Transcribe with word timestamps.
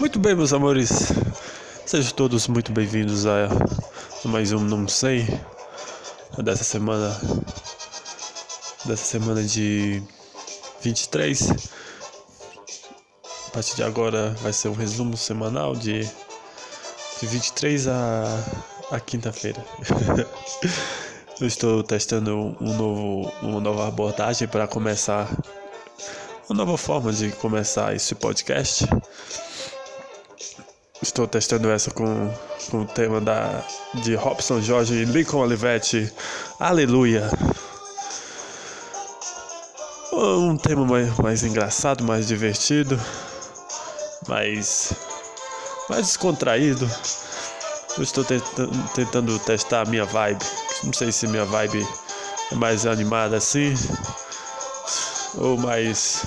Muito 0.00 0.18
bem, 0.18 0.34
meus 0.34 0.54
amores. 0.54 1.12
Sejam 1.84 2.12
todos 2.12 2.48
muito 2.48 2.72
bem-vindos 2.72 3.26
a 3.26 3.50
mais 4.24 4.50
um 4.50 4.60
Não 4.60 4.88
Sei 4.88 5.26
dessa 6.42 6.64
semana. 6.64 7.14
Dessa 8.86 9.04
semana 9.04 9.42
de 9.42 10.02
23. 10.80 11.50
A 13.48 13.50
partir 13.52 13.76
de 13.76 13.82
agora 13.82 14.30
vai 14.40 14.54
ser 14.54 14.68
um 14.68 14.72
resumo 14.72 15.18
semanal 15.18 15.76
de, 15.76 16.00
de 16.00 17.26
23 17.26 17.88
a, 17.88 18.24
a 18.92 19.00
quinta-feira. 19.00 19.62
Eu 21.38 21.46
estou 21.46 21.82
testando 21.82 22.56
um 22.58 22.74
novo, 22.74 23.32
uma 23.42 23.60
nova 23.60 23.86
abordagem 23.86 24.48
para 24.48 24.66
começar 24.66 25.28
uma 26.48 26.64
nova 26.64 26.76
forma 26.76 27.12
de 27.12 27.30
começar 27.32 27.94
esse 27.94 28.14
podcast. 28.14 28.84
Estou 31.20 31.28
testando 31.28 31.70
essa 31.70 31.90
com, 31.90 32.32
com 32.70 32.80
o 32.80 32.86
tema 32.86 33.20
da, 33.20 33.62
de 34.02 34.14
Robson 34.14 34.58
Jorge 34.62 34.94
e 34.94 35.04
Lincoln 35.04 35.40
Olivetti. 35.40 36.10
Aleluia! 36.58 37.28
Um 40.14 40.56
tema 40.56 40.86
mais, 40.86 41.18
mais 41.18 41.44
engraçado, 41.44 42.02
mais 42.02 42.26
divertido, 42.26 42.98
mais, 44.26 44.94
mais 45.90 46.06
descontraído. 46.06 46.90
Eu 47.98 48.02
estou 48.02 48.24
tentando, 48.24 48.88
tentando 48.94 49.38
testar 49.40 49.82
a 49.82 49.90
minha 49.90 50.06
vibe. 50.06 50.42
Não 50.84 50.92
sei 50.94 51.12
se 51.12 51.26
minha 51.26 51.44
vibe 51.44 51.86
é 52.50 52.54
mais 52.54 52.86
animada 52.86 53.36
assim 53.36 53.74
ou 55.36 55.58
mais 55.58 56.24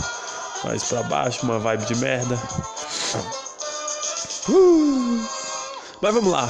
mais 0.64 0.84
para 0.84 1.02
baixo, 1.02 1.44
uma 1.44 1.58
vibe 1.58 1.84
de 1.86 1.96
merda. 1.96 2.40
Uh! 4.50 4.83
Mas 6.04 6.14
vamos 6.14 6.34
lá. 6.34 6.50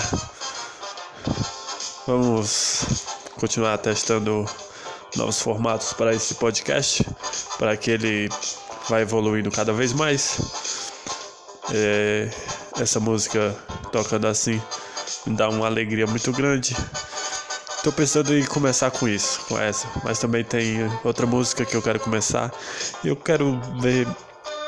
Vamos 2.08 2.86
continuar 3.40 3.78
testando 3.78 4.50
novos 5.16 5.40
formatos 5.40 5.94
para 5.94 6.12
esse 6.12 6.34
podcast, 6.34 7.06
para 7.60 7.78
que 7.78 7.92
ele 7.92 8.30
vá 8.90 9.00
evoluindo 9.00 9.52
cada 9.52 9.72
vez 9.72 9.94
mais. 9.94 10.92
É, 11.72 12.32
essa 12.80 13.00
música 13.00 13.56
tocando 13.92 14.26
assim 14.26 14.60
me 15.28 15.36
dá 15.36 15.48
uma 15.50 15.68
alegria 15.68 16.08
muito 16.08 16.32
grande. 16.32 16.76
Tô 17.84 17.92
pensando 17.92 18.36
em 18.36 18.44
começar 18.46 18.90
com 18.90 19.08
isso, 19.08 19.42
com 19.42 19.60
essa. 19.60 19.88
Mas 20.04 20.18
também 20.18 20.44
tem 20.44 20.78
outra 21.04 21.28
música 21.28 21.64
que 21.64 21.76
eu 21.76 21.82
quero 21.84 22.00
começar. 22.00 22.52
Eu 23.06 23.16
quero 23.16 23.62
ver. 23.80 24.08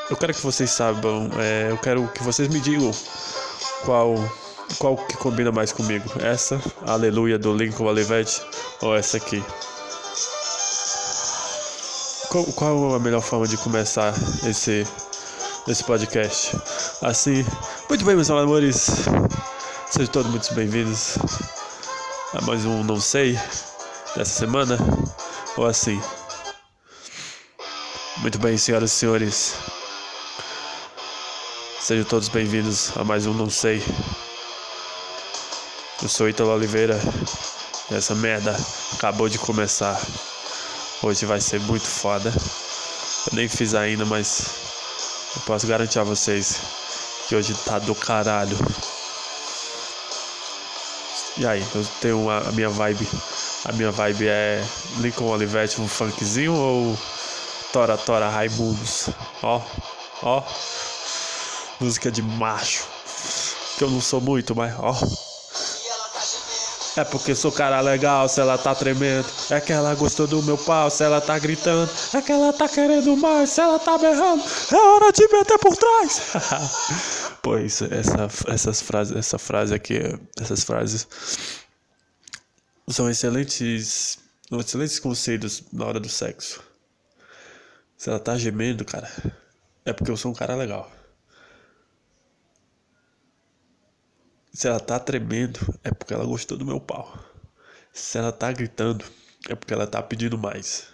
Eu 0.08 0.16
quero 0.16 0.32
que 0.32 0.42
vocês 0.42 0.70
saibam. 0.70 1.28
É, 1.40 1.72
eu 1.72 1.78
quero 1.78 2.06
que 2.06 2.22
vocês 2.22 2.46
me 2.46 2.60
digam 2.60 2.92
qual 3.84 4.14
qual 4.78 4.96
que 4.96 5.16
combina 5.16 5.52
mais 5.52 5.72
comigo. 5.72 6.04
Essa, 6.20 6.60
Aleluia 6.86 7.38
do 7.38 7.54
Lincoln 7.54 7.84
Olivetti, 7.84 8.42
ou 8.82 8.94
essa 8.94 9.16
aqui. 9.16 9.42
Qual, 12.28 12.44
qual 12.52 12.94
a 12.94 12.98
melhor 12.98 13.22
forma 13.22 13.46
de 13.46 13.56
começar 13.56 14.12
esse 14.46 14.86
esse 15.66 15.82
podcast? 15.84 16.56
Assim, 17.02 17.44
muito 17.88 18.04
bem, 18.04 18.14
meus 18.14 18.30
amores. 18.30 18.86
Sejam 19.90 20.12
todos 20.12 20.30
muito 20.30 20.54
bem-vindos 20.54 21.18
a 22.34 22.44
mais 22.44 22.64
um 22.64 22.82
Não 22.82 23.00
Sei 23.00 23.38
dessa 24.16 24.38
semana, 24.38 24.78
ou 25.56 25.66
assim. 25.66 26.00
Muito 28.18 28.38
bem, 28.38 28.56
senhoras 28.56 28.92
e 28.92 28.94
senhores. 28.94 29.54
Sejam 31.80 32.04
todos 32.04 32.28
bem-vindos 32.28 32.90
a 32.96 33.04
mais 33.04 33.26
um 33.26 33.32
Não 33.32 33.48
Sei. 33.48 33.80
Eu 36.02 36.10
sou 36.10 36.28
Ítalo 36.28 36.50
Oliveira 36.50 37.00
e 37.90 37.94
essa 37.94 38.14
merda 38.14 38.54
acabou 38.92 39.30
de 39.30 39.38
começar. 39.38 39.98
Hoje 41.02 41.24
vai 41.24 41.40
ser 41.40 41.58
muito 41.60 41.86
foda. 41.86 42.30
Eu 42.30 43.32
nem 43.34 43.48
fiz 43.48 43.74
ainda, 43.74 44.04
mas 44.04 44.46
eu 45.34 45.42
posso 45.42 45.66
garantir 45.66 45.98
a 45.98 46.04
vocês 46.04 46.60
que 47.26 47.34
hoje 47.34 47.54
tá 47.64 47.78
do 47.78 47.94
caralho. 47.94 48.56
E 51.38 51.46
aí, 51.46 51.64
eu 51.74 51.86
tenho 52.00 52.28
a, 52.28 52.40
a 52.40 52.52
minha 52.52 52.68
vibe. 52.68 53.08
A 53.64 53.72
minha 53.72 53.90
vibe 53.90 54.28
é 54.28 54.62
Lincoln 54.98 55.30
Olivetti, 55.30 55.80
um 55.80 55.88
funkzinho 55.88 56.52
ou 56.52 56.98
Tora 57.72 57.96
Tora 57.96 58.28
Raimundos? 58.28 59.08
Ó, 59.42 59.62
ó. 60.22 60.42
Música 61.80 62.10
de 62.10 62.20
macho. 62.20 62.84
Que 63.78 63.84
eu 63.84 63.90
não 63.90 64.00
sou 64.00 64.20
muito, 64.20 64.54
mas 64.54 64.74
ó. 64.78 64.94
É 66.96 67.04
porque 67.04 67.34
sou 67.34 67.52
cara 67.52 67.80
legal, 67.82 68.26
se 68.26 68.40
ela 68.40 68.56
tá 68.56 68.74
tremendo. 68.74 69.26
É 69.50 69.60
que 69.60 69.70
ela 69.70 69.94
gostou 69.94 70.26
do 70.26 70.42
meu 70.42 70.56
pau, 70.56 70.90
se 70.90 71.04
ela 71.04 71.20
tá 71.20 71.38
gritando. 71.38 71.90
É 72.14 72.22
que 72.22 72.32
ela 72.32 72.54
tá 72.54 72.66
querendo 72.66 73.14
mais, 73.18 73.50
se 73.50 73.60
ela 73.60 73.78
tá 73.78 73.98
berrando. 73.98 74.42
É 74.72 74.76
hora 74.76 75.12
de 75.12 75.28
meter 75.28 75.58
por 75.58 75.76
trás. 75.76 76.32
pois 77.42 77.82
essa, 77.82 78.28
essas 78.48 78.80
frases, 78.80 79.14
essa 79.14 79.38
frase 79.38 79.74
aqui, 79.74 80.00
essas 80.40 80.64
frases 80.64 81.06
são 82.88 83.10
excelentes, 83.10 84.18
excelentes 84.50 84.98
conselhos 84.98 85.64
na 85.70 85.84
hora 85.84 86.00
do 86.00 86.08
sexo. 86.08 86.62
Se 87.94 88.08
ela 88.08 88.18
tá 88.18 88.38
gemendo, 88.38 88.86
cara, 88.86 89.10
é 89.84 89.92
porque 89.92 90.10
eu 90.10 90.16
sou 90.16 90.30
um 90.30 90.34
cara 90.34 90.54
legal. 90.54 90.90
Se 94.56 94.66
ela 94.66 94.80
tá 94.80 94.98
tremendo, 94.98 95.60
é 95.84 95.90
porque 95.90 96.14
ela 96.14 96.24
gostou 96.24 96.56
do 96.56 96.64
meu 96.64 96.80
pau. 96.80 97.14
Se 97.92 98.16
ela 98.16 98.32
tá 98.32 98.50
gritando, 98.50 99.04
é 99.50 99.54
porque 99.54 99.74
ela 99.74 99.86
tá 99.86 100.02
pedindo 100.02 100.38
mais. 100.38 100.88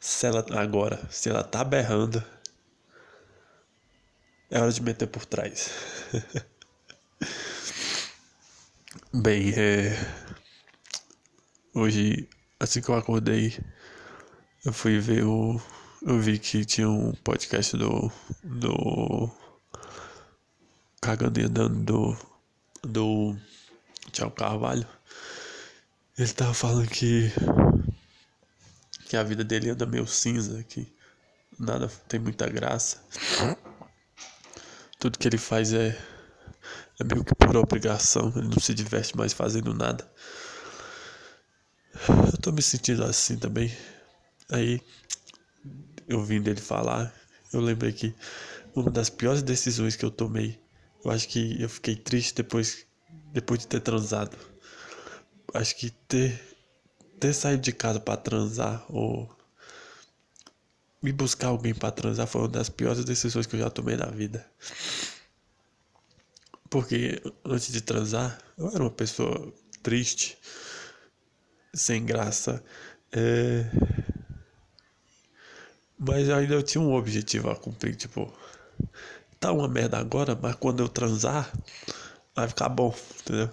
Se 0.00 0.26
ela 0.26 0.42
agora, 0.58 1.06
se 1.10 1.28
ela 1.28 1.44
tá 1.44 1.62
berrando, 1.62 2.24
é 4.50 4.58
hora 4.58 4.72
de 4.72 4.82
meter 4.82 5.06
por 5.06 5.26
trás. 5.26 5.70
Bem, 9.12 9.52
é... 9.54 9.94
hoje, 11.74 12.26
assim 12.58 12.80
que 12.80 12.88
eu 12.88 12.94
acordei, 12.94 13.54
eu 14.64 14.72
fui 14.72 14.98
ver 14.98 15.26
o. 15.26 15.60
Eu 16.00 16.18
vi 16.20 16.38
que 16.38 16.64
tinha 16.64 16.88
um 16.88 17.12
podcast 17.16 17.76
do. 17.76 18.10
do. 18.42 19.30
Cagando 21.02 21.38
e 21.38 21.44
andando 21.44 21.84
do 21.84 22.33
do 22.86 23.36
Tiago 24.12 24.32
Carvalho, 24.32 24.86
ele 26.18 26.32
tava 26.32 26.54
falando 26.54 26.88
que 26.88 27.32
que 29.06 29.16
a 29.16 29.22
vida 29.22 29.44
dele 29.44 29.70
anda 29.70 29.86
meio 29.86 30.06
cinza, 30.06 30.62
que 30.64 30.92
nada 31.58 31.88
tem 32.08 32.18
muita 32.18 32.48
graça. 32.48 33.04
Tudo 34.98 35.18
que 35.18 35.28
ele 35.28 35.38
faz 35.38 35.72
é 35.72 35.96
é 37.00 37.04
meio 37.04 37.24
que 37.24 37.34
por 37.34 37.56
obrigação, 37.56 38.32
ele 38.36 38.48
não 38.48 38.60
se 38.60 38.72
diverte 38.72 39.16
mais 39.16 39.32
fazendo 39.32 39.74
nada. 39.74 40.08
Eu 42.32 42.38
tô 42.38 42.52
me 42.52 42.62
sentindo 42.62 43.04
assim 43.04 43.36
também. 43.36 43.72
Aí 44.50 44.80
eu 46.08 46.22
vim 46.22 46.40
dele 46.40 46.60
falar, 46.60 47.12
eu 47.52 47.60
lembrei 47.60 47.92
que 47.92 48.14
uma 48.74 48.90
das 48.90 49.10
piores 49.10 49.42
decisões 49.42 49.96
que 49.96 50.04
eu 50.04 50.10
tomei 50.10 50.60
eu 51.04 51.10
acho 51.10 51.28
que 51.28 51.60
eu 51.60 51.68
fiquei 51.68 51.94
triste 51.94 52.34
depois, 52.34 52.86
depois 53.32 53.60
de 53.60 53.66
ter 53.66 53.80
transado. 53.80 54.36
Acho 55.52 55.76
que 55.76 55.90
ter, 55.90 56.40
ter 57.20 57.32
saído 57.34 57.62
de 57.62 57.72
casa 57.72 58.00
para 58.00 58.16
transar 58.16 58.84
ou 58.88 59.30
me 61.02 61.12
buscar 61.12 61.48
alguém 61.48 61.74
para 61.74 61.90
transar 61.90 62.26
foi 62.26 62.40
uma 62.40 62.48
das 62.48 62.70
piores 62.70 63.04
decisões 63.04 63.46
que 63.46 63.54
eu 63.54 63.60
já 63.60 63.68
tomei 63.68 63.96
na 63.96 64.06
vida. 64.06 64.50
Porque 66.70 67.22
antes 67.44 67.70
de 67.70 67.82
transar, 67.82 68.38
eu 68.56 68.68
era 68.68 68.82
uma 68.82 68.90
pessoa 68.90 69.52
triste, 69.82 70.38
sem 71.74 72.04
graça. 72.04 72.64
É... 73.12 73.70
Mas 75.98 76.30
ainda 76.30 76.54
eu 76.54 76.62
tinha 76.62 76.82
um 76.82 76.94
objetivo 76.94 77.50
a 77.50 77.56
cumprir, 77.56 77.94
tipo, 77.94 78.32
tá 79.44 79.52
uma 79.52 79.68
merda 79.68 79.98
agora, 79.98 80.38
mas 80.40 80.54
quando 80.54 80.82
eu 80.82 80.88
transar, 80.88 81.52
vai 82.34 82.48
ficar 82.48 82.70
bom, 82.70 82.94
entendeu? 83.20 83.50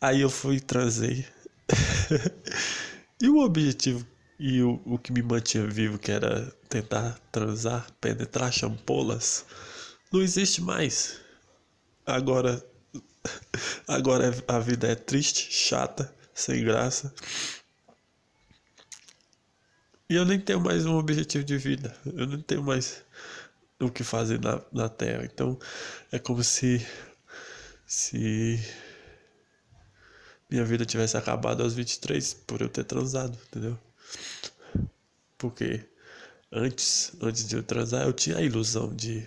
Aí 0.00 0.20
eu 0.20 0.30
fui 0.30 0.56
e 0.56 0.60
transei. 0.60 1.26
e 3.20 3.28
o 3.28 3.40
objetivo 3.40 4.06
e 4.38 4.62
o, 4.62 4.80
o 4.86 4.96
que 4.96 5.12
me 5.12 5.20
mantinha 5.20 5.66
vivo, 5.66 5.98
que 5.98 6.12
era 6.12 6.46
tentar 6.68 7.18
transar, 7.32 7.90
penetrar 8.00 8.52
champolas, 8.52 9.44
não 10.12 10.22
existe 10.22 10.62
mais. 10.62 11.18
Agora, 12.06 12.64
agora 13.88 14.32
a 14.46 14.60
vida 14.60 14.86
é 14.86 14.94
triste, 14.94 15.52
chata, 15.52 16.14
sem 16.32 16.62
graça. 16.62 17.12
E 20.08 20.14
eu 20.14 20.24
nem 20.24 20.38
tenho 20.38 20.60
mais 20.60 20.86
um 20.86 20.96
objetivo 20.96 21.42
de 21.42 21.58
vida. 21.58 21.96
Eu 22.06 22.28
não 22.28 22.40
tenho 22.40 22.62
mais 22.62 23.02
o 23.80 23.90
que 23.90 24.02
fazer 24.02 24.40
na, 24.40 24.60
na 24.72 24.88
Terra. 24.88 25.24
Então 25.24 25.58
é 26.10 26.18
como 26.18 26.42
se 26.42 26.84
se 27.86 28.60
minha 30.50 30.64
vida 30.64 30.84
tivesse 30.84 31.16
acabado 31.16 31.62
aos 31.62 31.74
23 31.74 32.34
por 32.46 32.60
eu 32.60 32.68
ter 32.68 32.84
transado, 32.84 33.38
entendeu? 33.48 33.78
Porque 35.36 35.86
antes, 36.50 37.12
antes 37.20 37.46
de 37.46 37.56
eu 37.56 37.62
transar, 37.62 38.06
eu 38.06 38.12
tinha 38.12 38.38
a 38.38 38.42
ilusão 38.42 38.94
de, 38.94 39.26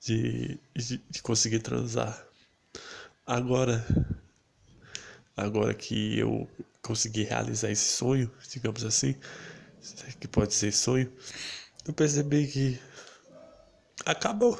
de, 0.00 0.58
de, 0.74 0.98
de 1.10 1.22
conseguir 1.22 1.60
transar. 1.60 2.26
Agora, 3.26 3.84
agora 5.36 5.74
que 5.74 6.18
eu 6.18 6.48
consegui 6.82 7.22
realizar 7.22 7.70
esse 7.70 7.96
sonho, 7.96 8.30
digamos 8.50 8.84
assim, 8.84 9.16
que 10.20 10.28
pode 10.28 10.54
ser 10.54 10.72
sonho, 10.72 11.10
eu 11.86 11.92
percebi 11.94 12.46
que 12.46 12.78
acabou. 14.04 14.58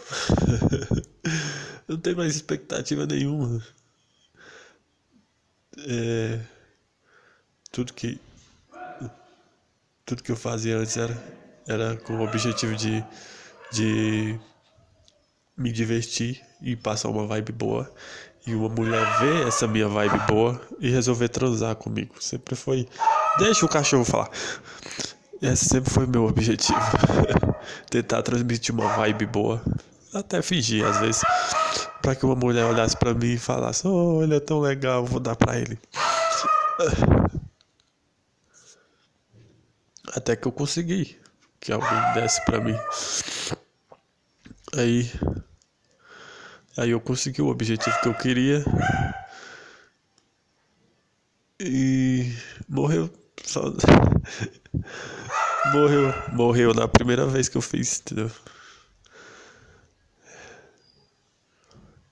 Não 1.86 1.98
tem 1.98 2.14
mais 2.14 2.34
expectativa 2.34 3.06
nenhuma. 3.06 3.62
É, 5.86 6.40
tudo 7.70 7.92
que 7.92 8.20
tudo 10.04 10.22
que 10.22 10.30
eu 10.30 10.36
fazia 10.36 10.76
antes 10.76 10.96
era, 10.96 11.16
era 11.66 11.96
com 11.96 12.14
o 12.14 12.22
objetivo 12.22 12.74
de, 12.76 13.02
de 13.72 14.38
me 15.56 15.72
divertir 15.72 16.42
e 16.60 16.76
passar 16.76 17.08
uma 17.08 17.26
vibe 17.26 17.52
boa. 17.52 17.90
E 18.46 18.54
uma 18.54 18.68
mulher 18.68 19.02
ver 19.20 19.48
essa 19.48 19.66
minha 19.66 19.88
vibe 19.88 20.18
boa 20.26 20.60
e 20.78 20.90
resolver 20.90 21.30
transar 21.30 21.74
comigo. 21.76 22.14
Sempre 22.20 22.54
foi. 22.54 22.86
Deixa 23.38 23.64
o 23.64 23.68
cachorro 23.68 24.04
falar. 24.04 24.28
Esse 25.44 25.66
sempre 25.66 25.92
foi 25.92 26.06
meu 26.06 26.24
objetivo. 26.24 26.78
Tentar 27.90 28.22
transmitir 28.22 28.74
uma 28.74 28.88
vibe 28.96 29.26
boa. 29.26 29.62
Até 30.14 30.40
fingir, 30.40 30.82
às 30.86 30.98
vezes. 31.00 31.22
para 32.00 32.14
que 32.14 32.24
uma 32.24 32.34
mulher 32.34 32.64
olhasse 32.64 32.96
para 32.96 33.12
mim 33.12 33.34
e 33.34 33.38
falasse: 33.38 33.86
Oh, 33.86 34.22
ele 34.22 34.36
é 34.36 34.40
tão 34.40 34.60
legal, 34.60 35.04
vou 35.04 35.20
dar 35.20 35.36
para 35.36 35.58
ele. 35.58 35.78
Até 40.16 40.34
que 40.34 40.48
eu 40.48 40.52
consegui 40.52 41.18
que 41.60 41.72
alguém 41.72 42.14
desse 42.14 42.42
para 42.46 42.60
mim. 42.60 42.76
Aí. 44.74 45.12
Aí 46.78 46.90
eu 46.90 47.00
consegui 47.00 47.42
o 47.42 47.48
objetivo 47.48 48.00
que 48.00 48.08
eu 48.08 48.14
queria. 48.14 48.64
E 51.60 52.32
morreu 52.66 53.10
só. 53.44 53.64
morreu, 55.72 56.14
morreu 56.32 56.74
na 56.74 56.88
primeira 56.88 57.26
vez 57.26 57.48
que 57.48 57.56
eu 57.56 57.62
fiz, 57.62 58.00
entendeu? 58.00 58.30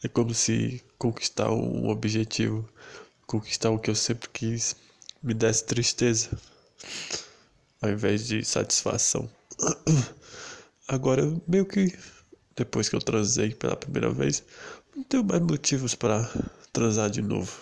É 0.02 0.08
como 0.08 0.34
se 0.34 0.82
conquistar 0.98 1.50
um 1.50 1.88
objetivo, 1.88 2.68
conquistar 3.26 3.70
o 3.70 3.78
que 3.78 3.90
eu 3.90 3.94
sempre 3.94 4.28
quis, 4.30 4.76
me 5.22 5.32
desse 5.34 5.64
tristeza 5.64 6.30
ao 7.80 7.90
invés 7.90 8.26
de 8.26 8.44
satisfação. 8.44 9.28
Agora, 10.88 11.22
meio 11.46 11.66
que 11.66 11.92
depois 12.56 12.88
que 12.88 12.96
eu 12.96 13.00
transei 13.00 13.54
pela 13.54 13.76
primeira 13.76 14.10
vez, 14.10 14.42
não 14.94 15.02
tenho 15.04 15.24
mais 15.24 15.42
motivos 15.42 15.94
para 15.94 16.30
transar 16.72 17.10
de 17.10 17.22
novo. 17.22 17.52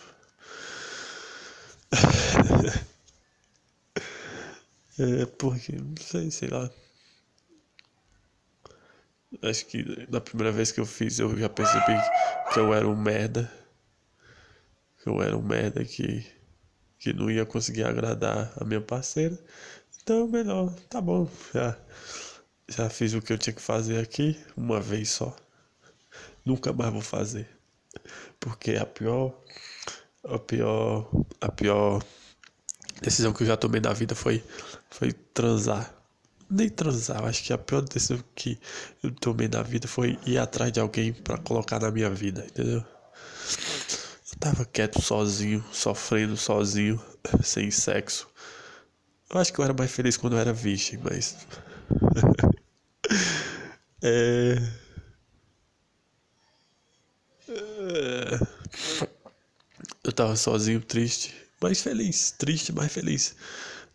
é 5.03 5.27
porque, 5.27 5.73
não 5.73 5.97
sei, 5.97 6.31
sei 6.31 6.49
lá. 6.49 6.71
Acho 9.43 9.67
que 9.67 10.07
na 10.11 10.21
primeira 10.21 10.53
vez 10.53 10.73
que 10.73 10.81
eu 10.81 10.87
fiz 10.87 11.19
eu 11.19 11.37
já 11.39 11.49
percebi 11.49 11.97
que 12.53 12.59
eu 12.59 12.75
era 12.75 12.87
um 12.87 12.97
merda. 12.97 13.51
Que 15.03 15.09
eu 15.09 15.23
era 15.23 15.37
um 15.37 15.43
merda 15.43 15.85
que, 15.85 16.27
que 16.99 17.13
não 17.13 17.31
ia 17.31 17.47
conseguir 17.47 17.85
agradar 17.85 18.53
a 18.57 18.65
minha 18.65 18.81
parceira. 18.81 19.39
Então, 20.03 20.29
melhor, 20.29 20.75
tá 20.89 21.01
bom. 21.01 21.29
Já, 21.55 21.79
já 22.69 22.91
fiz 22.91 23.15
o 23.15 23.23
que 23.23 23.33
eu 23.33 23.39
tinha 23.39 23.55
que 23.55 23.63
fazer 23.63 24.01
aqui, 24.01 24.39
uma 24.57 24.81
vez 24.81 25.11
só. 25.11 25.35
Nunca 26.45 26.73
mais 26.73 26.93
vou 26.93 27.03
fazer. 27.03 27.49
Porque 28.39 28.73
a 28.73 28.85
pior. 28.85 29.35
A 30.25 30.39
pior. 30.39 31.09
A 31.41 31.51
pior 31.51 32.03
decisão 33.01 33.33
que 33.33 33.43
eu 33.43 33.47
já 33.47 33.57
tomei 33.57 33.81
na 33.81 33.93
vida 33.93 34.15
foi, 34.15 34.43
foi 34.91 35.13
transar. 35.13 35.95
Nem 36.51 36.69
transar, 36.69 37.25
acho 37.25 37.45
que 37.45 37.53
a 37.53 37.59
pior 37.59 37.83
decisão 37.83 38.23
que 38.35 38.59
eu 39.03 39.11
tomei 39.13 39.49
na 39.49 39.63
vida 39.63 39.87
foi 39.87 40.19
ir 40.27 40.39
atrás 40.39 40.73
de 40.73 40.81
alguém 40.81 41.13
para 41.13 41.39
colocar 41.39 41.81
na 41.81 41.91
minha 41.91 42.11
vida, 42.11 42.45
entendeu? 42.45 42.85
Eu 44.33 44.39
tava 44.39 44.65
quieto 44.65 45.01
sozinho, 45.01 45.65
sofrendo 45.73 46.37
sozinho, 46.37 47.01
sem 47.43 47.71
sexo. 47.71 48.29
Eu 49.33 49.41
acho 49.41 49.53
que 49.53 49.61
eu 49.61 49.65
era 49.65 49.73
mais 49.73 49.93
feliz 49.93 50.17
quando 50.17 50.35
eu 50.35 50.41
era 50.41 50.53
virgem, 50.53 50.99
mas. 50.99 51.37
é... 54.03 54.57
é... 57.49 58.41
Eu 60.03 60.13
tava 60.13 60.35
sozinho, 60.35 60.81
triste, 60.81 61.33
mas 61.61 61.81
feliz. 61.81 62.33
Triste, 62.33 62.73
mas 62.73 62.93
feliz. 62.93 63.35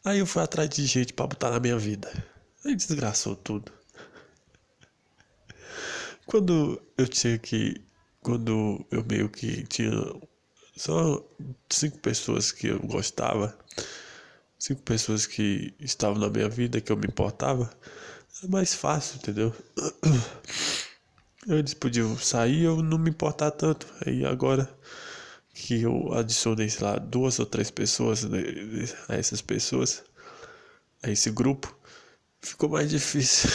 Aí 0.03 0.19
eu 0.19 0.25
fui 0.25 0.41
atrás 0.41 0.69
de 0.69 0.85
gente 0.85 1.13
pra 1.13 1.27
botar 1.27 1.51
na 1.51 1.59
minha 1.59 1.77
vida. 1.77 2.11
Aí 2.65 2.75
desgraçou 2.75 3.35
tudo. 3.35 3.71
Quando 6.25 6.81
eu 6.97 7.07
tinha 7.07 7.37
que. 7.37 7.81
Quando 8.21 8.85
eu 8.91 9.05
meio 9.05 9.29
que 9.29 9.63
tinha 9.67 9.91
só 10.75 11.23
cinco 11.69 11.99
pessoas 11.99 12.51
que 12.51 12.67
eu 12.67 12.79
gostava 12.79 13.55
cinco 14.65 14.81
pessoas 14.81 15.27
que 15.27 15.73
estavam 15.79 16.19
na 16.19 16.29
minha 16.29 16.49
vida, 16.49 16.81
que 16.81 16.91
eu 16.91 16.97
me 16.97 17.05
importava, 17.07 17.69
é 18.43 18.47
mais 18.47 18.73
fácil, 18.73 19.17
entendeu? 19.17 19.53
Eles 21.47 21.75
podiam 21.75 22.17
sair 22.17 22.63
eu 22.63 22.81
não 22.81 22.97
me 22.97 23.11
importar 23.11 23.51
tanto. 23.51 23.85
Aí 24.05 24.25
agora 24.25 24.67
que 25.55 25.81
eu 25.81 26.13
adicionei, 26.13 26.69
sei 26.69 26.85
lá, 26.85 26.97
duas 26.97 27.39
ou 27.39 27.45
três 27.45 27.71
pessoas 27.71 28.25
né, 28.25 28.39
a 29.07 29.15
essas 29.15 29.41
pessoas, 29.41 30.03
a 31.01 31.09
esse 31.09 31.31
grupo, 31.31 31.73
ficou 32.41 32.69
mais 32.69 32.89
difícil. 32.89 33.49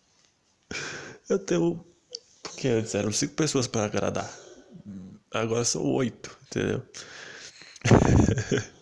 eu 1.28 1.38
tenho. 1.38 1.84
Porque 2.42 2.68
antes 2.68 2.94
eram 2.94 3.10
cinco 3.10 3.34
pessoas 3.34 3.66
para 3.66 3.86
agradar. 3.86 4.30
Agora 5.32 5.64
são 5.64 5.82
oito, 5.82 6.36
entendeu? 6.46 6.82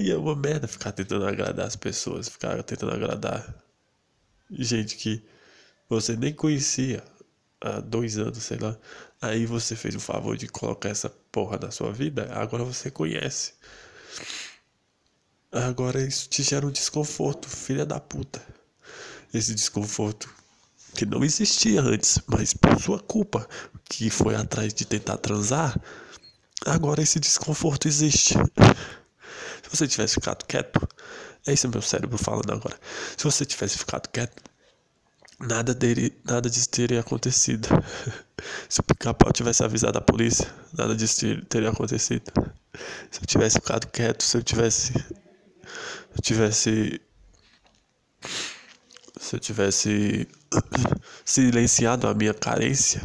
E 0.00 0.08
é 0.12 0.16
uma 0.16 0.36
merda 0.36 0.68
ficar 0.68 0.92
tentando 0.92 1.26
agradar 1.26 1.66
as 1.66 1.74
pessoas, 1.74 2.28
ficar 2.28 2.62
tentando 2.62 2.92
agradar 2.92 3.52
gente 4.48 4.94
que 4.94 5.20
você 5.88 6.16
nem 6.16 6.32
conhecia 6.32 7.02
há 7.64 7.80
dois 7.80 8.18
anos, 8.18 8.42
sei 8.42 8.58
lá. 8.58 8.76
Aí 9.20 9.46
você 9.46 9.74
fez 9.74 9.94
o 9.94 10.00
favor 10.00 10.36
de 10.36 10.46
colocar 10.46 10.90
essa 10.90 11.08
porra 11.32 11.58
na 11.58 11.70
sua 11.70 11.90
vida, 11.90 12.28
agora 12.32 12.62
você 12.62 12.90
conhece. 12.90 13.54
Agora 15.50 16.02
isso 16.02 16.28
te 16.28 16.42
gera 16.42 16.66
um 16.66 16.70
desconforto, 16.70 17.48
filha 17.48 17.86
da 17.86 17.98
puta. 17.98 18.42
Esse 19.32 19.54
desconforto 19.54 20.28
que 20.94 21.06
não 21.06 21.24
existia 21.24 21.80
antes, 21.80 22.18
mas 22.26 22.52
por 22.52 22.78
sua 22.80 23.00
culpa, 23.00 23.48
que 23.84 24.10
foi 24.10 24.34
atrás 24.34 24.74
de 24.74 24.84
tentar 24.84 25.16
transar, 25.16 25.80
agora 26.66 27.02
esse 27.02 27.18
desconforto 27.18 27.88
existe. 27.88 28.34
Se 28.34 29.70
você 29.70 29.88
tivesse 29.88 30.14
ficado 30.14 30.44
quieto, 30.44 30.86
é 31.46 31.52
isso 31.52 31.68
meu 31.68 31.82
cérebro 31.82 32.18
falando 32.18 32.52
agora. 32.52 32.78
Se 33.16 33.24
você 33.24 33.44
tivesse 33.44 33.78
ficado 33.78 34.08
quieto, 34.08 34.42
nada 35.40 35.74
dele, 35.74 36.16
nada 36.24 36.48
disso 36.48 36.68
teria 36.70 37.00
acontecido. 37.00 37.68
Se 38.68 38.80
o 38.80 38.82
pica-pau 38.82 39.32
tivesse 39.32 39.64
avisado 39.64 39.98
a 39.98 40.00
polícia, 40.00 40.46
nada 40.76 40.94
disso 40.94 41.40
teria 41.48 41.70
acontecido. 41.70 42.30
Se 43.10 43.20
eu 43.20 43.26
tivesse 43.26 43.56
ficado 43.56 43.86
quieto, 43.86 44.22
se 44.22 44.36
eu 44.36 44.42
tivesse 44.42 44.92
eu 44.94 46.22
tivesse 46.22 47.00
se 49.20 49.36
eu 49.36 49.40
tivesse 49.40 50.28
silenciado 51.24 52.06
a 52.06 52.14
minha 52.14 52.34
carência, 52.34 53.00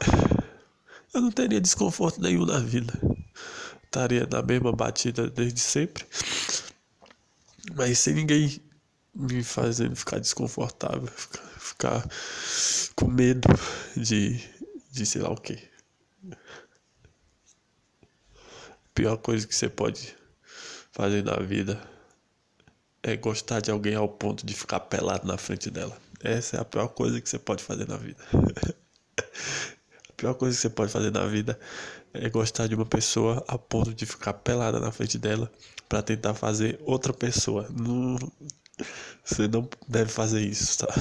eu 1.12 1.20
não 1.20 1.30
teria 1.30 1.60
desconforto 1.60 2.20
nenhum 2.20 2.44
na 2.44 2.58
vida 2.58 2.92
estaria 3.96 4.28
na 4.30 4.42
mesma 4.42 4.72
batida 4.72 5.30
desde 5.30 5.60
sempre, 5.60 6.04
mas 7.74 7.98
sem 7.98 8.14
ninguém 8.14 8.60
me 9.16 9.42
fazendo 9.42 9.96
ficar 9.96 10.18
desconfortável, 10.20 11.06
ficar, 11.06 11.42
ficar 11.58 12.08
com 12.94 13.08
medo 13.08 13.48
de, 13.96 14.38
de 14.92 15.06
sei 15.06 15.22
lá 15.22 15.30
o 15.30 15.40
que. 15.40 15.58
Pior 18.94 19.16
coisa 19.16 19.46
que 19.46 19.54
você 19.54 19.68
pode 19.68 20.14
fazer 20.92 21.22
na 21.24 21.36
vida 21.36 21.80
é 23.02 23.16
gostar 23.16 23.60
de 23.60 23.70
alguém 23.70 23.94
ao 23.94 24.08
ponto 24.08 24.44
de 24.44 24.54
ficar 24.54 24.80
pelado 24.80 25.26
na 25.26 25.38
frente 25.38 25.70
dela. 25.70 25.96
Essa 26.22 26.56
é 26.56 26.60
a 26.60 26.64
pior 26.64 26.88
coisa 26.88 27.20
que 27.20 27.28
você 27.28 27.38
pode 27.38 27.62
fazer 27.62 27.86
na 27.88 27.96
vida. 27.96 28.22
a 30.08 30.12
pior 30.16 30.34
coisa 30.34 30.56
que 30.56 30.60
você 30.60 30.70
pode 30.70 30.90
fazer 30.90 31.10
na 31.10 31.26
vida 31.26 31.58
é 32.12 32.28
gostar 32.28 32.66
de 32.66 32.74
uma 32.74 32.86
pessoa 32.86 33.44
a 33.46 33.58
ponto 33.58 33.94
de 33.94 34.06
ficar 34.06 34.32
pelada 34.32 34.80
na 34.80 34.90
frente 34.90 35.18
dela 35.18 35.50
para 35.88 36.02
tentar 36.02 36.34
fazer 36.34 36.80
outra 36.82 37.12
pessoa. 37.12 37.68
Não, 37.70 38.16
você 39.24 39.48
não 39.48 39.68
deve 39.88 40.10
fazer 40.10 40.40
isso, 40.40 40.78
tá? 40.78 40.94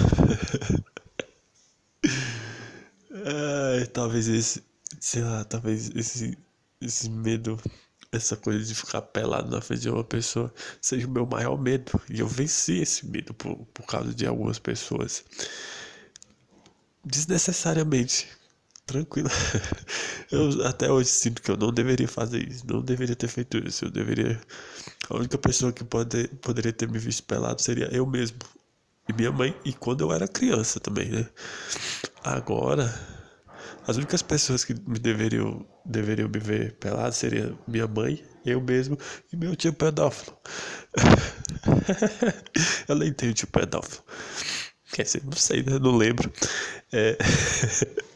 Ai, 3.11 3.85
talvez 3.87 4.27
esse, 4.27 4.63
sei 4.99 5.23
lá, 5.23 5.43
talvez 5.45 5.89
esse, 5.95 6.37
esse 6.81 7.09
medo, 7.09 7.59
essa 8.11 8.35
coisa 8.37 8.63
de 8.63 8.75
ficar 8.75 9.01
pelado 9.01 9.49
na 9.49 9.61
frente 9.61 9.81
de 9.81 9.89
uma 9.89 10.03
pessoa 10.03 10.53
seja 10.81 11.07
o 11.07 11.09
meu 11.09 11.25
maior 11.25 11.57
medo. 11.57 11.99
E 12.09 12.19
eu 12.19 12.27
venci 12.27 12.79
esse 12.81 13.05
medo 13.05 13.33
por, 13.33 13.55
por 13.73 13.85
causa 13.85 14.13
de 14.13 14.25
algumas 14.25 14.59
pessoas. 14.59 15.23
Desnecessariamente. 17.03 18.27
Tranquilo. 18.85 19.29
Eu 20.31 20.65
até 20.65 20.91
hoje 20.91 21.09
sinto 21.09 21.41
que 21.41 21.49
eu 21.49 21.57
não 21.57 21.71
deveria 21.71 22.07
fazer 22.07 22.47
isso. 22.47 22.65
Não 22.67 22.81
deveria 22.81 23.15
ter 23.15 23.27
feito 23.27 23.57
isso. 23.57 23.85
Eu 23.85 23.91
deveria. 23.91 24.39
A 25.09 25.15
única 25.15 25.37
pessoa 25.37 25.71
que 25.71 25.83
pode, 25.83 26.27
poderia 26.41 26.73
ter 26.73 26.87
me 26.89 26.99
visto 26.99 27.23
pelado 27.23 27.61
seria 27.61 27.87
eu 27.91 28.05
mesmo. 28.05 28.37
E 29.07 29.13
minha 29.13 29.31
mãe. 29.31 29.55
E 29.63 29.73
quando 29.73 30.01
eu 30.01 30.11
era 30.11 30.27
criança 30.27 30.79
também, 30.79 31.09
né? 31.09 31.27
Agora. 32.23 32.93
As 33.87 33.97
únicas 33.97 34.23
pessoas 34.23 34.65
que 34.65 34.73
me 34.87 34.97
deveriam, 34.97 35.65
deveriam 35.85 36.27
me 36.27 36.39
ver 36.39 36.73
pelado 36.73 37.13
seria 37.13 37.55
minha 37.67 37.87
mãe, 37.87 38.23
eu 38.43 38.59
mesmo 38.59 38.97
e 39.31 39.37
meu 39.37 39.55
tio 39.55 39.73
pedófilo. 39.73 40.35
eu 42.89 42.95
nem 42.95 43.13
tenho 43.13 43.33
tio 43.33 43.47
pedófilo. 43.47 44.03
Quer 44.91 45.03
dizer, 45.03 45.23
não 45.23 45.33
sei, 45.33 45.61
né? 45.61 45.77
Não 45.77 45.95
lembro. 45.95 46.31
É. 46.91 47.17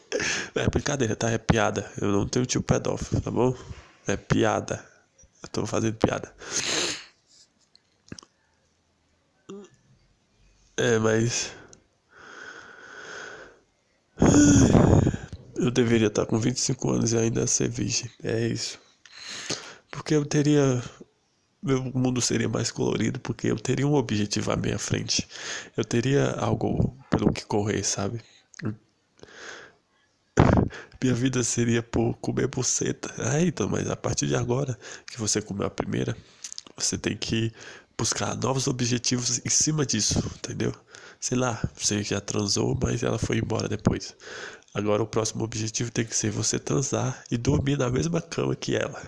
É 0.56 0.68
brincadeira, 0.68 1.16
tá? 1.16 1.30
É 1.30 1.38
piada. 1.38 1.92
Eu 2.02 2.12
não 2.12 2.28
tenho 2.28 2.46
tio 2.46 2.62
pedófilo, 2.62 3.22
tá 3.22 3.32
bom? 3.32 3.56
É 4.08 4.18
piada. 4.18 4.84
Eu 5.42 5.50
tô 5.50 5.66
fazendo 5.66 5.96
piada. 5.96 6.34
É, 10.78 10.98
mas. 10.98 11.52
Eu 15.56 15.70
deveria 15.72 16.08
estar 16.08 16.26
com 16.26 16.40
25 16.40 16.92
anos 16.92 17.12
e 17.12 17.18
ainda 17.18 17.46
ser 17.46 17.70
virgem. 17.70 18.10
É 18.24 18.48
isso. 18.48 18.80
Porque 19.92 20.16
eu 20.16 20.26
teria. 20.26 20.82
Meu 21.62 21.84
mundo 21.84 22.22
seria 22.22 22.48
mais 22.48 22.72
colorido 22.72 23.20
porque 23.20 23.48
eu 23.48 23.58
teria 23.58 23.86
um 23.86 23.94
objetivo 23.94 24.52
à 24.52 24.56
minha 24.56 24.80
frente. 24.80 25.28
Eu 25.76 25.84
teria 25.84 26.32
algo 26.32 26.98
pelo 27.10 27.34
que 27.34 27.46
correr, 27.46 27.84
sabe? 27.84 28.22
Minha 31.02 31.14
vida 31.16 31.44
seria 31.44 31.82
por 31.82 32.14
comer 32.16 32.48
buceta. 32.48 33.14
Ah, 33.18 33.42
então, 33.42 33.70
mas 33.70 33.90
a 33.90 33.96
partir 33.96 34.28
de 34.28 34.36
agora 34.36 34.78
que 35.08 35.20
você 35.20 35.42
comeu 35.42 35.68
a 35.68 35.70
primeira, 35.70 36.16
você 36.78 36.98
tem 36.98 37.16
que 37.16 37.52
buscar 37.98 38.36
novos 38.36 38.68
objetivos 38.68 39.40
em 39.46 39.50
cima 39.50 39.86
disso, 39.86 40.20
entendeu? 40.38 40.74
Sei 41.20 41.38
lá, 41.38 41.62
você 41.76 42.04
já 42.04 42.20
transou, 42.20 42.78
mas 42.82 43.04
ela 43.04 43.18
foi 43.18 43.38
embora 43.38 43.68
depois. 43.68 44.16
Agora 44.74 45.02
o 45.02 45.08
próximo 45.08 45.44
objetivo 45.44 45.92
tem 45.92 46.06
que 46.06 46.16
ser 46.16 46.32
você 46.32 46.60
transar 46.60 47.24
e 47.32 47.38
dormir 47.38 47.78
na 47.78 47.90
mesma 47.90 48.22
cama 48.22 48.56
que 48.56 48.76
ela. 48.76 49.02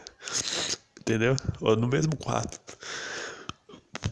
Entendeu? 1.00 1.36
Ou 1.60 1.76
no 1.76 1.88
mesmo 1.88 2.16
quarto. 2.16 2.60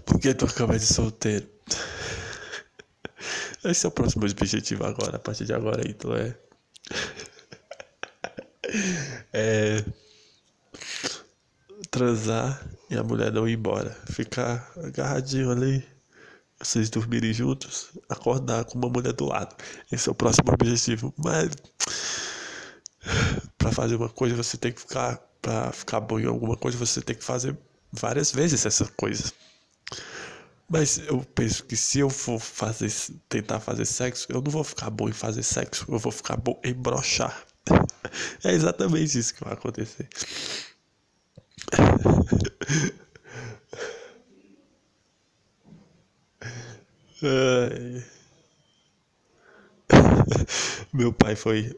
Porque 0.06 0.34
tua 0.34 0.50
cama 0.50 0.76
é 0.76 0.78
de 0.78 0.86
solteiro. 0.86 1.48
Esse 3.64 3.86
é 3.86 3.90
o 3.90 3.92
próximo 3.92 4.26
objetivo 4.26 4.86
agora, 4.86 5.18
a 5.18 5.20
partir 5.20 5.46
de 5.46 5.54
agora, 5.54 5.82
então 5.86 6.16
é 6.16 6.38
é, 9.34 9.84
transar 11.90 12.66
e 12.90 12.96
a 12.96 13.04
mulher 13.04 13.32
não 13.32 13.48
ir 13.48 13.54
embora. 13.54 13.96
Ficar 14.12 14.72
agarradinho 14.78 15.52
ali, 15.52 15.86
vocês 16.62 16.90
dormirem 16.90 17.34
juntos, 17.34 17.90
acordar 18.10 18.66
com 18.66 18.78
uma 18.78 18.90
mulher 18.90 19.14
do 19.14 19.26
lado. 19.26 19.56
Esse 19.92 20.10
é 20.10 20.12
o 20.12 20.16
próximo 20.16 20.52
objetivo. 20.52 21.14
Mas 21.18 21.50
para 23.58 23.72
fazer 23.72 23.96
uma 23.96 24.10
coisa 24.10 24.36
você 24.36 24.58
tem 24.58 24.72
que 24.72 24.82
ficar. 24.82 25.18
Para 25.42 25.72
ficar 25.72 26.02
bom 26.02 26.20
em 26.20 26.26
alguma 26.26 26.58
coisa 26.58 26.78
você 26.78 27.02
tem 27.02 27.16
que 27.16 27.24
fazer 27.24 27.58
várias 27.94 28.32
vezes 28.32 28.66
essa 28.66 28.86
coisa. 28.98 29.32
Mas 30.70 31.00
eu 31.00 31.26
penso 31.34 31.64
que 31.64 31.76
se 31.78 32.00
eu 32.00 32.10
for 32.10 32.40
fazer, 32.40 32.92
tentar 33.28 33.60
fazer 33.60 33.86
sexo, 33.86 34.28
eu 34.30 34.42
não 34.42 34.52
vou 34.52 34.64
ficar 34.64 34.90
bom 34.90 35.10
em 35.10 35.14
fazer 35.14 35.42
sexo, 35.42 35.86
eu 35.88 35.98
vou 35.98 36.12
ficar 36.12 36.38
bom 36.38 36.60
em 36.64 36.74
brochar. 36.74 37.46
É 38.44 38.52
exatamente 38.52 39.18
isso 39.18 39.34
que 39.34 39.44
vai 39.44 39.54
acontecer. 39.54 40.08
Meu 50.94 51.12
pai 51.14 51.36
foi 51.36 51.76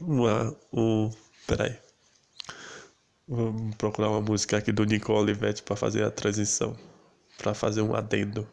uma, 0.00 0.56
um. 0.72 1.10
Peraí. 1.46 1.76
Vamos 3.28 3.74
procurar 3.76 4.10
uma 4.10 4.20
música 4.20 4.56
aqui 4.58 4.72
do 4.72 4.84
Nico 4.84 5.12
Olivetti 5.12 5.62
para 5.62 5.76
fazer 5.76 6.04
a 6.04 6.10
transição. 6.10 6.76
Para 7.38 7.54
fazer 7.54 7.82
um 7.82 7.94
adendo. 7.94 8.48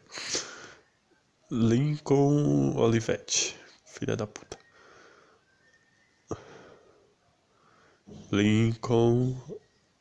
Lincoln 1.50 2.76
Olivetti. 2.76 3.56
Filha 3.86 4.16
da 4.16 4.26
puta. 4.26 4.58
Lincoln, 8.30 9.34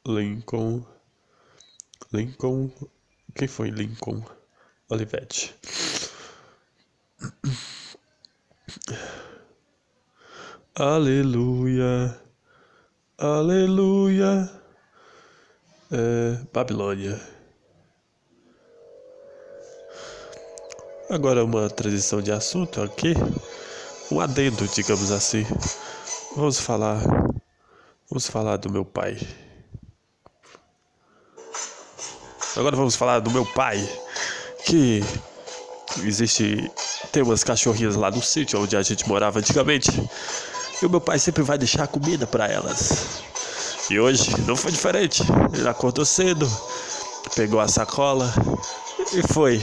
Lincoln, 0.06 0.86
Lincoln, 2.12 2.70
quem 3.34 3.48
foi 3.48 3.70
Lincoln 3.70 4.22
Olivetti? 4.90 5.56
Aleluia, 10.76 12.22
aleluia, 13.18 14.52
é, 15.90 16.46
Babilônia. 16.52 17.18
Agora 21.10 21.46
uma 21.46 21.70
transição 21.70 22.22
de 22.22 22.34
assunto 22.34 22.82
aqui, 22.82 23.14
um 24.12 24.20
adendo, 24.20 24.68
digamos 24.68 25.12
assim. 25.12 25.46
Vamos 26.36 26.60
falar 26.60 27.02
Vamos 28.10 28.28
falar 28.28 28.56
do 28.56 28.72
meu 28.72 28.86
pai. 28.86 29.18
Agora 32.56 32.76
vamos 32.76 32.96
falar 32.96 33.20
do 33.20 33.30
meu 33.30 33.46
pai, 33.46 33.78
que 34.66 35.04
existe 36.04 36.72
tem 37.12 37.22
umas 37.22 37.44
cachorrinhas 37.44 37.96
lá 37.96 38.10
no 38.10 38.22
sítio 38.22 38.62
onde 38.62 38.78
a 38.78 38.82
gente 38.82 39.08
morava 39.10 39.40
antigamente. 39.40 39.92
E 40.82 40.86
o 40.86 40.90
meu 40.90 41.02
pai 41.02 41.20
sempre 41.20 41.44
vai 41.44 41.58
deixar 41.58 41.86
comida 41.88 42.26
para 42.26 42.48
elas. 42.48 43.22
E 43.90 44.00
hoje 44.00 44.40
não 44.48 44.56
foi 44.56 44.72
diferente. 44.72 45.24
Ele 45.54 45.68
acordou 45.68 46.06
cedo, 46.06 46.50
pegou 47.36 47.60
a 47.60 47.68
sacola 47.68 48.34
e 49.14 49.34
foi 49.34 49.62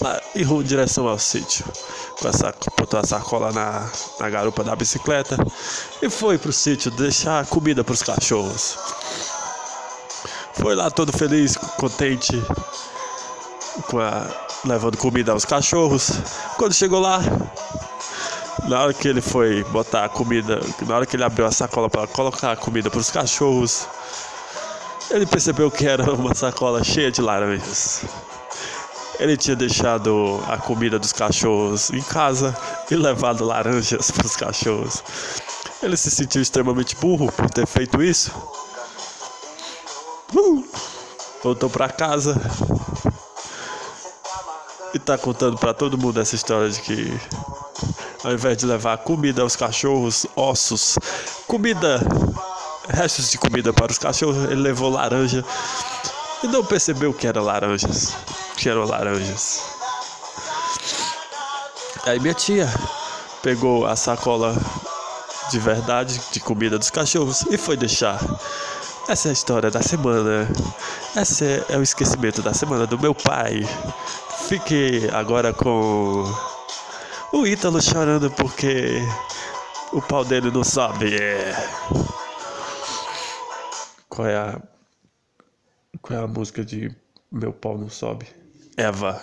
lá 0.00 0.20
em 0.34 0.62
direção 0.62 1.08
ao 1.08 1.18
sítio 1.18 1.64
com 2.20 2.28
essa, 2.28 2.54
botou 2.76 3.00
a 3.00 3.04
sacola 3.04 3.52
na, 3.52 3.88
na 4.18 4.30
garupa 4.30 4.64
da 4.64 4.74
bicicleta 4.74 5.36
e 6.02 6.10
foi 6.10 6.36
pro 6.36 6.52
sítio 6.52 6.90
deixar 6.90 7.46
comida 7.46 7.84
pros 7.84 8.02
cachorros. 8.02 8.76
Foi 10.54 10.74
lá 10.74 10.90
todo 10.90 11.12
feliz, 11.12 11.56
contente, 11.56 12.42
com 13.86 14.00
a, 14.00 14.26
levando 14.64 14.96
comida 14.96 15.32
aos 15.32 15.44
cachorros. 15.44 16.10
Quando 16.56 16.74
chegou 16.74 16.98
lá, 16.98 17.20
na 18.68 18.82
hora 18.82 18.92
que 18.92 19.06
ele 19.06 19.20
foi 19.20 19.62
botar 19.64 20.04
a 20.04 20.08
comida, 20.08 20.60
na 20.86 20.96
hora 20.96 21.06
que 21.06 21.14
ele 21.14 21.24
abriu 21.24 21.46
a 21.46 21.52
sacola 21.52 21.88
para 21.88 22.06
colocar 22.08 22.52
a 22.52 22.56
comida 22.56 22.90
para 22.90 22.98
os 22.98 23.10
cachorros, 23.10 23.86
ele 25.10 25.26
percebeu 25.26 25.70
que 25.70 25.86
era 25.86 26.12
uma 26.12 26.34
sacola 26.34 26.82
cheia 26.82 27.12
de 27.12 27.22
laranjas. 27.22 28.02
Ele 29.18 29.36
tinha 29.36 29.56
deixado 29.56 30.40
a 30.46 30.56
comida 30.56 30.98
dos 30.98 31.12
cachorros 31.12 31.90
em 31.90 32.02
casa 32.02 32.56
e 32.90 32.94
levado 32.94 33.44
laranjas 33.44 34.10
para 34.12 34.26
os 34.26 34.36
cachorros. 34.36 35.02
Ele 35.82 35.96
se 35.96 36.10
sentiu 36.10 36.40
extremamente 36.40 36.96
burro 36.96 37.30
por 37.32 37.50
ter 37.50 37.66
feito 37.66 38.02
isso. 38.02 38.32
Uh! 40.34 40.64
Voltou 41.42 41.70
para 41.70 41.88
casa 41.88 42.40
e 44.92 44.98
tá 44.98 45.16
contando 45.16 45.56
para 45.56 45.72
todo 45.72 45.98
mundo 45.98 46.20
essa 46.20 46.34
história 46.34 46.68
de 46.70 46.80
que 46.80 47.20
ao 48.24 48.32
invés 48.32 48.56
de 48.56 48.66
levar 48.66 48.98
comida 48.98 49.42
aos 49.42 49.54
cachorros, 49.54 50.26
ossos, 50.34 50.98
comida, 51.46 52.00
restos 52.88 53.30
de 53.30 53.38
comida 53.38 53.72
para 53.72 53.92
os 53.92 53.98
cachorros, 53.98 54.44
ele 54.44 54.56
levou 54.60 54.90
laranja 54.90 55.44
e 56.42 56.46
não 56.48 56.64
percebeu 56.64 57.12
que 57.12 57.26
eram 57.26 57.44
laranjas. 57.44 58.14
Que 58.58 58.68
eram 58.68 58.84
laranjas. 58.84 59.62
Aí 62.04 62.18
minha 62.18 62.34
tia 62.34 62.68
pegou 63.42 63.86
a 63.86 63.94
sacola 63.94 64.54
de 65.50 65.58
verdade 65.58 66.20
de 66.32 66.40
comida 66.40 66.78
dos 66.78 66.90
cachorros 66.90 67.42
e 67.50 67.56
foi 67.56 67.76
deixar. 67.76 68.18
Essa 69.08 69.28
é 69.28 69.30
a 69.30 69.32
história 69.32 69.70
da 69.70 69.80
semana. 69.80 70.48
Esse 71.16 71.64
é 71.68 71.76
o 71.78 71.82
esquecimento 71.82 72.42
da 72.42 72.52
semana 72.52 72.86
do 72.86 72.98
meu 72.98 73.14
pai. 73.14 73.62
Fique 74.48 75.08
agora 75.12 75.52
com 75.52 76.24
o 77.32 77.46
Ítalo 77.46 77.80
chorando 77.80 78.30
porque 78.32 79.00
o 79.92 80.02
pau 80.02 80.24
dele 80.24 80.50
não 80.50 80.64
sobe. 80.64 81.16
Qual 84.08 84.26
é 84.26 84.36
a. 84.36 84.60
Qual 86.02 86.18
é 86.18 86.22
a 86.22 86.26
música 86.26 86.64
de 86.64 86.94
Meu 87.30 87.52
Pau 87.52 87.78
Não 87.78 87.88
Sobe? 87.88 88.26
Eva. 88.78 89.20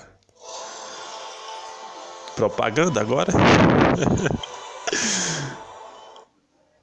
Propaganda 2.35 2.99
agora? 2.99 3.31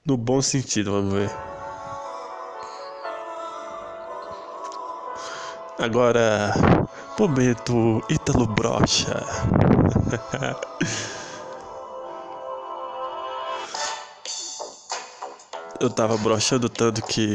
no 0.06 0.16
bom 0.16 0.40
sentido, 0.40 0.92
vamos 0.92 1.12
ver. 1.12 1.30
Agora, 5.78 6.54
momento 7.18 8.02
Ítalo 8.08 8.46
Brocha. 8.46 9.20
Eu 15.78 15.90
tava 15.90 16.16
brochando 16.16 16.70
tanto 16.70 17.02
que 17.02 17.34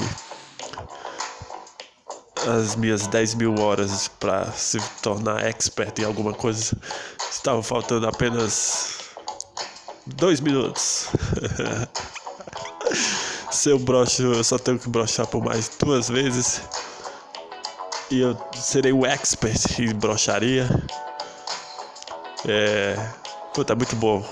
as 2.48 2.76
minhas 2.76 3.08
10 3.08 3.36
mil 3.36 3.60
horas 3.60 4.08
para 4.08 4.52
se 4.52 4.80
tornar 5.02 5.44
expert 5.46 6.00
em 6.00 6.06
alguma 6.06 6.34
coisa 6.34 6.78
estavam 7.30 7.62
faltando 7.62 8.08
apenas 8.08 9.00
dois 10.06 10.40
minutos. 10.40 11.08
Se 13.52 13.70
eu 13.70 13.80
brocho, 13.80 14.24
eu 14.24 14.44
só 14.44 14.58
tenho 14.58 14.78
que 14.80 14.90
brochar 14.90 15.28
por 15.28 15.44
mais 15.44 15.70
duas 15.80 16.10
vezes. 16.10 16.62
E 18.10 18.22
eu 18.22 18.38
serei 18.56 18.94
o 18.94 19.06
expert 19.06 19.80
em 19.80 19.94
brocharia. 19.94 20.68
É. 22.48 22.96
Puta, 23.54 23.74
é 23.74 23.76
muito 23.76 23.96
bom. 23.96 24.24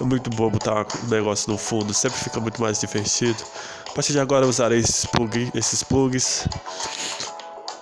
É 0.00 0.04
muito 0.04 0.30
bom 0.30 0.50
botar 0.50 0.86
um 1.04 1.08
negócio 1.08 1.50
no 1.50 1.58
fundo, 1.58 1.92
sempre 1.92 2.18
fica 2.18 2.38
muito 2.38 2.60
mais 2.62 2.78
divertido. 2.78 3.42
A 3.88 3.92
partir 3.92 4.12
de 4.12 4.20
agora 4.20 4.44
eu 4.44 4.48
usarei 4.48 4.78
esses, 4.78 5.04
plug, 5.06 5.50
esses 5.54 5.82
plugs 5.82 6.46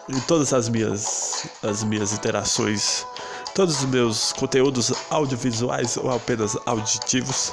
em 0.09 0.21
todas 0.21 0.53
as 0.53 0.69
minhas, 0.69 1.49
as 1.63 1.83
minhas 1.83 2.13
interações, 2.13 3.07
todos 3.55 3.81
os 3.81 3.85
meus 3.87 4.33
conteúdos 4.33 4.93
audiovisuais 5.11 5.97
ou 5.97 6.11
apenas 6.11 6.57
auditivos. 6.67 7.53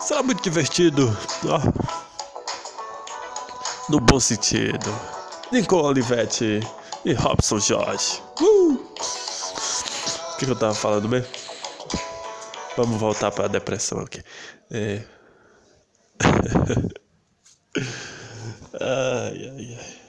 Será 0.00 0.22
muito 0.22 0.42
divertido, 0.42 1.16
ó. 1.46 1.60
No 3.88 4.00
bom 4.00 4.18
sentido. 4.18 4.90
Lincoln 5.52 5.82
Olivetti 5.82 6.60
e 7.04 7.12
Robson 7.12 7.58
Jorge. 7.58 8.22
Uh! 8.40 8.74
O 8.74 10.36
que, 10.38 10.46
que 10.46 10.52
eu 10.52 10.56
tava 10.56 10.74
falando 10.74 11.08
mesmo? 11.08 11.28
Vamos 12.76 12.98
voltar 12.98 13.30
para 13.30 13.44
a 13.44 13.48
depressão 13.48 14.00
aqui. 14.00 14.22
É... 14.70 15.02
ai, 18.80 19.50
ai, 19.50 19.78
ai. 19.78 19.99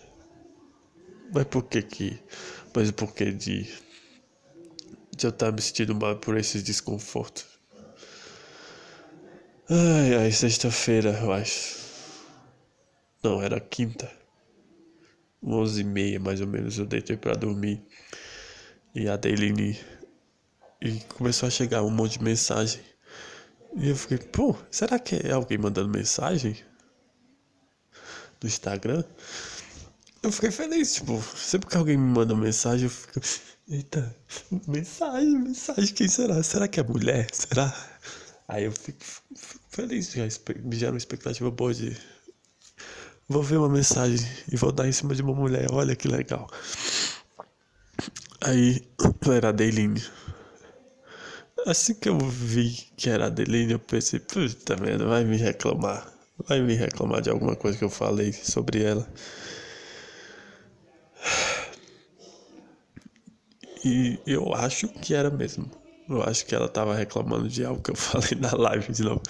Mas 1.31 1.45
por 1.45 1.63
que 1.63 1.81
que. 1.81 2.19
Mas 2.73 2.91
por 2.91 3.13
que 3.13 3.31
de. 3.31 3.63
De 5.15 5.27
eu 5.27 5.29
estar 5.29 5.51
me 5.51 5.61
sentindo 5.61 5.93
mal 5.95 6.17
por 6.17 6.37
esses 6.37 6.63
desconfortos? 6.63 7.45
Ai, 9.69 10.15
ai, 10.15 10.31
sexta-feira, 10.31 11.11
eu 11.21 11.31
acho. 11.31 11.79
Não, 13.23 13.41
era 13.41 13.59
quinta. 13.59 14.11
Onze 15.43 15.81
e 15.81 15.83
meia, 15.83 16.19
mais 16.19 16.41
ou 16.41 16.47
menos, 16.47 16.77
eu 16.77 16.85
deitei 16.85 17.17
para 17.17 17.33
dormir. 17.33 17.83
E 18.93 19.07
a 19.07 19.15
Deiline 19.15 19.79
e 20.81 20.99
começou 21.15 21.47
a 21.47 21.49
chegar 21.51 21.83
um 21.83 21.91
monte 21.91 22.17
de 22.17 22.23
mensagem. 22.23 22.81
E 23.75 23.89
eu 23.89 23.95
fiquei, 23.95 24.17
pô, 24.17 24.55
será 24.69 24.97
que 24.97 25.15
é 25.15 25.31
alguém 25.31 25.57
mandando 25.57 25.89
mensagem? 25.89 26.57
Do 28.39 28.47
Instagram? 28.47 29.03
Eu 30.23 30.31
fiquei 30.31 30.51
feliz, 30.51 30.93
tipo, 30.93 31.19
sempre 31.35 31.67
que 31.67 31.77
alguém 31.77 31.97
me 31.97 32.13
manda 32.13 32.35
mensagem, 32.35 32.85
eu 32.85 32.89
fico, 32.91 33.19
eita, 33.67 34.15
mensagem, 34.67 35.31
mensagem, 35.39 35.93
quem 35.95 36.07
será? 36.07 36.43
Será 36.43 36.67
que 36.67 36.79
é 36.79 36.83
mulher? 36.83 37.27
Será? 37.33 37.73
Aí 38.47 38.65
eu 38.65 38.71
fico, 38.71 39.03
fico 39.35 39.63
feliz, 39.69 40.11
já 40.11 40.23
me 40.63 40.75
gera 40.75 40.91
uma 40.91 40.97
expectativa 40.97 41.49
boa 41.49 41.73
de. 41.73 41.97
Vou 43.27 43.41
ver 43.41 43.57
uma 43.57 43.69
mensagem 43.69 44.27
e 44.51 44.57
vou 44.57 44.71
dar 44.71 44.87
em 44.87 44.91
cima 44.91 45.15
de 45.15 45.23
uma 45.23 45.33
mulher, 45.33 45.67
olha 45.71 45.95
que 45.95 46.07
legal. 46.07 46.47
Aí 48.41 48.85
era 49.27 49.49
a 49.49 49.51
Deiline. 49.51 50.03
Assim 51.65 51.93
que 51.93 52.09
eu 52.09 52.17
vi 52.17 52.71
que 52.97 53.09
era 53.09 53.25
a 53.25 53.27
Adeline, 53.27 53.73
eu 53.73 53.79
pensei, 53.79 54.19
puta 54.19 54.75
merda, 54.77 55.05
vai 55.05 55.23
me 55.23 55.37
reclamar. 55.37 56.11
Vai 56.47 56.59
me 56.59 56.73
reclamar 56.73 57.21
de 57.21 57.29
alguma 57.29 57.55
coisa 57.55 57.77
que 57.77 57.83
eu 57.83 57.89
falei 57.89 58.33
sobre 58.33 58.83
ela. 58.83 59.07
E 63.83 64.19
eu 64.25 64.53
acho 64.53 64.87
que 64.87 65.13
era 65.13 65.29
mesmo. 65.29 65.69
Eu 66.09 66.21
acho 66.23 66.45
que 66.45 66.53
ela 66.53 66.67
tava 66.67 66.93
reclamando 66.93 67.47
de 67.47 67.63
algo 67.63 67.81
que 67.81 67.91
eu 67.91 67.95
falei 67.95 68.37
na 68.39 68.53
live 68.55 68.91
de 68.91 69.03
novo. 69.03 69.21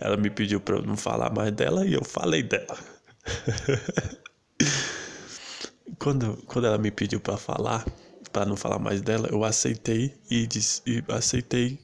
Ela 0.00 0.16
me 0.16 0.30
pediu 0.30 0.60
pra 0.60 0.76
eu 0.76 0.82
não 0.82 0.96
falar 0.96 1.32
mais 1.32 1.52
dela 1.52 1.86
e 1.86 1.92
eu 1.92 2.04
falei 2.04 2.42
dela. 2.42 2.78
quando, 5.98 6.36
quando 6.46 6.66
ela 6.66 6.78
me 6.78 6.90
pediu 6.90 7.20
pra 7.20 7.36
falar, 7.36 7.84
para 8.32 8.46
não 8.46 8.56
falar 8.56 8.78
mais 8.78 9.02
dela, 9.02 9.28
eu 9.30 9.44
aceitei 9.44 10.14
e, 10.30 10.46
disse, 10.46 10.80
e 10.86 11.04
aceitei 11.08 11.78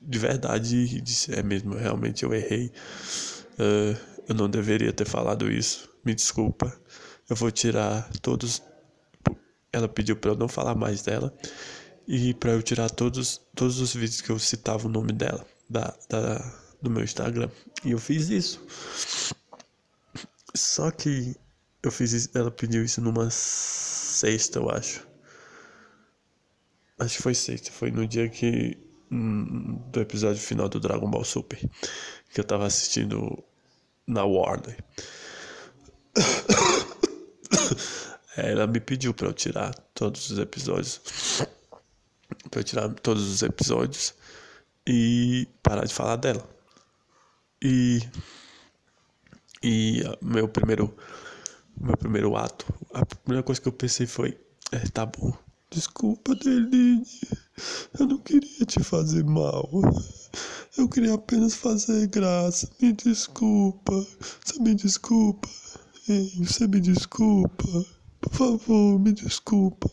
de 0.00 0.18
verdade 0.18 0.76
e 0.76 1.00
disse, 1.00 1.34
é 1.34 1.42
mesmo, 1.42 1.74
realmente 1.74 2.22
eu 2.22 2.32
errei. 2.32 2.70
Uh, 3.58 3.96
eu 4.28 4.34
não 4.34 4.48
deveria 4.48 4.92
ter 4.92 5.06
falado 5.06 5.50
isso. 5.50 5.88
Me 6.04 6.14
desculpa. 6.14 6.72
Eu 7.28 7.36
vou 7.36 7.50
tirar 7.50 8.08
todos. 8.20 8.62
Ela 9.74 9.88
pediu 9.88 10.16
para 10.16 10.30
eu 10.30 10.36
não 10.36 10.46
falar 10.46 10.76
mais 10.76 11.02
dela 11.02 11.36
e 12.06 12.32
para 12.34 12.52
eu 12.52 12.62
tirar 12.62 12.88
todos, 12.90 13.40
todos 13.56 13.80
os 13.80 13.92
vídeos 13.92 14.20
que 14.20 14.30
eu 14.30 14.38
citava 14.38 14.86
o 14.86 14.90
nome 14.90 15.12
dela 15.12 15.44
da, 15.68 15.92
da, 16.08 16.52
do 16.80 16.90
meu 16.90 17.02
Instagram. 17.02 17.50
E 17.84 17.90
eu 17.90 17.98
fiz 17.98 18.28
isso. 18.28 18.64
Só 20.54 20.90
que 20.90 21.34
eu 21.82 21.90
fiz 21.90 22.12
isso, 22.12 22.30
ela 22.34 22.50
pediu 22.50 22.84
isso 22.84 23.00
numa 23.00 23.28
sexta, 23.30 24.58
eu 24.60 24.70
acho. 24.70 25.06
Acho 26.98 27.16
que 27.16 27.22
foi 27.22 27.34
sexta, 27.34 27.72
foi 27.72 27.90
no 27.90 28.06
dia 28.06 28.28
que. 28.28 28.78
Hum, 29.10 29.82
do 29.90 30.00
episódio 30.00 30.40
final 30.40 30.68
do 30.68 30.78
Dragon 30.80 31.10
Ball 31.10 31.24
Super. 31.24 31.58
Que 32.32 32.40
eu 32.40 32.44
tava 32.44 32.66
assistindo 32.66 33.42
na 34.06 34.24
Warner. 34.24 34.78
Ela 38.36 38.66
me 38.66 38.80
pediu 38.80 39.14
para 39.14 39.28
eu 39.28 39.32
tirar 39.32 39.74
todos 39.94 40.30
os 40.30 40.38
episódios. 40.38 41.00
Pra 42.50 42.60
eu 42.60 42.64
tirar 42.64 42.88
todos 42.94 43.22
os 43.22 43.42
episódios 43.42 44.14
e 44.86 45.48
parar 45.62 45.84
de 45.84 45.94
falar 45.94 46.16
dela. 46.16 46.46
E. 47.62 48.00
E 49.62 50.02
meu 50.20 50.48
primeiro. 50.48 50.94
Meu 51.80 51.96
primeiro 51.96 52.36
ato. 52.36 52.66
A 52.92 53.04
primeira 53.04 53.42
coisa 53.42 53.60
que 53.60 53.68
eu 53.68 53.72
pensei 53.72 54.06
foi: 54.06 54.38
é, 54.72 54.78
tá 54.90 55.06
bom, 55.06 55.32
Desculpa, 55.74 56.36
Deline. 56.36 57.04
Eu 57.98 58.06
não 58.06 58.18
queria 58.18 58.64
te 58.64 58.82
fazer 58.82 59.24
mal. 59.24 59.68
Eu 60.78 60.88
queria 60.88 61.14
apenas 61.14 61.54
fazer 61.54 62.06
graça. 62.06 62.70
Me 62.80 62.92
desculpa. 62.92 64.06
Você 64.44 64.60
me 64.60 64.72
desculpa. 64.74 65.48
Ei, 66.08 66.32
você 66.38 66.68
me 66.68 66.80
desculpa. 66.80 67.66
Por 68.24 68.32
favor, 68.32 68.98
me 68.98 69.12
desculpa. 69.12 69.90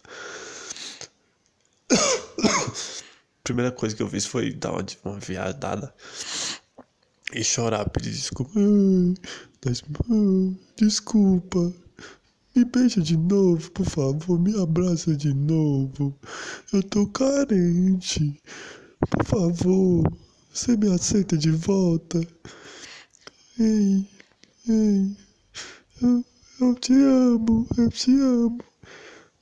Primeira 3.44 3.72
coisa 3.72 3.96
que 3.96 4.02
eu 4.02 4.08
fiz 4.08 4.26
foi 4.26 4.54
dar 4.54 4.72
uma, 4.72 4.86
uma 5.04 5.20
viajada 5.20 5.94
e 7.34 7.44
chorar, 7.44 7.90
pedir 7.90 8.12
desculpa. 8.12 8.52
desculpa. 10.78 11.74
Me 12.56 12.66
beija 12.66 13.02
de 13.02 13.18
novo, 13.18 13.72
por 13.72 13.86
favor, 13.86 14.40
me 14.40 14.58
abraça 14.62 15.16
de 15.16 15.34
novo. 15.34 16.18
Eu 16.74 16.84
tô 16.84 17.08
carente. 17.08 18.42
Por 19.10 19.26
favor, 19.26 20.04
você 20.54 20.76
me 20.78 20.94
aceita 20.94 21.38
de 21.38 21.52
volta? 21.52 22.20
Ei, 23.60 24.08
ei, 24.68 25.18
eu, 26.02 26.26
eu 26.62 26.76
te 26.76 26.94
amo, 26.94 27.68
eu 27.78 27.90
te 27.90 28.12
amo. 28.12 28.64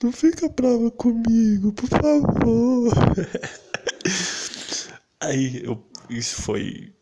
Não 0.02 0.12
fica 0.12 0.48
brava 0.50 0.90
comigo, 0.92 1.74
por 1.74 1.90
favor. 1.90 2.94
Aí 5.20 5.64
eu, 5.64 5.84
isso 6.10 6.42
foi 6.42 6.94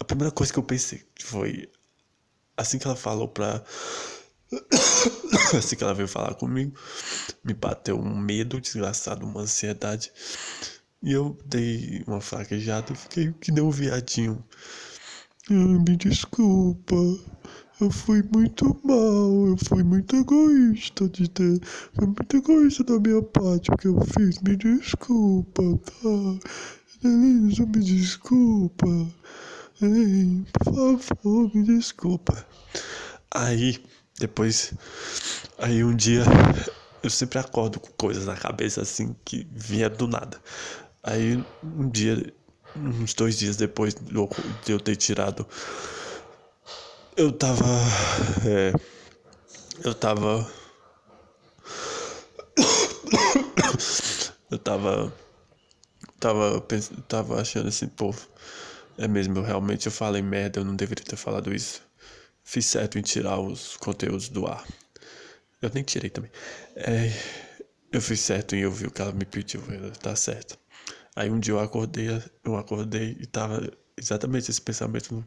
a 0.00 0.04
primeira 0.04 0.32
coisa 0.32 0.52
que 0.52 0.58
eu 0.58 0.62
pensei 0.62 1.06
foi 1.26 1.68
assim 2.56 2.78
que 2.78 2.86
ela 2.86 2.96
falou 2.96 3.28
pra 3.28 3.62
assim 5.56 5.76
que 5.76 5.82
ela 5.82 5.92
veio 5.92 6.08
falar 6.08 6.34
comigo, 6.34 6.78
me 7.44 7.52
bateu 7.52 7.98
um 7.98 8.16
medo 8.16 8.60
desgraçado, 8.60 9.26
uma 9.26 9.42
ansiedade. 9.42 10.12
E 11.02 11.12
eu 11.12 11.36
dei 11.44 12.02
uma 12.06 12.20
fraquejada 12.20 12.92
e 12.92 12.96
fiquei 12.96 13.32
que 13.32 13.52
nem 13.52 13.62
um 13.62 13.70
viadinho. 13.70 14.42
Ai, 15.50 15.56
me 15.56 15.96
desculpa. 15.96 16.96
Eu 17.78 17.90
fui 17.90 18.22
muito 18.32 18.80
mal, 18.84 19.48
eu 19.48 19.56
fui 19.68 19.82
muito 19.82 20.16
egoísta 20.16 21.06
de 21.10 21.28
ter. 21.28 21.60
Foi 21.94 22.06
muito 22.06 22.36
egoísta 22.36 22.82
da 22.84 22.98
minha 22.98 23.20
parte 23.20 23.70
o 23.70 23.76
que 23.76 23.86
eu 23.86 24.00
fiz. 24.00 24.40
Me 24.40 24.56
desculpa, 24.56 25.62
tá? 25.84 26.48
Elisa, 27.04 27.66
me 27.66 27.84
desculpa. 27.84 28.86
Ei, 29.82 30.42
por 30.54 30.98
favor, 30.98 31.54
me 31.54 31.64
desculpa. 31.64 32.46
Aí, 33.30 33.84
depois. 34.18 34.72
Aí 35.58 35.84
um 35.84 35.94
dia. 35.94 36.24
Eu 37.02 37.10
sempre 37.10 37.38
acordo 37.38 37.78
com 37.78 37.92
coisas 37.92 38.24
na 38.24 38.36
cabeça 38.36 38.80
assim 38.80 39.14
que 39.22 39.46
vinha 39.52 39.90
do 39.90 40.08
nada. 40.08 40.40
Aí 41.02 41.44
um 41.62 41.90
dia, 41.90 42.32
uns 42.74 43.12
dois 43.12 43.38
dias 43.38 43.56
depois 43.56 43.94
de 43.94 44.72
eu 44.72 44.80
ter 44.80 44.96
tirado, 44.96 45.46
eu 47.16 47.32
tava. 47.32 47.64
É, 48.46 48.72
eu 49.84 49.94
tava. 49.94 50.50
Eu 54.50 54.58
tava. 54.58 55.12
Tava, 56.20 56.64
tava 57.08 57.40
achando 57.40 57.68
assim, 57.68 57.88
pô. 57.88 58.14
É 58.98 59.06
mesmo, 59.06 59.36
eu 59.38 59.42
realmente 59.42 59.86
eu 59.86 59.92
falei 59.92 60.22
merda, 60.22 60.60
eu 60.60 60.64
não 60.64 60.74
deveria 60.74 61.04
ter 61.04 61.16
falado 61.16 61.54
isso. 61.54 61.82
Fiz 62.44 62.64
certo 62.66 62.98
em 62.98 63.02
tirar 63.02 63.38
os 63.38 63.76
conteúdos 63.76 64.28
do 64.28 64.46
ar. 64.46 64.64
Eu 65.60 65.70
nem 65.74 65.82
tirei 65.82 66.08
também. 66.10 66.30
É, 66.76 67.12
eu 67.92 68.00
fiz 68.00 68.20
certo 68.20 68.54
em 68.56 68.64
ouvir 68.64 68.86
o 68.86 68.90
que 68.90 69.02
ela 69.02 69.12
me 69.12 69.24
pediu, 69.24 69.62
tá 70.00 70.16
certo. 70.16 70.58
Aí 71.14 71.30
um 71.30 71.40
dia 71.40 71.54
eu 71.54 71.60
acordei, 71.60 72.08
eu 72.44 72.56
acordei 72.56 73.16
e 73.20 73.26
tava 73.26 73.70
exatamente 73.96 74.50
esse 74.50 74.60
pensamento 74.60 75.26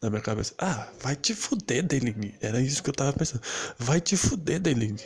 na 0.00 0.10
minha 0.10 0.22
cabeça. 0.22 0.54
Ah, 0.58 0.88
vai 1.00 1.16
te 1.16 1.34
fuder, 1.34 1.82
Deline. 1.86 2.34
Era 2.40 2.60
isso 2.60 2.82
que 2.82 2.90
eu 2.90 2.94
tava 2.94 3.12
pensando. 3.12 3.42
Vai 3.78 4.00
te 4.00 4.16
fuder, 4.16 4.60
Deline. 4.60 5.00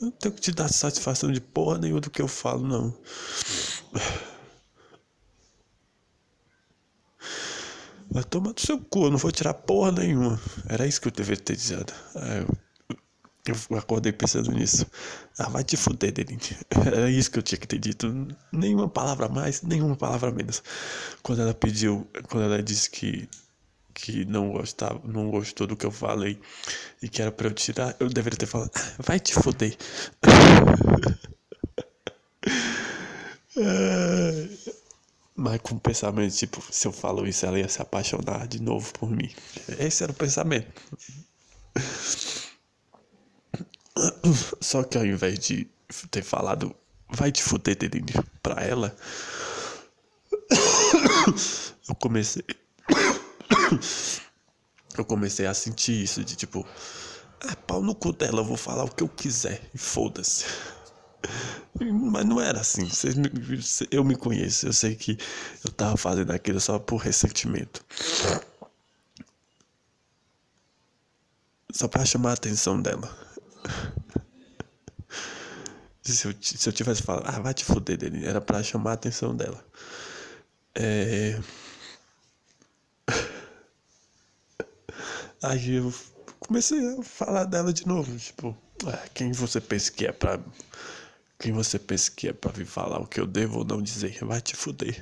Eu 0.00 0.06
não 0.06 0.10
tenho 0.10 0.34
que 0.34 0.40
te 0.40 0.52
dar 0.52 0.68
satisfação 0.68 1.32
de 1.32 1.40
porra 1.40 1.78
nenhuma 1.78 2.00
do 2.00 2.10
que 2.10 2.20
eu 2.20 2.28
falo, 2.28 2.66
não. 2.66 2.94
Vai 8.10 8.22
tomar 8.24 8.52
do 8.52 8.60
seu 8.60 8.78
cu, 8.78 9.06
eu 9.06 9.10
não 9.10 9.18
vou 9.18 9.32
tirar 9.32 9.54
porra 9.54 9.92
nenhuma. 9.92 10.40
Era 10.68 10.86
isso 10.86 11.00
que 11.00 11.08
eu 11.08 11.12
deveria 11.12 11.42
ter 11.42 11.56
dito. 11.56 11.94
eu, 13.46 13.56
eu 13.70 13.76
acordei 13.78 14.12
pensando 14.12 14.50
nisso. 14.52 14.86
Ah, 15.38 15.48
vai 15.48 15.64
te 15.64 15.76
fuder, 15.76 16.12
Denise. 16.12 16.56
Era 16.70 17.10
isso 17.10 17.30
que 17.30 17.38
eu 17.38 17.42
tinha 17.42 17.58
que 17.58 17.66
ter 17.66 17.78
dito. 17.78 18.06
Nenhuma 18.52 18.88
palavra 18.88 19.28
mais, 19.28 19.62
nenhuma 19.62 19.96
palavra 19.96 20.30
menos. 20.30 20.62
Quando 21.22 21.42
ela 21.42 21.54
pediu, 21.54 22.06
quando 22.28 22.44
ela 22.44 22.62
disse 22.62 22.90
que 22.90 23.28
que 23.96 24.26
não 24.26 24.50
gostava, 24.52 25.00
não 25.04 25.30
gostou 25.30 25.66
do 25.66 25.74
que 25.74 25.86
eu 25.86 25.90
falei 25.90 26.38
e 27.02 27.08
que 27.08 27.22
era 27.22 27.32
para 27.32 27.48
eu 27.48 27.54
tirar, 27.54 27.96
eu 27.98 28.10
deveria 28.10 28.38
ter 28.38 28.44
falado, 28.44 28.70
vai 28.98 29.18
te 29.18 29.32
fuder. 29.32 29.74
Mas 35.34 35.60
com 35.62 35.76
o 35.76 35.80
pensamento, 35.80 36.36
tipo, 36.36 36.62
se 36.70 36.86
eu 36.86 36.92
falo 36.92 37.26
isso, 37.26 37.46
ela 37.46 37.58
ia 37.58 37.68
se 37.68 37.80
apaixonar 37.80 38.46
de 38.46 38.60
novo 38.60 38.92
por 38.92 39.10
mim. 39.10 39.30
Esse 39.78 40.02
era 40.02 40.12
o 40.12 40.14
pensamento. 40.14 40.70
Só 44.60 44.82
que 44.82 44.98
ao 44.98 45.06
invés 45.06 45.38
de 45.38 45.66
ter 46.10 46.22
falado, 46.22 46.76
vai 47.08 47.32
te 47.32 47.42
fuder, 47.42 47.76
Denise, 47.76 48.22
pra 48.42 48.62
ela, 48.62 48.94
eu 51.88 51.94
comecei. 51.94 52.44
Eu 54.96 55.04
comecei 55.04 55.44
a 55.44 55.52
sentir 55.52 56.02
isso, 56.04 56.24
de 56.24 56.34
tipo, 56.34 56.66
ah, 57.40 57.56
pau 57.66 57.82
no 57.82 57.94
cu 57.94 58.12
dela, 58.12 58.40
eu 58.40 58.44
vou 58.44 58.56
falar 58.56 58.84
o 58.84 58.88
que 58.88 59.02
eu 59.02 59.08
quiser, 59.08 59.60
e 59.74 59.78
foda-se. 59.78 60.46
Mas 61.78 62.24
não 62.24 62.40
era 62.40 62.60
assim. 62.60 62.88
eu 63.90 64.04
me 64.04 64.16
conheço. 64.16 64.66
Eu 64.66 64.72
sei 64.72 64.94
que 64.94 65.18
eu 65.64 65.70
tava 65.72 65.96
fazendo 65.96 66.30
aquilo 66.32 66.60
só 66.60 66.78
por 66.78 66.96
ressentimento. 66.96 67.84
Só 71.72 71.88
pra 71.88 72.04
chamar 72.04 72.30
a 72.30 72.34
atenção 72.34 72.80
dela. 72.80 73.14
Se 76.02 76.28
eu, 76.28 76.34
se 76.40 76.68
eu 76.68 76.72
tivesse 76.72 77.02
falado, 77.02 77.24
ah, 77.26 77.40
vai 77.40 77.52
te 77.52 77.64
fuder 77.64 77.98
dele, 77.98 78.24
era 78.24 78.40
pra 78.40 78.62
chamar 78.62 78.92
a 78.92 78.94
atenção 78.94 79.34
dela. 79.34 79.60
É... 80.72 81.40
Aí 85.42 85.76
eu 85.76 85.92
comecei 86.40 86.78
a 86.98 87.02
falar 87.02 87.44
dela 87.44 87.72
de 87.72 87.86
novo, 87.86 88.16
tipo, 88.16 88.56
ah, 88.86 89.08
quem 89.14 89.32
você 89.32 89.60
pensa 89.60 89.90
que 89.92 90.06
é 90.06 90.12
pra 90.12 90.38
quem 91.38 91.52
você 91.52 91.78
pensa 91.78 92.10
que 92.10 92.28
é 92.28 92.32
pra 92.32 92.50
vir 92.50 92.64
falar 92.66 92.98
o 92.98 93.06
que 93.06 93.20
eu 93.20 93.26
devo 93.26 93.58
ou 93.58 93.64
não 93.64 93.82
dizer? 93.82 94.18
Vai 94.24 94.40
te 94.40 94.56
fuder. 94.56 94.98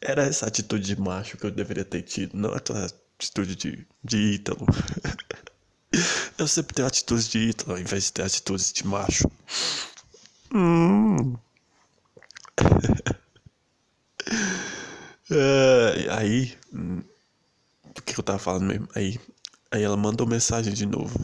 Era 0.00 0.22
essa 0.24 0.46
atitude 0.46 0.84
de 0.94 1.00
macho 1.00 1.36
que 1.36 1.44
eu 1.44 1.50
deveria 1.50 1.84
ter 1.84 2.02
tido, 2.02 2.36
não 2.36 2.52
aquela 2.52 2.86
atitude 3.18 3.56
de, 3.56 3.86
de 4.04 4.16
Ítalo. 4.16 4.64
Eu 6.38 6.46
sempre 6.46 6.74
tenho 6.74 6.86
atitudes 6.86 7.28
de 7.28 7.38
Ítalo 7.38 7.72
ao 7.72 7.78
invés 7.78 8.04
de 8.04 8.12
ter 8.12 8.22
atitudes 8.22 8.72
de 8.72 8.86
macho. 8.86 9.28
Hum. 10.54 11.36
É, 15.30 16.06
aí, 16.10 16.54
hum, 16.72 17.02
o 17.84 18.02
que 18.02 18.18
eu 18.18 18.22
tava 18.24 18.38
falando 18.38 18.66
mesmo? 18.66 18.88
Aí, 18.94 19.18
aí 19.70 19.82
ela 19.82 19.96
mandou 19.96 20.26
mensagem 20.26 20.72
de 20.72 20.86
novo. 20.86 21.18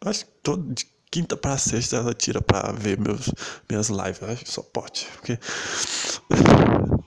Acho 0.00 0.26
que 0.26 0.32
todo, 0.42 0.74
de 0.74 0.86
quinta 1.10 1.36
pra 1.36 1.58
sexta 1.58 1.96
ela 1.96 2.14
tira 2.14 2.40
pra 2.40 2.72
ver 2.72 2.98
meus, 2.98 3.30
minhas 3.68 3.88
lives. 3.88 4.22
Acho 4.22 4.44
que 4.44 4.50
só 4.50 4.62
pode. 4.62 5.06
Porque. 5.16 5.38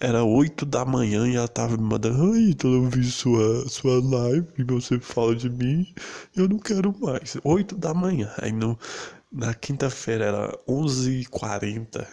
Era 0.00 0.24
8 0.24 0.66
da 0.66 0.84
manhã 0.84 1.28
e 1.28 1.36
ela 1.36 1.46
tava 1.46 1.76
me 1.76 1.84
mandando, 1.84 2.32
ai, 2.32 2.50
então 2.50 2.72
eu 2.72 2.88
vi 2.90 3.04
sua, 3.04 3.68
sua 3.68 4.02
live 4.02 4.48
e 4.58 4.64
você 4.64 4.98
fala 4.98 5.36
de 5.36 5.48
mim, 5.48 5.94
eu 6.34 6.48
não 6.48 6.58
quero 6.58 6.92
mais. 6.98 7.36
8 7.44 7.76
da 7.76 7.94
manhã. 7.94 8.28
Aí 8.38 8.50
no, 8.50 8.76
na 9.30 9.54
quinta-feira 9.54 10.24
era 10.24 10.58
11h40. 10.66 12.04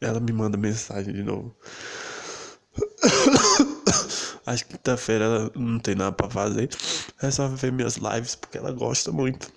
Ela 0.00 0.20
me 0.20 0.32
manda 0.32 0.56
mensagem 0.56 1.12
de 1.12 1.22
novo. 1.22 1.56
Acho 4.46 4.64
que 4.64 4.72
quinta-feira 4.74 5.24
ela 5.24 5.52
não 5.54 5.78
tem 5.78 5.94
nada 5.94 6.12
pra 6.12 6.30
fazer. 6.30 6.68
É 7.20 7.30
só 7.30 7.48
ver 7.48 7.72
minhas 7.72 7.96
lives 7.96 8.34
porque 8.34 8.58
ela 8.58 8.72
gosta 8.72 9.10
muito. 9.10 9.50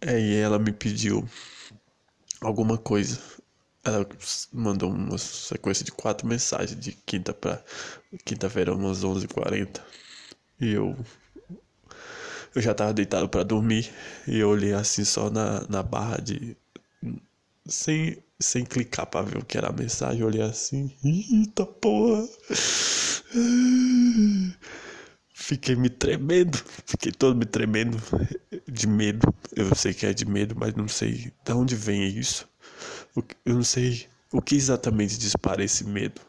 É, 0.00 0.18
e 0.20 0.36
ela 0.36 0.58
me 0.58 0.72
pediu 0.72 1.28
alguma 2.40 2.78
coisa. 2.78 3.18
Ela 3.84 4.06
mandou 4.52 4.90
uma 4.90 5.18
sequência 5.18 5.84
de 5.84 5.92
quatro 5.92 6.26
mensagens 6.26 6.78
de 6.78 6.92
quinta 6.92 7.32
pra 7.32 7.62
quinta-feira, 8.24 8.74
umas 8.74 9.04
11h40. 9.04 9.80
E 10.60 10.72
eu. 10.72 10.96
Eu 12.54 12.62
já 12.62 12.74
tava 12.74 12.92
deitado 12.92 13.28
para 13.28 13.42
dormir. 13.42 13.90
E 14.26 14.38
eu 14.38 14.48
olhei 14.48 14.72
assim 14.72 15.04
só 15.04 15.30
na, 15.30 15.64
na 15.68 15.82
barra 15.82 16.20
de. 16.20 16.56
Sem 17.66 18.22
sem 18.40 18.64
clicar 18.64 19.06
pra 19.06 19.22
ver 19.22 19.38
o 19.38 19.44
que 19.44 19.58
era 19.58 19.68
a 19.68 19.72
mensagem, 19.72 20.20
eu 20.20 20.28
olhei 20.28 20.42
assim, 20.42 20.92
eita 21.04 21.66
porra. 21.66 22.24
Fiquei 25.34 25.74
me 25.74 25.90
tremendo, 25.90 26.56
fiquei 26.86 27.10
todo 27.10 27.36
me 27.36 27.44
tremendo 27.44 27.98
de 28.66 28.86
medo. 28.86 29.34
Eu 29.56 29.74
sei 29.74 29.92
que 29.92 30.06
é 30.06 30.12
de 30.12 30.24
medo, 30.24 30.54
mas 30.56 30.74
não 30.74 30.86
sei 30.86 31.32
de 31.44 31.52
onde 31.52 31.74
vem 31.74 32.06
isso. 32.06 32.48
Eu 33.44 33.54
não 33.54 33.64
sei 33.64 34.06
o 34.32 34.40
que 34.40 34.54
exatamente 34.54 35.18
dispara 35.18 35.64
esse 35.64 35.84
medo. 35.84 36.20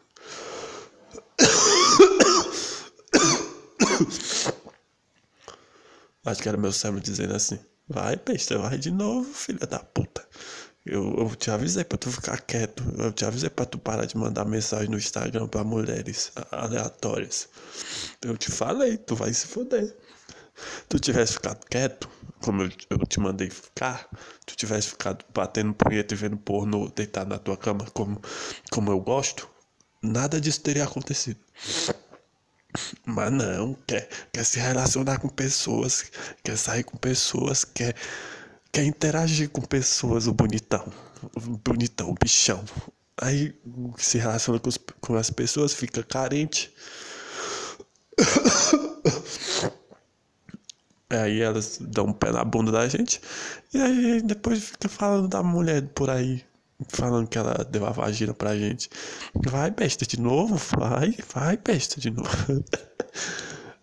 Acho 6.24 6.42
que 6.42 6.48
era 6.48 6.58
meu 6.58 6.72
cérebro 6.72 7.00
dizendo 7.00 7.34
assim: 7.34 7.58
Vai, 7.88 8.16
besta, 8.16 8.58
vai 8.58 8.78
de 8.78 8.90
novo, 8.90 9.32
filha 9.32 9.66
da 9.66 9.78
puta. 9.78 10.26
Eu, 10.84 11.14
eu 11.18 11.36
te 11.36 11.50
avisei 11.50 11.84
pra 11.84 11.98
tu 11.98 12.10
ficar 12.10 12.40
quieto. 12.40 12.82
Eu 12.98 13.12
te 13.12 13.24
avisei 13.24 13.50
pra 13.50 13.66
tu 13.66 13.78
parar 13.78 14.06
de 14.06 14.16
mandar 14.16 14.44
mensagem 14.44 14.88
no 14.88 14.96
Instagram 14.96 15.46
pra 15.48 15.62
mulheres 15.62 16.32
aleatórias. 16.50 17.48
Eu 18.22 18.36
te 18.36 18.50
falei, 18.50 18.96
tu 18.96 19.14
vai 19.14 19.32
se 19.32 19.46
foder. 19.46 19.94
Tu 20.88 20.98
tivesse 20.98 21.34
ficado 21.34 21.64
quieto, 21.66 22.08
como 22.40 22.62
eu, 22.62 22.70
eu 22.90 22.98
te 23.06 23.18
mandei 23.20 23.48
ficar, 23.48 24.08
tu 24.44 24.54
tivesse 24.56 24.88
ficado 24.88 25.24
batendo 25.34 25.72
punheta 25.74 26.12
e 26.14 26.16
vendo 26.16 26.36
pornô 26.36 26.88
deitado 26.90 27.30
na 27.30 27.38
tua 27.38 27.56
cama 27.56 27.86
como, 27.92 28.20
como 28.70 28.90
eu 28.90 29.00
gosto, 29.00 29.48
nada 30.02 30.40
disso 30.40 30.60
teria 30.60 30.84
acontecido. 30.84 31.40
Mas 33.04 33.32
não, 33.32 33.74
quer, 33.86 34.08
quer 34.32 34.44
se 34.44 34.58
relacionar 34.58 35.18
com 35.18 35.28
pessoas, 35.28 36.10
quer 36.42 36.56
sair 36.56 36.84
com 36.84 36.96
pessoas, 36.96 37.64
quer, 37.64 37.94
quer 38.72 38.84
interagir 38.84 39.50
com 39.50 39.60
pessoas, 39.60 40.26
o 40.26 40.32
bonitão, 40.32 40.92
o 41.34 41.40
bonitão, 41.58 42.10
o 42.10 42.14
bichão. 42.14 42.64
Aí 43.16 43.54
se 43.98 44.18
relaciona 44.18 44.58
com, 44.58 44.68
os, 44.68 44.78
com 45.00 45.14
as 45.16 45.30
pessoas, 45.30 45.74
fica 45.74 46.02
carente. 46.02 46.72
Aí 51.10 51.40
elas 51.40 51.78
dão 51.80 52.06
um 52.06 52.12
pé 52.12 52.30
na 52.30 52.44
bunda 52.44 52.70
da 52.70 52.88
gente. 52.88 53.20
E 53.74 53.78
aí 53.78 54.22
depois 54.22 54.62
fica 54.62 54.88
falando 54.88 55.28
da 55.28 55.42
mulher 55.42 55.82
por 55.88 56.08
aí. 56.08 56.44
Falando 56.88 57.28
que 57.28 57.38
ela 57.38 57.64
deu 57.64 57.86
a 57.86 57.90
vagina 57.90 58.32
pra 58.32 58.56
gente. 58.56 58.88
Vai, 59.34 59.70
besta, 59.70 60.06
de 60.06 60.18
novo? 60.18 60.56
Vai, 60.76 61.14
vai, 61.32 61.56
besta, 61.56 62.00
de 62.00 62.10
novo. 62.10 62.30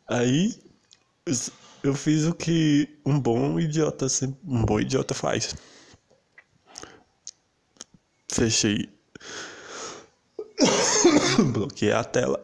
aí 0.07 0.59
eu 1.83 1.93
fiz 1.93 2.25
o 2.25 2.33
que 2.33 2.89
um 3.05 3.19
bom 3.19 3.59
idiota, 3.59 4.07
um 4.45 4.65
bom 4.65 4.79
idiota 4.79 5.13
faz. 5.13 5.55
Fechei. 8.29 8.89
Bloqueei 11.53 11.91
a 11.91 12.03
tela. 12.03 12.43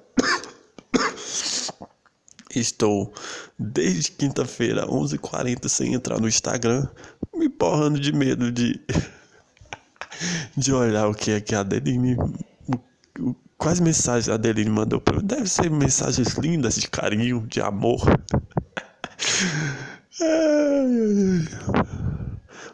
Estou 2.55 3.11
desde 3.57 4.11
quinta-feira, 4.11 4.85
11h40, 4.87 5.67
sem 5.67 5.93
entrar 5.93 6.19
no 6.19 6.27
Instagram, 6.27 6.87
me 7.33 7.49
porrando 7.49 7.99
de 7.99 8.13
medo 8.13 8.51
de, 8.51 8.79
de 10.55 10.73
olhar 10.73 11.07
o 11.07 11.13
que 11.13 11.31
é 11.31 11.41
que 11.41 11.55
a 11.55 11.61
Adeline. 11.61 12.17
Quais 13.57 13.79
mensagens 13.79 14.29
a 14.29 14.33
Adeline 14.33 14.69
mandou 14.69 14.99
para 14.99 15.17
mim? 15.17 15.25
Deve 15.25 15.49
ser 15.49 15.69
mensagens 15.69 16.33
lindas 16.33 16.75
de 16.75 16.89
carinho, 16.89 17.45
de 17.47 17.61
amor. 17.61 18.01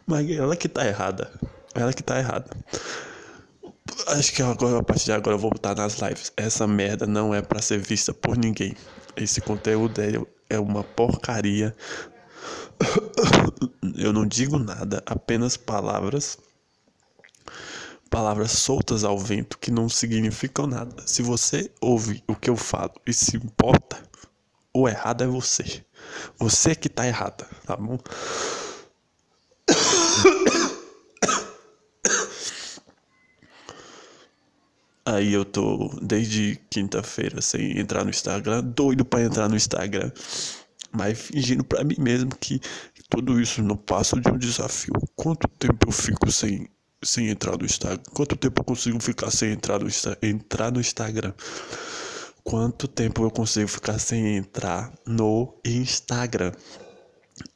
Mas 0.06 0.30
ela 0.30 0.56
que 0.56 0.68
tá 0.68 0.86
errada. 0.86 1.30
Ela 1.74 1.92
que 1.92 2.02
tá 2.02 2.18
errada. 2.18 2.46
Acho 4.08 4.32
que 4.32 4.42
agora, 4.42 4.78
a 4.78 4.82
partir 4.82 5.04
de 5.04 5.12
agora, 5.12 5.36
eu 5.36 5.38
vou 5.38 5.50
botar 5.50 5.74
nas 5.74 6.00
lives. 6.00 6.32
Essa 6.36 6.66
merda 6.66 7.06
não 7.06 7.34
é 7.34 7.42
para 7.42 7.62
ser 7.62 7.78
vista 7.78 8.12
por 8.12 8.36
ninguém. 8.36 8.74
Esse 9.16 9.40
conteúdo 9.40 10.00
é, 10.00 10.20
é 10.48 10.58
uma 10.58 10.82
porcaria. 10.82 11.74
Eu 13.96 14.12
não 14.12 14.26
digo 14.26 14.58
nada, 14.58 15.02
apenas 15.06 15.56
palavras. 15.56 16.38
Palavras 18.10 18.50
soltas 18.50 19.04
ao 19.04 19.16
vento 19.16 19.56
que 19.56 19.70
não 19.70 19.88
significam 19.88 20.66
nada. 20.66 21.06
Se 21.06 21.22
você 21.22 21.70
ouve 21.80 22.24
o 22.26 22.34
que 22.34 22.50
eu 22.50 22.56
falo 22.56 22.94
e 23.06 23.12
se 23.12 23.36
importa, 23.36 24.02
o 24.74 24.88
errado 24.88 25.22
é 25.22 25.26
você. 25.28 25.84
Você 26.36 26.74
que 26.74 26.88
tá 26.88 27.06
errada, 27.06 27.46
tá 27.64 27.76
bom? 27.76 27.98
Aí 35.06 35.32
eu 35.32 35.44
tô 35.44 35.88
desde 36.02 36.60
quinta-feira 36.68 37.40
sem 37.40 37.78
entrar 37.78 38.04
no 38.04 38.10
Instagram, 38.10 38.62
doido 38.62 39.04
para 39.04 39.22
entrar 39.22 39.48
no 39.48 39.56
Instagram, 39.56 40.10
mas 40.92 41.18
fingindo 41.18 41.64
para 41.64 41.82
mim 41.84 41.96
mesmo 41.98 42.30
que 42.36 42.60
tudo 43.08 43.40
isso 43.40 43.62
não 43.62 43.76
passa 43.76 44.20
de 44.20 44.28
um 44.30 44.38
desafio. 44.38 44.94
Quanto 45.16 45.48
tempo 45.48 45.88
eu 45.88 45.92
fico 45.92 46.30
sem 46.30 46.68
sem 47.02 47.28
entrar 47.28 47.56
no 47.56 47.64
Instagram? 47.64 48.02
Quanto 48.12 48.36
tempo 48.36 48.60
eu 48.60 48.64
consigo 48.64 49.00
ficar 49.00 49.30
sem 49.30 49.52
entrar 49.52 49.80
no, 49.80 49.88
entrar 50.22 50.70
no 50.70 50.80
Instagram? 50.80 51.32
Quanto 52.44 52.88
tempo 52.88 53.24
eu 53.24 53.30
consigo 53.30 53.68
ficar 53.68 53.98
sem 53.98 54.36
entrar 54.36 54.92
no 55.06 55.54
Instagram? 55.64 56.52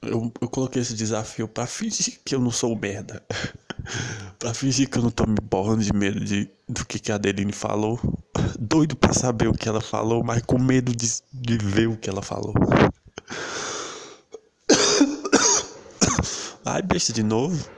Eu, 0.01 0.33
eu 0.41 0.49
coloquei 0.49 0.81
esse 0.81 0.95
desafio 0.95 1.47
para 1.47 1.67
fingir 1.67 2.21
que 2.25 2.35
eu 2.35 2.41
não 2.41 2.51
sou 2.51 2.75
merda. 2.77 3.23
pra 4.39 4.55
fingir 4.55 4.89
que 4.89 4.97
eu 4.99 5.03
não 5.03 5.11
tô 5.11 5.27
me 5.27 5.37
borrando 5.43 5.83
de 5.83 5.93
medo 5.93 6.21
de, 6.21 6.49
do 6.69 6.87
que, 6.87 6.99
que 6.99 7.13
a 7.13 7.17
Adeline 7.17 7.53
falou. 7.53 8.01
Doido 8.59 8.97
pra 8.97 9.13
saber 9.13 9.49
o 9.49 9.53
que 9.53 9.69
ela 9.69 9.81
falou, 9.81 10.25
mas 10.25 10.43
com 10.43 10.59
medo 10.59 10.95
de, 10.95 11.07
de 11.33 11.59
ver 11.59 11.89
o 11.89 11.97
que 11.97 12.09
ela 12.09 12.23
falou. 12.23 12.55
Ai, 16.65 16.81
besta 16.81 17.13
de 17.13 17.23
novo. 17.23 17.69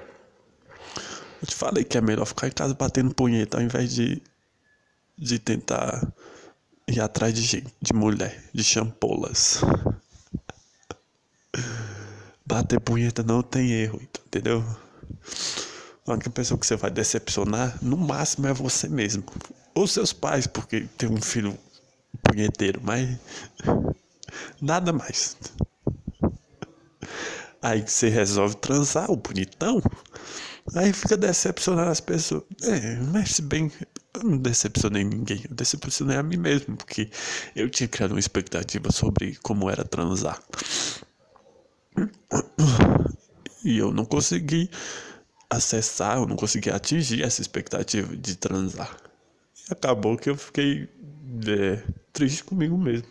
Eu 1.41 1.47
te 1.47 1.55
falei 1.55 1.85
que 1.85 1.99
é 1.99 2.01
melhor 2.01 2.25
ficar 2.25 2.49
em 2.49 2.53
casa 2.53 2.75
batendo 2.75 3.15
punheta 3.15 3.59
ao 3.59 3.63
invés 3.63 3.95
de, 3.95 4.21
de 5.17 5.39
tentar 5.39 6.13
ir 6.89 7.01
atrás 7.01 7.33
de 7.35 7.43
gente, 7.43 7.73
de 7.81 7.93
mulher, 7.93 8.43
de 8.53 8.65
champolas. 8.65 9.61
Bater 12.47 12.81
punheta 12.81 13.23
não 13.23 13.43
tem 13.43 13.73
erro, 13.73 14.01
entendeu? 14.27 14.65
A 16.07 16.13
única 16.13 16.31
pessoa 16.31 16.59
que 16.59 16.67
você 16.67 16.77
vai 16.77 16.91
decepcionar, 16.91 17.77
no 17.83 17.97
máximo, 17.97 18.47
é 18.47 18.53
você 18.53 18.89
mesmo. 18.89 19.25
Ou 19.75 19.89
seus 19.89 20.13
pais, 20.13 20.47
porque 20.47 20.83
tem 20.97 21.11
um 21.11 21.21
filho 21.21 21.59
punheteiro, 22.23 22.81
mas. 22.83 23.19
Nada 24.61 24.93
mais. 24.93 25.37
Aí 27.61 27.83
você 27.83 28.09
resolve 28.09 28.55
transar, 28.57 29.11
o 29.11 29.17
bonitão. 29.17 29.83
Aí 30.75 30.93
fica 30.93 31.17
decepcionando 31.17 31.91
as 31.91 32.01
pessoas. 32.01 32.43
É, 32.63 32.97
mas 33.13 33.33
se 33.33 33.43
bem. 33.43 33.71
Eu 34.15 34.23
não 34.25 34.39
decepcionei 34.39 35.05
ninguém. 35.05 35.43
Eu 35.49 35.55
decepcionei 35.55 36.17
a 36.17 36.23
mim 36.23 36.37
mesmo, 36.37 36.77
porque 36.77 37.11
eu 37.55 37.69
tinha 37.71 37.89
criado 37.89 38.13
uma 38.13 38.21
expectativa 38.21 38.91
sobre 38.91 39.37
como 39.43 39.71
era 39.71 39.85
transar. 39.85 40.43
E 43.65 43.79
eu 43.79 43.93
não 43.93 44.05
consegui 44.05 44.71
acessar, 45.51 46.19
eu 46.19 46.27
não 46.27 46.37
consegui 46.37 46.71
atingir 46.71 47.23
essa 47.23 47.41
expectativa 47.41 48.17
de 48.17 48.37
transar. 48.37 48.97
E 49.69 49.73
acabou 49.73 50.17
que 50.17 50.31
eu 50.31 50.37
fiquei 50.37 50.89
é, 51.49 51.83
triste 52.13 52.45
comigo 52.45 52.77
mesmo. 52.77 53.09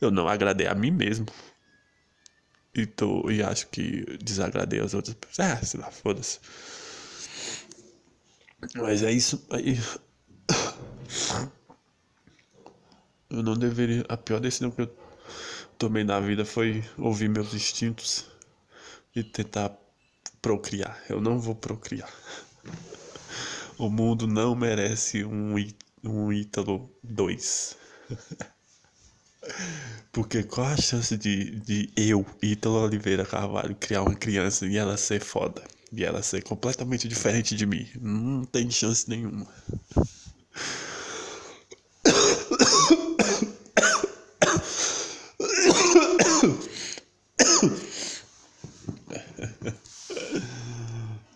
Eu 0.00 0.10
não 0.10 0.28
agradei 0.28 0.66
a 0.66 0.74
mim 0.74 0.90
mesmo. 0.90 1.26
E, 2.78 2.86
tô, 2.86 3.28
e 3.28 3.42
acho 3.42 3.66
que 3.70 4.04
desagradei 4.22 4.78
as 4.78 4.94
outras 4.94 5.16
pessoas. 5.16 5.50
Ah, 5.50 5.66
sei 5.66 5.80
lá, 5.80 5.90
foda-se. 5.90 6.38
Mas 8.76 9.02
é 9.02 9.10
isso 9.10 9.44
aí. 9.50 9.76
Eu 13.28 13.42
não 13.42 13.54
deveria. 13.54 14.04
A 14.08 14.16
pior 14.16 14.38
decisão 14.38 14.70
que 14.70 14.82
eu 14.82 14.96
tomei 15.76 16.04
na 16.04 16.20
vida 16.20 16.44
foi 16.44 16.84
ouvir 16.96 17.28
meus 17.28 17.52
instintos 17.52 18.26
e 19.14 19.24
tentar 19.24 19.76
procriar. 20.40 21.02
Eu 21.08 21.20
não 21.20 21.40
vou 21.40 21.56
procriar. 21.56 22.12
O 23.76 23.90
mundo 23.90 24.28
não 24.28 24.54
merece 24.54 25.24
um, 25.24 25.54
um 26.04 26.32
Ítalo 26.32 26.88
2. 27.02 27.76
Porque 30.12 30.42
qual 30.42 30.66
a 30.66 30.76
chance 30.76 31.16
de, 31.16 31.60
de 31.60 31.90
eu, 31.96 32.24
Ítalo 32.42 32.82
Oliveira 32.82 33.24
Carvalho, 33.24 33.74
criar 33.76 34.02
uma 34.02 34.14
criança 34.14 34.66
e 34.66 34.76
ela 34.76 34.96
ser 34.96 35.20
foda? 35.20 35.62
E 35.92 36.04
ela 36.04 36.22
ser 36.22 36.42
completamente 36.42 37.08
diferente 37.08 37.54
de 37.54 37.66
mim? 37.66 37.86
Não 38.00 38.44
tem 38.44 38.70
chance 38.70 39.08
nenhuma. 39.08 39.46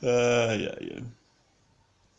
Ai, 0.02 0.66
ai, 0.66 0.90
ai. 0.96 1.04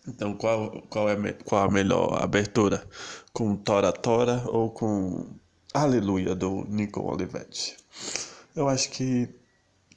Então, 0.08 0.34
qual, 0.36 0.82
qual, 0.90 1.10
é, 1.10 1.34
qual 1.46 1.64
a 1.64 1.72
melhor 1.72 2.22
abertura? 2.22 2.88
Com 3.34 3.56
Tora 3.56 3.92
Tora 3.92 4.44
ou 4.48 4.70
com 4.72 5.28
Aleluia 5.74 6.36
do 6.36 6.66
Lincoln 6.70 7.12
Olivetti? 7.12 7.76
Eu 8.56 8.70
acho 8.70 8.92
que 8.92 9.28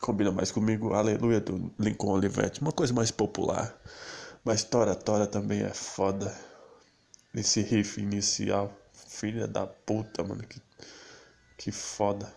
combina 0.00 0.32
mais 0.32 0.50
comigo 0.50 0.94
Aleluia 0.94 1.38
do 1.38 1.70
Lincoln 1.78 2.12
Olivetti, 2.12 2.62
uma 2.62 2.72
coisa 2.72 2.94
mais 2.94 3.10
popular. 3.10 3.78
Mas 4.42 4.64
Tora 4.64 4.94
Tora 4.94 5.26
também 5.26 5.60
é 5.60 5.74
foda. 5.74 6.34
Esse 7.34 7.60
riff 7.60 8.00
inicial, 8.00 8.74
filha 9.06 9.46
da 9.46 9.66
puta, 9.66 10.24
mano, 10.24 10.42
que, 10.44 10.62
que 11.58 11.70
foda. 11.70 12.34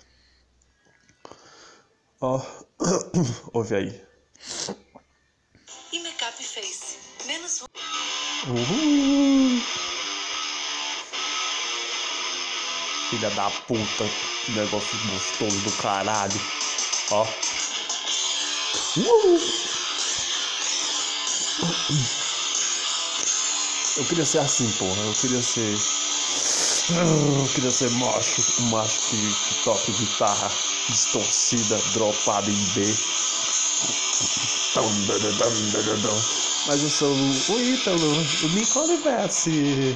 Ó, 2.19 2.45
ouve 3.53 3.75
aí. 3.75 4.05
E 5.93 6.03
Makeup 6.03 6.43
Face. 6.43 6.97
Menos 7.25 7.61
um. 7.61 7.65
Uhul. 8.51 9.88
Filha 13.09 13.29
da 13.31 13.49
puta, 13.49 14.07
que 14.45 14.51
negócio 14.51 14.99
gostoso 15.07 15.59
do 15.61 15.71
caralho. 15.81 16.39
Ó. 17.11 17.25
Eu 23.97 24.05
queria 24.05 24.25
ser 24.25 24.39
assim, 24.39 24.71
porra. 24.73 25.01
Eu 25.01 25.13
queria 25.13 25.41
ser. 25.41 25.75
Eu 26.95 27.49
queria 27.53 27.71
ser 27.71 27.89
macho. 27.91 28.43
Um 28.61 28.69
macho 28.69 28.99
que, 29.09 29.35
que 29.85 29.91
guitarra 29.91 30.51
distorcida, 30.89 31.77
dropada 31.93 32.49
em 32.49 32.65
B. 32.75 32.95
Mas 36.67 36.83
eu 36.83 36.89
sou 36.89 37.11
o 37.11 37.61
Ítalo, 37.61 38.11
o 38.43 38.49
Nicole 38.49 38.97
Versi. 38.97 39.95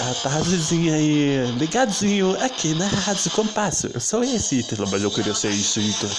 A 0.00 0.14
tardezinha 0.14 0.94
aí, 0.96 1.46
ligadinho 1.56 2.36
aqui 2.42 2.74
na 2.74 2.86
Rádio 2.86 3.30
Compasso. 3.30 3.88
Eu 3.94 4.00
sou 4.00 4.24
esse 4.24 4.66
mas 4.90 5.02
eu 5.04 5.10
queria 5.10 5.34
ser 5.34 5.50
isso, 5.50 5.80
Ítalo. 5.80 6.12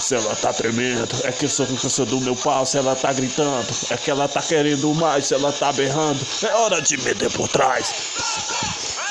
Se 0.00 0.14
ela 0.14 0.36
tá 0.36 0.52
tremendo, 0.52 1.08
é 1.24 1.32
que 1.32 1.46
eu 1.46 1.48
sou 1.48 1.66
eu 1.66 1.90
sou 1.90 2.06
do 2.06 2.20
meu 2.20 2.36
pau. 2.36 2.64
Se 2.64 2.78
ela 2.78 2.94
tá 2.94 3.12
gritando, 3.12 3.66
é 3.90 3.96
que 3.96 4.08
ela 4.08 4.28
tá 4.28 4.40
querendo 4.40 4.94
mais. 4.94 5.26
Se 5.26 5.34
ela 5.34 5.50
tá 5.50 5.72
berrando, 5.72 6.24
é 6.44 6.54
hora 6.54 6.80
de 6.80 6.96
meter 6.98 7.28
por 7.32 7.48
trás. 7.48 7.92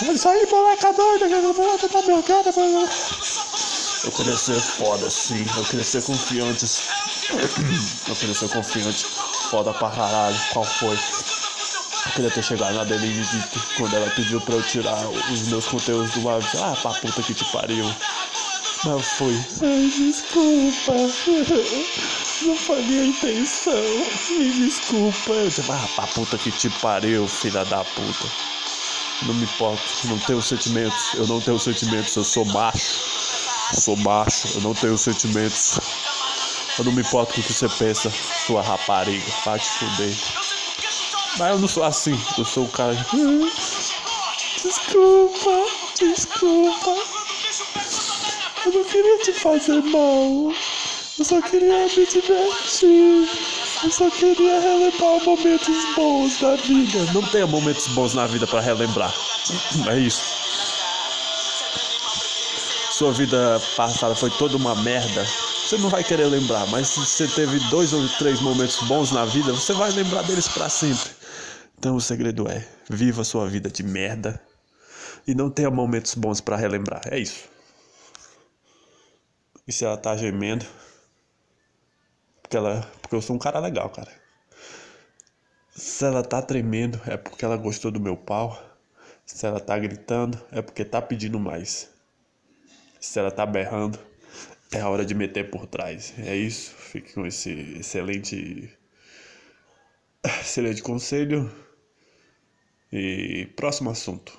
É 0.08 0.12
isso 0.14 0.30
aí, 0.30 0.48
moleca 0.50 0.94
doida, 0.94 1.28
que 1.28 1.34
a 1.34 1.42
moleca 1.42 1.90
tá 1.90 2.02
mercada, 2.04 2.54
mano. 2.56 2.90
Eu 4.06 4.12
queria 4.14 4.38
ser 4.38 4.62
foda, 4.62 5.10
sim. 5.10 5.46
Eu 5.58 5.66
queria 5.66 5.84
ser 5.84 6.02
confiante. 6.02 6.66
Eu 8.08 8.16
queria 8.16 8.36
ser 8.36 8.48
confiante. 8.48 9.06
Foda 9.50 9.74
pra 9.74 9.90
caralho. 9.90 10.40
Qual 10.54 10.64
foi? 10.64 10.98
Eu 12.08 12.14
queria 12.14 12.32
ter 12.32 12.44
chegado 12.44 12.74
na 12.74 12.84
dito 12.84 13.62
quando 13.78 13.96
ela 13.96 14.10
pediu 14.12 14.40
pra 14.42 14.56
eu 14.56 14.64
tirar 14.64 15.08
os 15.32 15.48
meus 15.48 15.66
conteúdos 15.66 16.12
do 16.12 16.24
lado. 16.24 16.46
Ah, 16.56 16.76
pra 16.82 16.92
puta 16.94 17.22
que 17.22 17.34
te 17.34 17.46
pariu. 17.52 17.86
Mas 18.86 19.08
foi. 19.10 19.34
Ai, 19.62 19.92
desculpa. 19.98 20.94
Não 22.44 22.56
foi 22.56 22.82
minha 22.84 23.06
intenção. 23.06 23.74
Me 24.30 24.52
desculpa. 24.52 25.32
Eu 25.32 25.48
disse, 25.48 25.64
ah, 25.70 25.88
pra 25.96 26.08
puta 26.08 26.38
que 26.38 26.52
te 26.52 26.70
pariu, 26.70 27.28
filha 27.28 27.66
da 27.66 27.84
puta. 27.84 28.28
Não 29.24 29.34
me 29.34 29.44
importa. 29.44 29.82
Não 30.06 30.18
tenho 30.20 30.42
sentimentos. 30.42 31.14
Eu 31.16 31.28
não 31.28 31.42
tenho 31.42 31.60
sentimentos. 31.60 32.16
Eu 32.16 32.24
sou 32.24 32.46
macho. 32.46 33.02
Sou 33.74 33.98
macho, 33.98 34.48
eu 34.56 34.62
não 34.62 34.74
tenho 34.74 34.98
sentimentos. 34.98 35.80
Eu 36.80 36.86
não 36.86 36.92
me 36.94 37.02
importo 37.02 37.34
com 37.34 37.42
o 37.42 37.44
que 37.44 37.52
você 37.52 37.68
pensa, 37.68 38.10
sua 38.46 38.62
rapariga. 38.62 39.26
Vai 39.44 39.60
te 39.60 39.70
fuder. 39.70 40.57
Mas 41.38 41.52
eu 41.52 41.60
não 41.60 41.68
sou 41.68 41.84
assim, 41.84 42.20
eu 42.38 42.46
sou 42.46 42.66
o 42.66 42.70
cara. 42.70 42.96
Desculpa, 44.64 45.66
desculpa. 45.98 46.96
Eu 48.66 48.72
não 48.74 48.84
queria 48.84 49.18
te 49.20 49.34
fazer 49.34 49.82
mal. 49.84 50.54
Eu 51.20 51.26
só 51.26 51.42
queria 51.42 51.86
me 51.86 52.06
divertir. 52.06 53.30
Eu 53.84 53.92
só 53.92 54.10
queria 54.10 54.60
relembrar 54.60 55.24
momentos 55.24 55.96
bons 55.96 56.40
da 56.40 56.56
vida. 56.56 57.12
Não 57.14 57.22
tenho 57.24 57.48
momentos 57.48 57.88
bons 57.88 58.14
na 58.14 58.26
vida 58.26 58.48
para 58.48 58.62
relembrar. 58.62 59.14
É 59.90 60.00
isso 60.00 60.38
sua 62.98 63.14
vida 63.14 63.62
passada 63.76 64.16
foi 64.16 64.32
toda 64.32 64.58
uma 64.58 64.74
merda, 64.74 65.24
você 65.24 65.78
não 65.78 65.88
vai 65.88 66.04
querer 66.04 66.26
lembrar, 66.26 66.66
mas 66.72 66.88
se 66.88 67.00
você 67.00 67.28
teve 67.28 67.60
dois 67.70 67.94
ou 67.94 68.10
três 68.18 68.42
momentos 68.42 68.78
bons 68.88 69.12
na 69.12 69.24
vida, 69.24 69.54
você 69.54 69.72
vai 69.74 69.92
lembrar 69.92 70.24
deles 70.24 70.48
para 70.48 70.68
sempre. 70.68 71.17
Então 71.78 71.96
o 71.96 72.02
segredo 72.02 72.50
é: 72.50 72.68
viva 72.90 73.24
sua 73.24 73.48
vida 73.48 73.70
de 73.70 73.84
merda 73.84 74.42
e 75.28 75.36
não 75.36 75.50
tenha 75.50 75.70
momentos 75.70 76.16
bons 76.16 76.42
para 76.42 76.56
relembrar. 76.56 77.02
É 77.06 77.20
isso. 77.20 77.48
E 79.68 79.72
se 79.72 79.86
ela 79.86 79.98
tá 79.98 80.16
gemendo, 80.16 80.66
porque 82.42 82.56
ela, 82.58 82.82
porque 83.02 83.16
eu 83.16 83.22
sou 83.22 83.36
um 83.36 83.40
cara 83.40 83.60
legal, 83.60 83.90
cara. 83.90 84.12
Se 85.70 86.06
ela 86.06 86.24
tá 86.24 86.42
tremendo, 86.42 87.00
é 87.06 87.18
porque 87.18 87.46
ela 87.46 87.58
gostou 87.58 87.92
do 87.92 88.00
meu 88.00 88.18
pau. 88.18 88.58
Se 89.26 89.46
ela 89.46 89.60
tá 89.60 89.78
gritando, 89.78 90.42
é 90.52 90.62
porque 90.62 90.86
tá 90.86 91.02
pedindo 91.02 91.38
mais. 91.38 91.90
Se 93.00 93.20
ela 93.20 93.30
tá 93.30 93.46
berrando, 93.46 94.00
é 94.72 94.84
hora 94.84 95.06
de 95.06 95.14
meter 95.14 95.52
por 95.52 95.68
trás. 95.68 96.14
É 96.18 96.36
isso. 96.36 96.74
Fique 96.74 97.14
com 97.14 97.26
esse 97.26 97.52
excelente, 97.78 98.76
excelente 100.24 100.82
conselho. 100.82 101.67
E 102.92 103.48
próximo 103.56 103.90
assunto. 103.90 104.34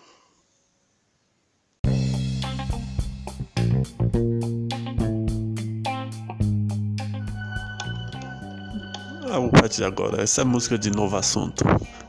Ah, 9.30 9.36
a 9.36 9.60
partir 9.60 9.84
agora, 9.84 10.22
essa 10.22 10.40
é 10.40 10.44
música 10.44 10.78
de 10.78 10.90
novo 10.90 11.16
assunto. 11.16 11.64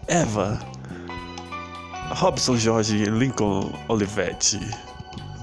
Eva. 0.07 0.59
Robson 2.15 2.55
Jorge 2.55 3.05
Lincoln 3.05 3.71
Olivetti. 3.87 4.59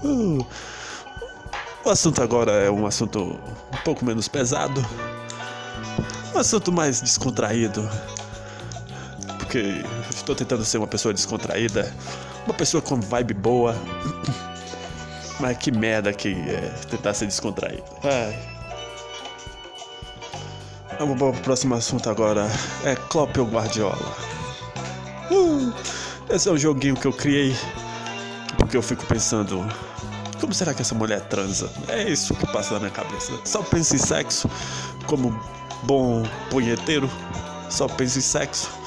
Uh. 0.03 0.45
O 1.87 1.91
assunto 1.91 2.21
agora 2.21 2.51
é 2.51 2.69
um 2.69 2.85
assunto 2.85 3.21
um 3.21 3.77
pouco 3.85 4.05
menos 4.05 4.27
pesado, 4.27 4.85
um 6.35 6.39
assunto 6.39 6.73
mais 6.73 7.01
descontraído, 7.01 7.89
porque 9.47 9.85
estou 10.11 10.35
tentando 10.35 10.65
ser 10.65 10.79
uma 10.79 10.89
pessoa 10.89 11.15
descontraída, 11.15 11.95
uma 12.45 12.55
pessoa 12.55 12.83
com 12.83 13.01
vibe 13.01 13.33
boa, 13.35 13.77
mas 15.39 15.57
que 15.57 15.71
merda 15.71 16.13
que 16.13 16.33
é 16.33 16.61
tentar 16.91 17.15
ser 17.15 17.27
descontraído. 17.27 17.85
Ai. 18.03 18.57
Vamos 20.99 21.17
para 21.17 21.29
o 21.29 21.33
próximo 21.43 21.75
assunto 21.75 22.11
agora. 22.11 22.51
É 22.85 22.97
Klopp 22.97 23.37
ou 23.39 23.47
Guardiola? 23.47 24.17
Uh, 25.31 25.73
esse 26.29 26.49
é 26.49 26.53
um 26.53 26.59
joguinho 26.59 26.97
que 26.97 27.07
eu 27.07 27.13
criei 27.13 27.55
porque 28.57 28.77
eu 28.77 28.83
fico 28.83 29.05
pensando 29.07 29.65
como 30.41 30.53
será 30.53 30.75
que 30.75 30.83
essa 30.83 30.95
mulher 30.95 31.21
transa? 31.23 31.71
É 31.89 32.03
isso 32.11 32.35
que 32.35 32.47
passa 32.49 32.75
na 32.75 32.81
minha 32.81 32.91
cabeça. 32.91 33.33
Só 33.45 33.63
penso 33.63 33.95
em 33.95 33.99
sexo, 33.99 34.51
como 35.07 35.39
bom 35.85 36.25
punheteiro, 36.51 37.09
só 37.71 37.87
penso 37.87 38.19
em 38.19 38.23
sexo. 38.23 38.86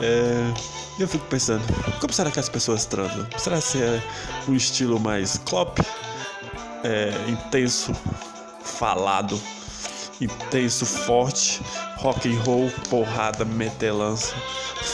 É... 0.00 0.52
Eu 0.98 1.06
fico 1.06 1.26
pensando, 1.26 1.62
como 2.00 2.12
será 2.12 2.30
que 2.30 2.40
as 2.40 2.48
pessoas 2.48 2.86
transam? 2.86 3.26
Será 3.36 3.60
que 3.60 3.82
é 3.82 4.02
um 4.48 4.54
estilo 4.54 4.98
mais 4.98 5.36
clop, 5.44 5.78
é, 6.82 7.12
intenso, 7.28 7.94
falado, 8.64 9.38
intenso, 10.18 10.86
forte, 10.86 11.60
rock 11.96 12.34
and 12.34 12.40
roll, 12.44 12.70
porrada, 12.88 13.44
metelança, 13.44 14.34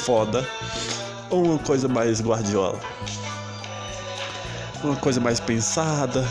foda, 0.05 0.45
ou 1.31 1.45
uma 1.45 1.59
coisa 1.61 1.87
mais 1.87 2.21
guardiola? 2.21 2.81
uma 4.85 4.97
coisa 4.97 5.21
mais 5.21 5.39
pensada, 5.39 6.27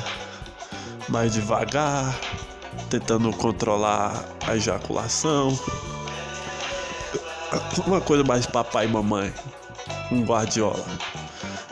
mais 1.07 1.33
devagar, 1.33 2.17
tentando 2.89 3.31
controlar 3.33 4.25
a 4.45 4.55
ejaculação. 4.55 5.57
Uma 7.85 8.01
coisa 8.01 8.23
mais 8.23 8.45
papai 8.45 8.85
e 8.85 8.89
mamãe. 8.89 9.33
Um 10.11 10.23
Guardiola. 10.23 10.85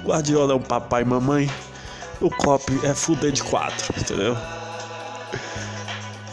Guardiola 0.03 0.53
é 0.53 0.55
um 0.55 0.61
papai 0.61 1.03
e 1.03 1.05
mamãe. 1.05 1.49
O 2.21 2.29
Klopp 2.29 2.67
é 2.83 2.93
fuder 2.93 3.31
de 3.31 3.43
quatro, 3.43 3.93
entendeu? 3.97 4.35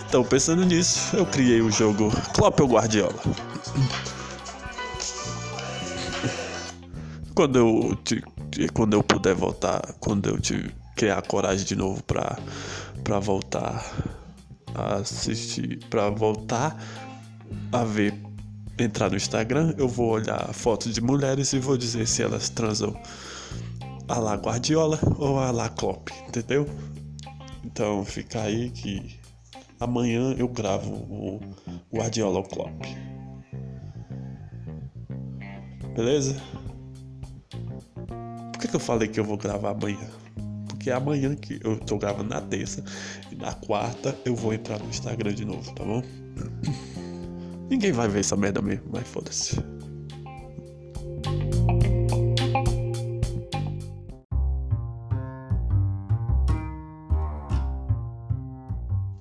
Então, 0.09 0.25
pensando 0.25 0.65
nisso, 0.65 1.17
eu 1.17 1.27
criei 1.27 1.61
o 1.61 1.71
jogo 1.71 2.11
Klopp 2.35 2.61
ou 2.61 2.69
Guardiola. 2.69 3.21
Quando 7.35 7.59
eu 7.59 7.97
te 8.03 8.23
quando 8.73 8.95
eu 8.95 9.03
puder 9.03 9.35
voltar, 9.35 9.83
quando 10.01 10.29
eu 10.29 10.41
te 10.41 10.75
criar 10.97 11.21
coragem 11.23 11.67
de 11.67 11.77
novo 11.77 12.03
pra, 12.05 12.39
pra 13.05 13.19
voltar 13.19 13.85
a 14.75 14.95
assistir, 14.95 15.79
pra 15.91 16.09
voltar 16.09 16.77
a 17.71 17.85
ver, 17.85 18.15
entrar 18.79 19.11
no 19.11 19.17
Instagram, 19.17 19.75
eu 19.79 19.89
vou 19.89 20.11
olhar 20.11 20.53
fotos 20.53 20.95
de 20.95 21.01
mulheres 21.01 21.53
e 21.53 21.59
vou 21.59 21.77
dizer 21.77 22.07
se 22.07 22.23
elas 22.23 22.49
transam 22.49 22.95
a 24.09 24.19
la 24.19 24.35
Guardiola 24.35 24.99
ou 25.19 25.39
a 25.39 25.51
la 25.51 25.69
Klopp, 25.69 26.11
entendeu? 26.29 26.69
Então 27.65 28.05
fica 28.05 28.43
aí 28.43 28.71
que 28.71 29.19
amanhã 29.81 30.35
eu 30.39 30.49
gravo 30.49 30.93
o 30.93 31.41
Guardiola 31.93 32.39
ou 32.39 32.45
Klopp. 32.45 32.85
Beleza? 35.95 36.37
Por 38.53 38.61
que, 38.61 38.69
que 38.69 38.77
eu 38.77 38.81
falei 38.81 39.09
que 39.09 39.19
eu 39.19 39.25
vou 39.25 39.37
gravar 39.37 39.71
amanhã? 39.71 40.09
Porque 40.69 40.91
é 40.91 40.95
amanhã 40.95 41.35
que 41.35 41.59
eu 41.65 41.79
tô 41.79 41.99
gravando 41.99 42.29
na 42.29 42.41
terça 42.41 42.85
e 43.33 43.35
na 43.35 43.53
quarta 43.55 44.17
eu 44.25 44.35
vou 44.35 44.53
entrar 44.53 44.79
no 44.79 44.89
Instagram 44.89 45.35
de 45.35 45.45
novo, 45.45 45.75
tá 45.75 45.85
bom? 45.85 46.03
Ninguém 47.69 47.91
vai 47.93 48.09
ver 48.09 48.21
essa 48.21 48.37
merda 48.37 48.63
mesmo, 48.63 48.85
mas 48.93 49.07
foda-se. 49.09 49.57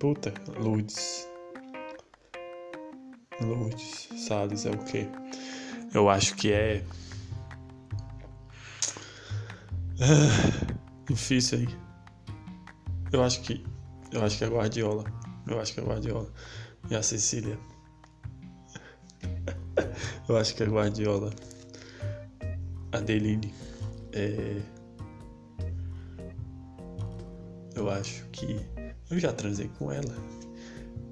Puta, 0.01 0.35
Lourdes. 0.59 1.29
Lourdes 3.41 4.09
Salles 4.27 4.67
é 4.67 4.71
o 4.71 4.79
quê? 4.79 5.07
Eu 5.95 6.11
acho 6.11 6.35
que 6.35 6.53
é. 6.53 6.85
Ah, 10.01 10.75
difícil 11.09 11.59
aí. 11.59 11.69
Eu 13.13 13.23
acho 13.23 13.41
que. 13.43 13.65
Eu 14.13 14.25
acho 14.25 14.39
que 14.39 14.45
é 14.45 14.49
Guardiola. 14.49 15.05
Eu 15.47 15.61
acho 15.61 15.73
que 15.73 15.81
é 15.81 15.85
Guardiola. 15.85 16.33
E 16.91 16.97
a 16.97 17.03
Cecília. 17.03 17.59
eu 20.29 20.37
acho 20.37 20.55
que 20.55 20.63
é 20.65 20.67
Guardiola. 20.67 21.33
Adeline. 22.93 23.68
É... 24.13 24.61
Eu 27.75 27.89
acho 27.91 28.27
que 28.33 28.61
eu 29.11 29.19
já 29.19 29.33
transei 29.33 29.71
com 29.79 29.93
ela 29.93 30.15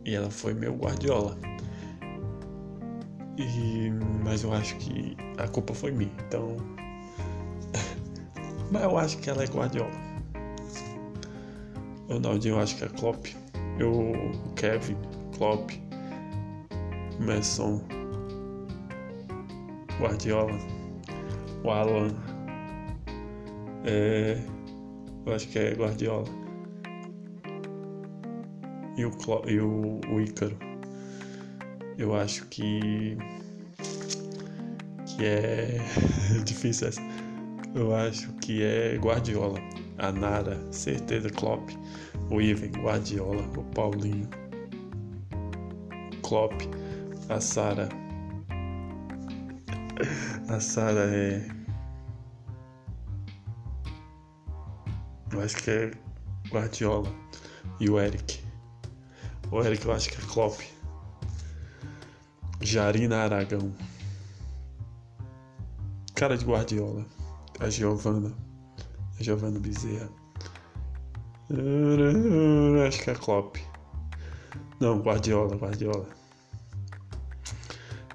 e 0.05 0.15
ela 0.15 0.31
foi 0.31 0.55
meu 0.55 0.75
guardiola. 0.75 1.37
E 3.39 3.91
mas 4.25 4.43
eu 4.43 4.53
acho 4.53 4.77
que 4.77 5.17
a 5.39 5.47
culpa 5.49 5.75
foi 5.75 5.93
minha. 5.93 6.13
Então, 6.27 6.57
mas 8.71 8.83
eu 8.83 8.99
acho 8.99 9.19
que 9.19 9.31
ela 9.31 9.43
é 9.43 9.47
guardiola. 9.47 10.07
Ronaldinho 12.09 12.55
eu 12.57 12.61
acho 12.61 12.77
que 12.77 12.85
é 12.85 12.89
Klopp. 12.89 13.27
Eu, 13.79 13.93
o 13.93 14.53
Kevin, 14.55 14.97
Klopp, 15.37 15.71
Messon, 17.21 17.83
Guardiola, 20.01 20.59
o 21.63 21.71
Alan. 21.71 22.36
É, 23.87 24.37
eu 25.25 25.33
acho 25.33 25.49
que 25.49 25.59
é 25.61 25.73
Guardiola. 25.75 26.27
E 28.97 29.05
o, 29.05 29.13
e 29.47 29.61
o, 29.61 30.01
o 30.13 30.21
Ícaro. 30.21 30.57
Eu 31.97 32.15
acho 32.15 32.47
que. 32.47 33.17
que 35.07 35.25
é. 35.25 35.79
difícil 36.45 36.89
essa. 36.89 37.01
Eu 37.75 37.95
acho 37.95 38.33
que 38.35 38.63
é 38.63 38.97
Guardiola. 38.97 39.61
A 39.99 40.11
Nara, 40.11 40.61
certeza 40.73 41.31
Klopp. 41.31 41.71
O 42.31 42.41
Ivan, 42.41 42.69
Guardiola. 42.83 43.43
O 43.57 43.63
Paulinho. 43.73 44.29
Klopp. 46.23 46.53
A 47.29 47.41
Sara. 47.41 47.89
A 50.49 50.61
Sara 50.61 51.09
é. 51.15 51.56
Eu 55.37 55.43
acho 55.43 55.57
que 55.57 55.71
é 55.71 55.91
Guardiola. 56.49 57.13
E 57.79 57.91
o 57.91 58.01
Eric. 58.01 58.43
O 59.51 59.63
Eric 59.63 59.85
eu 59.85 59.93
acho 59.93 60.09
que 60.09 60.17
é 60.17 60.27
Klopp. 60.33 60.63
Jarina 62.63 63.19
Aragão. 63.19 63.71
Cara 66.15 66.39
de 66.39 66.45
Guardiola. 66.47 67.05
A 67.61 67.69
Giovana. 67.69 68.33
A 69.21 69.23
Giovana 69.23 69.61
Bezerra. 69.61 70.09
Acho 72.89 73.03
que 73.05 73.11
é 73.11 73.15
Klopp. 73.15 73.57
Não, 74.81 75.01
Guardiola, 75.01 75.55
Guardiola. 75.55 76.09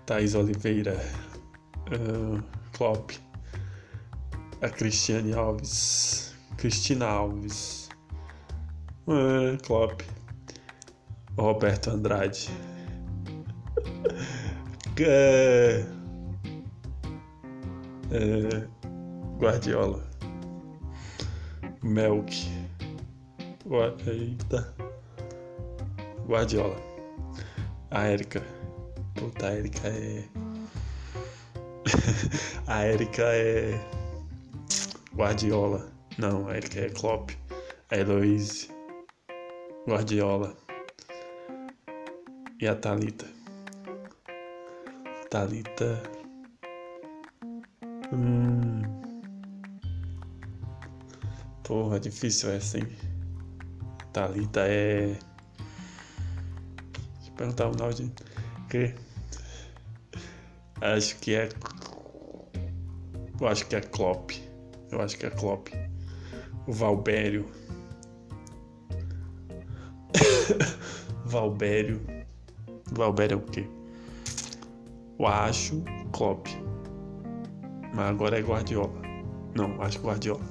Thaís 0.07 0.33
Oliveira. 0.33 0.97
Uh, 1.85 2.41
Klopp. 2.75 3.11
A 4.59 4.69
Cristiane 4.69 5.33
Alves. 5.33 6.30
Cristina 6.61 7.07
Alves. 7.07 7.89
Uh, 9.07 9.57
Klopp. 9.63 10.03
Roberto 11.35 11.89
Andrade. 11.89 12.51
é, 14.99 15.83
é, 18.11 18.67
Guardiola. 19.39 20.07
Melk. 21.81 22.31
Eita. 24.05 24.71
Guardiola. 26.27 26.77
A 27.89 28.03
Érica. 28.03 28.43
Puta, 29.15 29.47
a 29.47 29.53
Érica 29.55 29.87
é. 29.87 30.23
a 32.67 32.83
Érica 32.83 33.23
é. 33.23 33.83
Guardiola. 35.15 36.00
Não, 36.21 36.47
a 36.47 36.53
Érica 36.55 36.81
é 36.81 36.89
Klopp. 36.89 37.31
A 37.89 37.97
Heloise. 37.97 38.69
Guardiola. 39.87 40.55
E 42.59 42.67
a 42.67 42.75
Thalita. 42.75 43.25
Thalita. 45.31 46.03
Hum. 48.13 48.83
Porra, 51.63 51.99
difícil 51.99 52.51
essa, 52.51 52.77
hein? 52.77 52.87
Thalita 54.13 54.61
é. 54.67 55.17
Deixa 57.15 57.29
eu 57.29 57.33
perguntar 57.35 57.67
o 57.67 57.75
nome 57.75 57.95
de. 57.95 58.11
Que? 58.69 58.93
Acho 60.81 61.15
que 61.15 61.33
é. 61.33 61.49
Eu 63.39 63.47
acho 63.47 63.65
que 63.65 63.75
é 63.75 63.81
Klopp. 63.81 64.33
Eu 64.91 65.01
acho 65.01 65.17
que 65.17 65.25
é 65.25 65.31
Klopp. 65.31 65.69
Valbério. 66.71 67.45
Valbério. 71.25 72.01
Valbério 72.93 73.35
é 73.35 73.37
o 73.37 73.41
quê? 73.41 73.67
Eu 75.19 75.27
acho 75.27 75.83
Klopp. 76.13 76.47
Mas 77.93 78.09
agora 78.09 78.39
é 78.39 78.41
Guardiola. 78.41 78.93
Não, 79.53 79.81
acho 79.81 79.99
Guardiola. 79.99 80.41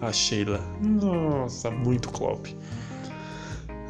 A 0.00 0.12
Sheila. 0.12 0.58
Nossa, 0.80 1.70
muito 1.70 2.08
Klopp. 2.10 2.48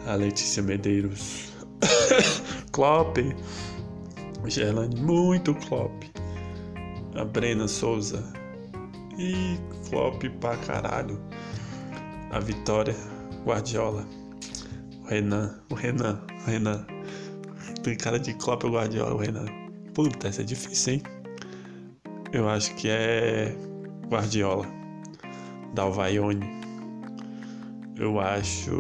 A 0.07 0.15
Letícia 0.15 0.63
Medeiros. 0.63 1.53
Klopp. 2.71 3.17
Gerlane, 4.47 5.01
muito 5.01 5.55
Klopp. 5.55 6.05
A 7.15 7.25
Brena 7.25 7.67
Souza. 7.67 8.23
E 9.19 9.59
Klopp 9.89 10.23
pra 10.39 10.57
caralho. 10.59 11.32
A 12.33 12.41
Vitória 12.41 12.97
Guardiola. 13.45 14.07
O 15.03 15.07
Renan. 15.07 15.55
O 15.69 15.75
Renan. 15.75 16.19
O 16.47 16.51
Renan. 16.51 16.87
Tem 17.83 17.95
cara 17.95 18.19
de 18.19 18.35
ou 18.49 18.73
Guardiola, 18.73 19.15
o 19.15 19.19
Renan. 19.19 19.45
Puta, 19.93 20.29
essa 20.29 20.41
é 20.41 20.45
difícil, 20.45 20.95
hein? 20.95 21.03
Eu 22.33 22.49
acho 22.49 22.75
que 22.77 22.89
é 22.89 23.55
Guardiola. 24.09 24.67
Dalvaione. 25.75 26.47
Eu 27.99 28.19
acho 28.19 28.73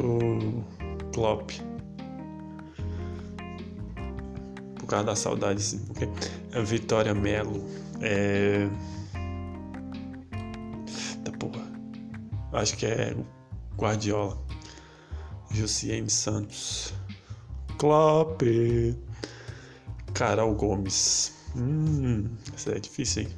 Klopp. 1.12 1.50
Por 4.78 4.86
causa 4.86 5.04
da 5.04 5.14
saudade, 5.14 5.60
sim, 5.62 5.78
porque 5.86 6.08
é 6.52 6.62
Vitória 6.62 7.12
Melo. 7.12 7.62
É. 8.00 8.66
Tá 11.22 11.32
porra. 11.32 11.62
Acho 12.52 12.78
que 12.78 12.86
é 12.86 13.14
Guardiola. 13.76 14.38
Jussiene 15.50 16.08
Santos. 16.10 16.94
Klopp. 17.78 18.42
Carol 20.14 20.54
Gomes. 20.54 21.34
Hum, 21.56 22.28
essa 22.54 22.70
é 22.72 22.78
difícil, 22.78 23.24
hein? 23.24 23.28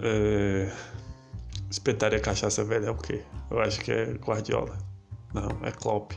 É... 0.00 0.72
Espetaria 1.70 2.20
cachaça 2.20 2.62
velha 2.64 2.86
é 2.86 2.90
o 2.90 2.96
quê? 2.96 3.22
Eu 3.50 3.60
acho 3.60 3.80
que 3.80 3.90
é 3.90 4.12
Guardiola. 4.14 4.76
Não, 5.32 5.48
é 5.66 5.70
Klopp. 5.70 6.12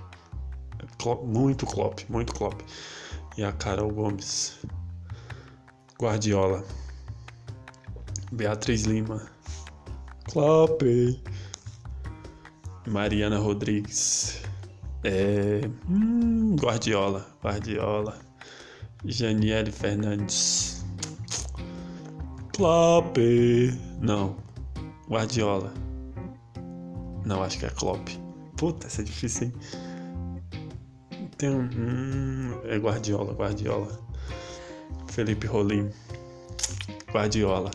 É 0.80 0.86
Klopp 0.98 1.24
muito 1.24 1.66
Klopp, 1.66 2.02
muito 2.10 2.34
Klopp. 2.34 2.62
E 3.38 3.44
a 3.44 3.52
Carol 3.54 3.92
Gomes. 3.92 4.60
Guardiola. 6.00 6.64
Beatriz 8.32 8.84
Lima. 8.84 9.30
Klopp. 10.26 10.82
Mariana 12.88 13.38
Rodrigues. 13.38 14.42
É, 15.04 15.62
hum, 15.90 16.56
Guardiola. 16.56 17.26
Guardiola. 17.44 18.18
Janiele 19.06 19.72
Fernandes. 19.72 20.84
Klopp. 22.56 23.18
Não. 24.02 24.36
Guardiola. 25.10 25.74
Não, 27.26 27.44
acho 27.44 27.60
que 27.60 27.66
é 27.66 27.70
Klopp. 27.70 28.08
Puta, 28.58 28.88
essa 28.88 29.02
é 29.02 29.04
difícil, 29.04 29.48
hein? 29.48 29.54
Tem 31.38 31.50
um. 31.50 31.70
Hum, 31.76 32.62
é 32.66 32.78
Guardiola, 32.78 33.34
Guardiola. 33.34 34.00
Felipe 35.08 35.48
Rolim. 35.48 35.90
Guardiola. 37.12 37.72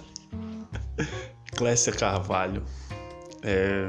Clécia 1.57 1.93
Carvalho. 1.93 2.63
É. 3.43 3.87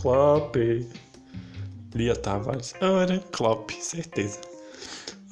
Klopp. 0.00 0.56
Lia 1.94 2.14
Tavares. 2.14 2.74
Ora, 2.80 3.18
Klopp, 3.32 3.70
certeza. 3.70 4.40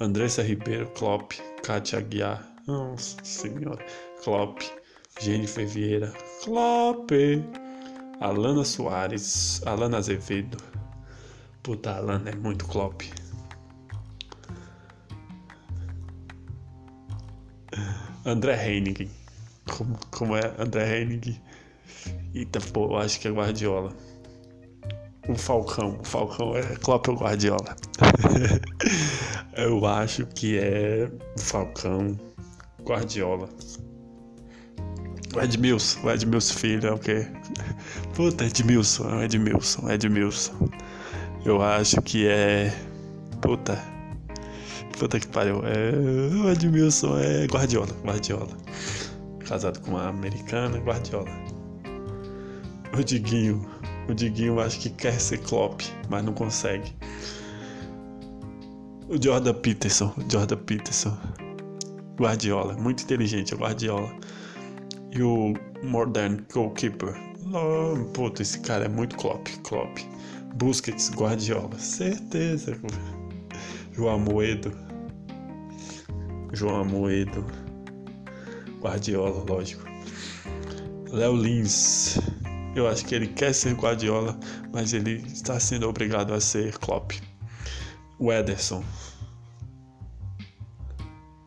Andressa 0.00 0.42
Ribeiro, 0.42 0.86
Klopp. 0.96 1.32
Kátia 1.62 1.98
Aguiar. 1.98 2.44
Nossa 2.66 3.16
senhora. 3.22 3.84
Klopp. 4.22 4.60
Jennifer 5.20 5.66
Vieira. 5.66 6.12
Klopp. 6.42 7.10
Alana 8.20 8.64
Soares. 8.64 9.62
Alana 9.66 9.98
Azevedo. 9.98 10.56
Puta, 11.62 11.96
Alana 11.96 12.30
é 12.30 12.34
muito 12.34 12.66
Klopp. 12.66 13.02
André 18.24 18.54
Henning. 18.54 19.10
Como, 19.70 19.98
como 20.10 20.36
é 20.36 20.54
André 20.58 21.02
Henning? 21.02 21.40
Eita, 22.34 22.60
pô, 22.72 22.96
acho 22.96 23.20
que 23.20 23.28
é 23.28 23.30
Guardiola. 23.30 23.94
O 25.28 25.34
Falcão. 25.34 25.98
O 26.00 26.04
Falcão 26.04 26.56
é 26.56 26.62
Klopp 26.76 27.08
ou 27.08 27.16
Guardiola? 27.16 27.76
eu 29.56 29.84
acho 29.86 30.26
que 30.26 30.58
é 30.58 31.10
o 31.36 31.40
Falcão 31.40 32.18
Guardiola. 32.82 33.48
O 35.34 35.40
Edmilson, 35.40 36.00
o 36.04 36.10
Edmilson 36.10 36.54
filho 36.54 36.88
é 36.88 36.92
o 36.92 36.98
quê? 36.98 37.26
Puta, 38.14 38.44
Edmilson, 38.44 39.20
é 39.20 39.24
Edmilson, 39.24 39.90
Edmilson. 39.90 40.68
Eu 41.44 41.60
acho 41.62 42.00
que 42.02 42.28
é. 42.28 42.72
Puta. 43.40 43.82
Puta 44.98 45.18
que 45.18 45.26
pariu. 45.28 45.62
É... 45.64 45.90
O 46.36 46.50
Edmilson 46.50 47.18
é 47.18 47.46
Guardiola, 47.46 47.88
Guardiola. 48.04 48.56
Casado 49.40 49.80
com 49.80 49.92
uma 49.92 50.08
americana, 50.08 50.78
Guardiola. 50.78 51.30
O 52.96 53.02
Diguinho. 53.02 53.73
O 54.08 54.14
Diguinho 54.14 54.60
acho 54.60 54.80
que 54.80 54.90
quer 54.90 55.18
ser 55.18 55.38
Klopp, 55.38 55.80
mas 56.10 56.24
não 56.24 56.32
consegue. 56.32 56.92
O 59.08 59.22
Jordan 59.22 59.54
Peterson, 59.54 60.12
Jordan 60.30 60.56
Peterson. 60.58 61.16
Guardiola, 62.18 62.74
muito 62.74 63.02
inteligente, 63.02 63.54
o 63.54 63.58
Guardiola. 63.58 64.10
E 65.12 65.22
o 65.22 65.54
Modern 65.82 66.42
Goalkeeper. 66.52 67.14
Oh, 67.52 68.30
esse 68.40 68.60
cara 68.60 68.86
é 68.86 68.88
muito 68.88 69.16
Klopp, 69.16 69.46
Klopp. 69.62 69.98
Busquets, 70.56 71.10
Guardiola, 71.10 71.78
certeza. 71.78 72.78
João 73.92 74.18
Moedo. 74.18 74.72
João 76.52 76.84
Moedo. 76.84 77.44
Guardiola, 78.80 79.44
lógico. 79.48 79.84
Léo 81.10 81.36
Lins. 81.36 82.18
Eu 82.74 82.88
acho 82.88 83.04
que 83.04 83.14
ele 83.14 83.28
quer 83.28 83.54
ser 83.54 83.74
Guardiola, 83.74 84.38
mas 84.72 84.92
ele 84.92 85.22
está 85.26 85.60
sendo 85.60 85.88
obrigado 85.88 86.34
a 86.34 86.40
ser 86.40 86.76
Klopp. 86.78 87.12
O 88.18 88.32
Ederson. 88.32 88.84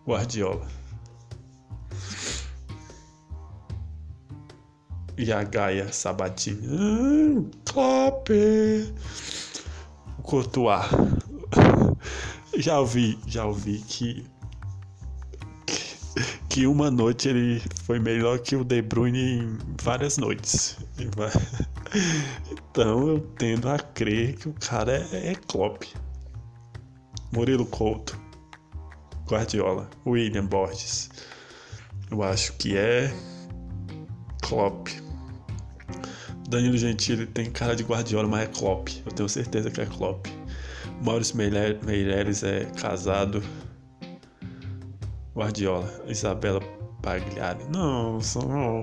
Guardiola. 0.05 0.65
E 5.17 5.33
a 5.33 5.43
Gaia 5.43 5.91
Sabatini. 5.91 6.65
Hum, 6.67 7.51
Klopp. 7.65 8.29
Courtois. 10.23 10.85
Já 12.57 12.79
ouvi, 12.79 13.19
já 13.27 13.45
ouvi 13.45 13.77
que 13.79 14.25
que 16.49 16.65
uma 16.65 16.89
noite 16.89 17.29
ele 17.29 17.61
foi 17.83 17.99
melhor 17.99 18.39
que 18.39 18.55
o 18.55 18.63
De 18.63 18.81
Bruyne 18.81 19.39
em 19.39 19.57
várias 19.81 20.17
noites. 20.17 20.77
Então 22.71 23.07
eu 23.07 23.19
tendo 23.37 23.69
a 23.69 23.79
crer 23.79 24.35
que 24.35 24.49
o 24.49 24.53
cara 24.53 25.07
é, 25.11 25.31
é 25.31 25.35
Klopp. 25.35 25.83
Murilo 27.31 27.65
Couto. 27.65 28.19
Guardiola. 29.27 29.89
William 30.05 30.45
Borges. 30.45 31.09
Eu 32.09 32.23
acho 32.23 32.53
que 32.53 32.77
é 32.77 33.13
Klopp. 34.41 34.87
Danilo 36.49 36.77
Gentili 36.77 37.25
tem 37.25 37.51
cara 37.51 37.75
de 37.75 37.83
Guardiola, 37.83 38.27
mas 38.27 38.43
é 38.43 38.47
Klopp. 38.47 38.89
Eu 39.05 39.11
tenho 39.11 39.27
certeza 39.27 39.69
que 39.69 39.81
é 39.81 39.85
Klopp. 39.85 40.27
Maurício 41.03 41.35
Meireles 41.35 42.43
é 42.43 42.65
casado. 42.79 43.43
Guardiola. 45.37 45.87
Isabela 46.07 46.59
Pagliari. 47.03 47.63
Não, 47.69 48.19
são. 48.19 48.81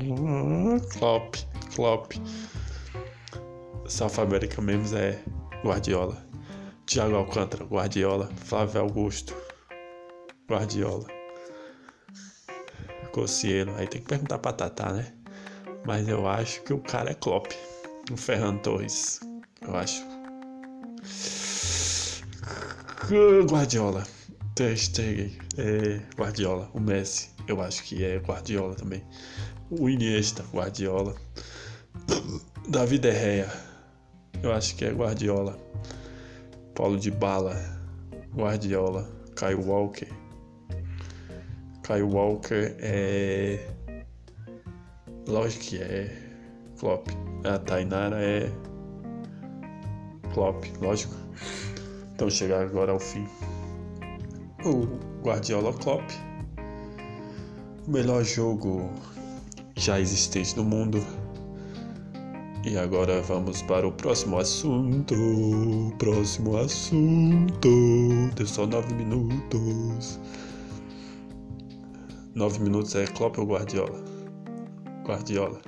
Klopp. 0.96 1.34
Klopp. 1.74 2.12
South 3.88 4.20
America 4.20 4.62
Memes 4.62 4.92
é 4.92 5.20
Guardiola. 5.64 6.24
Thiago 6.86 7.16
Alcântara, 7.16 7.64
Guardiola. 7.64 8.30
Flávio 8.36 8.82
Augusto, 8.82 9.34
Guardiola. 10.48 11.08
Cossielo. 13.10 13.74
Aí 13.76 13.88
tem 13.88 14.00
que 14.00 14.06
perguntar 14.06 14.38
pra 14.38 14.52
Tatá, 14.52 14.92
né? 14.92 15.12
Mas 15.84 16.08
eu 16.08 16.26
acho 16.28 16.62
que 16.62 16.72
o 16.72 16.78
cara 16.78 17.10
é 17.10 17.14
Klopp. 17.14 17.52
O 18.12 18.16
Ferran 18.16 18.58
Torres. 18.58 19.20
Eu 19.60 19.74
acho. 19.74 20.04
Guardiola. 23.50 24.06
Ter 24.54 24.76
Stegen. 24.76 25.32
É 25.58 26.00
Guardiola. 26.16 26.70
O 26.72 26.80
Messi. 26.80 27.30
Eu 27.48 27.60
acho 27.60 27.82
que 27.82 28.04
é 28.04 28.18
Guardiola 28.18 28.74
também. 28.74 29.02
O 29.70 29.88
Iniesta. 29.88 30.44
Guardiola. 30.52 31.14
David 32.68 33.06
Herrea. 33.06 33.50
Eu 34.42 34.52
acho 34.52 34.76
que 34.76 34.84
é 34.84 34.92
Guardiola. 34.92 35.58
Paulo 36.74 36.98
de 36.98 37.10
Bala. 37.10 37.56
Guardiola. 38.34 39.10
Kyle 39.36 39.56
Walker. 39.56 40.08
Kyle 41.82 42.02
Walker 42.02 42.76
é. 42.78 43.68
Lógico 45.26 45.64
que 45.64 45.82
é 45.82 46.24
Klopp. 46.78 47.08
A 47.44 47.58
Tainara 47.58 48.22
é 48.22 48.50
Klopp, 50.32 50.64
lógico. 50.80 51.14
Então 52.14 52.30
chegar 52.30 52.62
agora 52.62 52.92
ao 52.92 53.00
fim. 53.00 53.26
O 54.64 54.86
Guardiola 55.22 55.74
Klopp. 55.74 56.02
O 57.86 57.90
melhor 57.90 58.24
jogo 58.24 58.88
já 59.76 60.00
existente 60.00 60.56
no 60.56 60.64
mundo. 60.64 61.04
E 62.64 62.78
agora 62.78 63.20
vamos 63.20 63.60
para 63.60 63.86
o 63.86 63.92
próximo 63.92 64.38
assunto. 64.38 65.14
Próximo 65.98 66.56
assunto. 66.56 67.68
Deu 68.34 68.46
só 68.46 68.66
nove 68.66 68.94
minutos. 68.94 70.18
Nove 72.34 72.58
minutos 72.60 72.94
é 72.94 73.04
Klopp 73.04 73.36
ou 73.36 73.46
Guardiola? 73.46 74.02
Guardiola. 75.06 75.60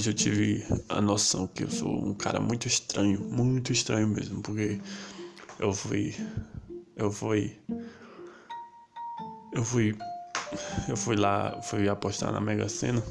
Hoje 0.00 0.10
eu 0.10 0.14
tive 0.14 0.64
a 0.88 0.98
noção 0.98 1.46
que 1.46 1.64
eu 1.64 1.70
sou 1.70 1.92
um 1.92 2.14
cara 2.14 2.40
muito 2.40 2.66
estranho, 2.66 3.20
muito 3.20 3.70
estranho 3.70 4.08
mesmo, 4.08 4.40
porque 4.40 4.80
eu 5.58 5.74
fui. 5.74 6.14
Eu 6.96 7.12
fui. 7.12 7.54
Eu 9.52 9.62
fui. 9.62 9.94
Eu 10.88 10.96
fui 10.96 11.16
lá, 11.16 11.60
fui 11.60 11.86
apostar 11.86 12.32
na 12.32 12.40
Mega 12.40 12.66
Sena. 12.66 13.02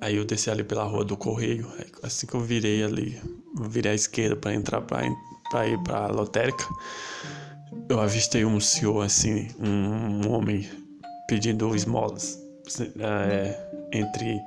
Aí 0.00 0.16
eu 0.16 0.24
desci 0.24 0.50
ali 0.50 0.62
pela 0.62 0.84
rua 0.84 1.04
do 1.04 1.16
Correio. 1.16 1.68
Assim 2.04 2.24
que 2.24 2.34
eu 2.34 2.40
virei 2.40 2.84
ali, 2.84 3.20
virei 3.60 3.90
à 3.90 3.94
esquerda 3.94 4.36
para 4.36 4.54
entrar 4.54 4.82
para 4.82 5.66
ir 5.66 5.78
para 5.82 6.04
a 6.04 6.06
lotérica, 6.06 6.64
eu 7.88 8.00
avistei 8.00 8.44
um 8.44 8.60
senhor 8.60 9.04
assim, 9.04 9.48
um, 9.58 10.26
um 10.26 10.30
homem 10.30 10.68
pedindo 11.26 11.74
esmolas 11.74 12.44
é, 12.98 13.63
entre, 13.94 14.42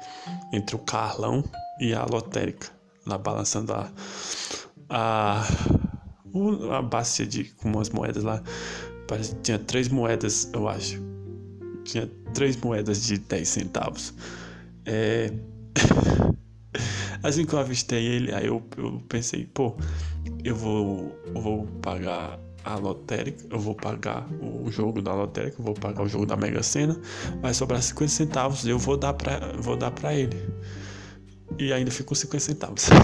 entre 0.52 0.76
o 0.76 0.80
Carlão 0.80 1.44
e 1.80 1.94
a 1.94 2.04
lotérica, 2.06 2.68
lá 3.06 3.18
balançando 3.18 3.74
a, 3.74 3.92
a, 4.90 5.48
a 6.78 6.82
bacia 6.82 7.26
de, 7.26 7.46
com 7.46 7.70
umas 7.70 7.90
moedas 7.90 8.24
lá. 8.24 8.44
Parece, 9.08 9.36
tinha 9.42 9.58
três 9.58 9.88
moedas, 9.88 10.50
eu 10.54 10.68
acho. 10.68 11.02
Tinha 11.86 12.08
três 12.34 12.58
moedas 12.58 13.06
de 13.06 13.18
10 13.18 13.48
centavos. 13.48 14.14
É... 14.86 15.32
assim 17.24 17.46
que 17.46 17.54
eu 17.54 17.60
avistei 17.60 18.06
ele, 18.06 18.34
aí 18.34 18.48
eu, 18.48 18.62
eu 18.78 19.02
pensei, 19.08 19.46
pô, 19.46 19.76
eu 20.44 20.56
vou, 20.56 21.18
eu 21.34 21.42
vou 21.42 21.66
pagar 21.82 22.38
a 22.68 22.76
lotérica, 22.76 23.46
eu 23.50 23.60
vou 23.60 23.74
pagar 23.74 24.28
o 24.42 24.70
jogo 24.70 25.02
da 25.02 25.14
lotérica, 25.14 25.56
eu 25.60 25.64
vou 25.64 25.74
pagar 25.74 26.04
o 26.04 26.10
jogo 26.10 26.26
da 26.26 26.36
Mega 26.36 26.62
Sena, 26.62 27.00
vai 27.42 27.54
sobrar 27.54 27.82
50 27.82 28.12
centavos, 28.12 28.68
eu 28.68 28.78
vou 28.78 28.98
dar 28.98 29.14
pra, 29.14 29.54
vou 29.58 29.78
dar 29.78 29.92
pra 29.92 30.14
ele. 30.14 30.38
E 31.58 31.72
ainda 31.72 31.90
ficou 31.90 32.14
50 32.14 32.44
centavos. 32.44 32.90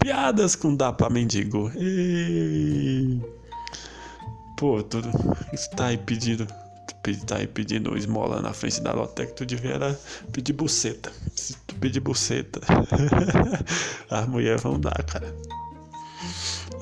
Piadas 0.00 0.56
com 0.56 0.74
dar 0.74 0.92
pra 0.92 1.08
mendigo. 1.08 1.70
E... 1.76 3.20
Pô, 4.58 4.78
isso 5.52 5.70
tá 5.70 5.86
aí 5.86 5.96
pedindo. 5.96 6.46
Tá 7.26 7.36
aí 7.36 7.46
pedindo 7.46 7.96
esmola 7.96 8.40
na 8.40 8.52
frente 8.52 8.80
da 8.80 8.92
lotérica, 8.92 9.34
tu 9.34 9.46
devia 9.46 9.98
pedir 10.32 10.52
buceta. 10.52 11.12
Se 11.34 11.56
tu 11.66 11.74
pedir 11.76 12.00
buceta, 12.00 12.60
as 14.10 14.28
mulheres 14.28 14.62
vão 14.62 14.78
dar, 14.78 15.02
cara 15.04 15.32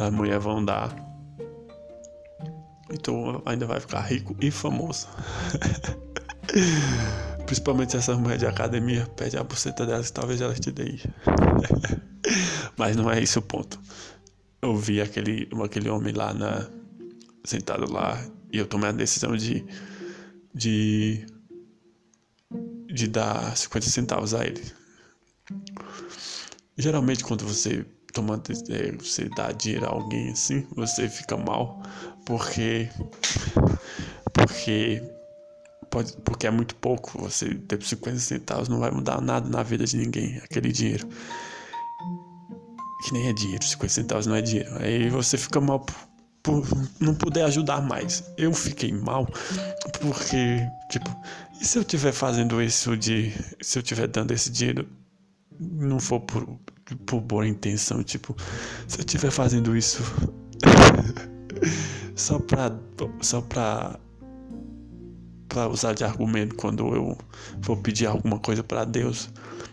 as 0.01 0.11
mulheres 0.11 0.42
vão 0.42 0.64
dar. 0.64 0.94
Então 2.90 3.42
ainda 3.44 3.66
vai 3.66 3.78
ficar 3.78 4.01
rico 4.01 4.34
e 4.40 4.51
famoso. 4.51 5.07
Principalmente 7.46 7.96
essas 7.96 8.16
mulheres 8.16 8.40
de 8.40 8.46
academia, 8.46 9.07
pede 9.16 9.36
a 9.36 9.44
buceta 9.44 9.84
delas, 9.84 10.11
talvez 10.11 10.40
elas 10.40 10.59
te 10.59 10.72
deem. 10.72 11.01
Mas 12.76 12.96
não 12.96 13.11
é 13.11 13.22
esse 13.22 13.38
o 13.38 13.42
ponto. 13.42 13.78
Eu 14.62 14.76
vi 14.76 15.01
aquele, 15.01 15.48
aquele 15.62 15.88
homem 15.88 16.12
lá 16.14 16.32
na, 16.32 16.66
sentado 17.44 17.90
lá 17.90 18.18
e 18.53 18.59
eu 18.59 18.66
tomei 18.66 18.88
a 18.90 18.92
decisão 18.92 19.36
de, 19.36 19.64
de, 20.55 21.26
de 22.86 23.09
dar 23.09 23.57
50 23.57 23.86
centavos 23.86 24.34
a 24.34 24.44
ele. 24.44 24.62
Geralmente 26.76 27.24
quando 27.24 27.44
você 27.46 27.84
tomando 28.12 28.50
é, 28.70 28.92
você 28.92 29.28
dá 29.36 29.52
dinheiro 29.52 29.86
a 29.86 29.90
alguém 29.90 30.30
assim, 30.30 30.66
você 30.74 31.08
fica 31.08 31.36
mal 31.36 31.82
porque 32.24 32.88
porque 34.32 35.02
pode 35.90 36.16
porque 36.24 36.46
é 36.46 36.50
muito 36.50 36.74
pouco, 36.76 37.18
você 37.18 37.54
ter 37.54 37.82
50 37.82 38.18
centavos 38.18 38.68
não 38.68 38.78
vai 38.78 38.90
mudar 38.90 39.20
nada 39.20 39.48
na 39.48 39.62
vida 39.62 39.84
de 39.84 39.96
ninguém, 39.96 40.38
aquele 40.38 40.72
dinheiro. 40.72 41.08
Que 43.04 43.14
nem 43.14 43.28
é 43.28 43.32
dinheiro, 43.32 43.64
50 43.64 43.92
centavos 43.92 44.26
não 44.26 44.34
é 44.34 44.42
dinheiro. 44.42 44.70
Aí 44.78 45.08
você 45.08 45.38
fica 45.38 45.61
mal 45.61 45.80
por, 45.80 45.96
por 46.42 46.68
não 47.00 47.14
poder 47.14 47.42
ajudar 47.42 47.80
mais. 47.80 48.22
Eu 48.36 48.52
fiquei 48.52 48.92
mal 48.92 49.26
porque, 50.00 50.61
tipo, 50.90 51.11
e 51.61 51.64
se 51.64 51.78
eu 51.78 51.84
tiver 51.84 52.12
fazendo 52.12 52.62
isso 52.62 52.96
de 52.96 53.32
se 53.61 53.78
eu 53.78 53.82
tiver 53.82 54.06
dando 54.06 54.32
esse 54.32 54.50
dinheiro 54.50 54.86
não 55.58 55.98
for 55.98 56.20
por 56.20 56.58
por 57.07 57.20
boa 57.20 57.47
intenção, 57.47 58.03
tipo, 58.03 58.36
se 58.86 58.99
eu 58.99 59.01
estiver 59.01 59.30
fazendo 59.30 59.76
isso 59.76 60.03
só 62.14 62.38
pra 62.38 62.76
só 63.20 63.41
pra 63.41 63.99
para 65.49 65.68
usar 65.68 65.95
de 65.95 66.05
argumento 66.05 66.55
quando 66.55 66.95
eu 66.95 67.18
vou 67.61 67.76
pedir 67.76 68.07
alguma 68.07 68.38
coisa 68.38 68.62
para 68.62 68.84
Deus, 68.84 69.28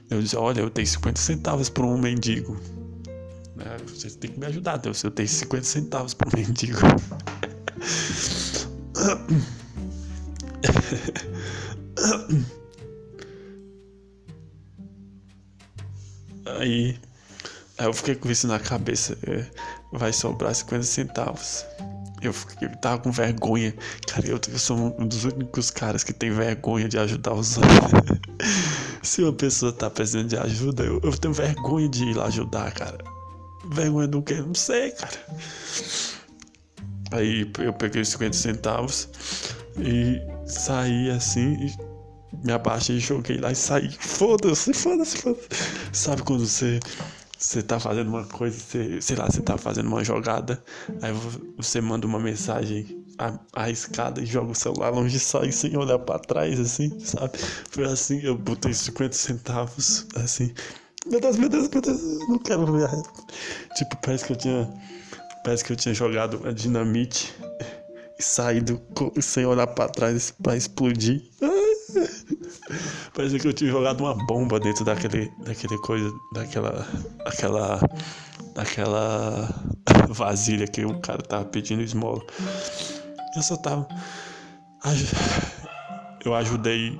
eu 0.09 0.19
dizer, 0.21 0.37
olha, 0.37 0.61
eu 0.61 0.69
tenho 0.71 0.87
50 0.87 1.19
centavos 1.19 1.69
para 1.69 1.85
um 1.85 1.97
mendigo. 1.97 2.57
É, 3.59 3.77
você 3.83 4.09
tem 4.09 4.31
que 4.31 4.39
me 4.39 4.45
ajudar, 4.47 4.77
Deus. 4.77 5.03
Eu 5.03 5.11
tenho 5.11 5.27
50 5.27 5.65
centavos 5.65 6.13
um 6.13 6.37
mendigo. 6.37 6.79
Aí 16.59 16.97
Aí 17.77 17.85
eu 17.85 17.93
fiquei 17.93 18.15
com 18.15 18.29
isso 18.29 18.47
na 18.47 18.59
cabeça. 18.59 19.17
É, 19.27 19.45
vai 19.91 20.11
sobrar 20.11 20.53
50 20.53 20.83
centavos. 20.83 21.65
Eu, 22.21 22.33
fiquei, 22.33 22.67
eu 22.67 22.75
tava 22.77 22.99
com 22.99 23.11
vergonha. 23.11 23.73
Cara, 24.07 24.27
eu, 24.27 24.39
eu, 24.51 24.59
sou 24.59 24.95
um 24.99 25.07
dos 25.07 25.23
únicos 25.25 25.69
caras 25.69 26.03
que 26.03 26.11
tem 26.11 26.31
vergonha 26.31 26.87
de 26.89 26.97
ajudar 26.97 27.33
os 27.33 27.57
outros. 27.57 27.73
Se 29.03 29.21
uma 29.21 29.33
pessoa 29.33 29.71
tá 29.71 29.89
precisando 29.89 30.27
de 30.27 30.37
ajuda, 30.37 30.83
eu, 30.83 30.99
eu 31.03 31.15
tenho 31.17 31.33
vergonha 31.33 31.87
de 31.87 32.03
ir 32.03 32.15
lá 32.15 32.25
ajudar, 32.25 32.71
cara. 32.73 32.97
Vergonha 33.71 34.07
do 34.07 34.21
que? 34.21 34.33
Não 34.33 34.55
sei, 34.55 34.91
cara. 34.91 35.19
Aí 37.11 37.49
eu 37.59 37.73
peguei 37.73 38.01
os 38.01 38.09
50 38.09 38.35
centavos 38.35 39.07
e 39.79 40.19
saí 40.45 41.09
assim, 41.09 41.71
me 42.43 42.51
abaixei, 42.51 42.99
joguei 42.99 43.37
lá 43.37 43.51
e 43.51 43.55
saí. 43.55 43.91
Foda-se, 43.99 44.73
foda-se, 44.73 45.17
foda-se. 45.17 45.47
Sabe 45.93 46.23
quando 46.23 46.45
você 46.45 46.79
você 47.37 47.61
tá 47.61 47.79
fazendo 47.79 48.07
uma 48.07 48.25
coisa, 48.25 48.57
sei 49.01 49.15
lá, 49.15 49.29
você 49.29 49.41
tá 49.41 49.57
fazendo 49.57 49.87
uma 49.87 50.03
jogada, 50.03 50.63
aí 51.01 51.11
você 51.55 51.79
manda 51.79 52.07
uma 52.07 52.19
mensagem 52.19 53.05
arriscada 53.53 54.21
e 54.21 54.25
joga 54.25 54.51
o 54.51 54.55
celular 54.55 54.89
longe 54.89 55.17
e 55.17 55.51
sem 55.51 55.75
olhar 55.77 55.99
para 55.99 56.19
trás, 56.19 56.59
assim, 56.59 56.99
sabe? 56.99 57.37
Foi 57.71 57.85
assim, 57.85 58.19
eu 58.21 58.37
botei 58.37 58.73
50 58.73 59.15
centavos, 59.15 60.05
assim. 60.15 60.53
Meu 61.05 61.19
Deus, 61.21 61.37
meu 61.37 61.49
Deus, 61.49 61.69
meu 61.69 61.81
Deus, 61.81 62.01
não 62.27 62.37
quero 62.39 62.65
ver. 62.71 62.89
Tipo, 63.75 63.97
parece 64.01 64.25
que 64.25 64.33
eu 64.33 64.35
tinha. 64.35 64.73
Parece 65.43 65.63
que 65.63 65.71
eu 65.71 65.75
tinha 65.75 65.93
jogado 65.93 66.41
a 66.45 66.51
dinamite 66.51 67.33
e 68.19 68.23
saído 68.23 68.81
sem 69.21 69.45
olhar 69.45 69.67
para 69.67 69.89
trás 69.89 70.31
para 70.43 70.57
explodir. 70.57 71.23
Parecia 73.13 73.39
que 73.39 73.47
eu 73.47 73.53
tinha 73.53 73.71
jogado 73.71 74.01
uma 74.01 74.13
bomba 74.25 74.59
dentro 74.59 74.83
daquele, 74.83 75.31
daquele 75.45 75.77
coisa, 75.79 76.11
daquela, 76.33 76.87
aquela, 77.25 77.79
daquela 78.53 79.49
vasilha 80.09 80.67
que 80.67 80.85
o 80.85 80.99
cara 80.99 81.21
tava 81.21 81.45
pedindo 81.45 81.81
esmola. 81.81 82.21
Eu 83.35 83.41
só 83.41 83.55
tava, 83.57 83.87
eu 86.25 86.33
ajudei 86.35 86.99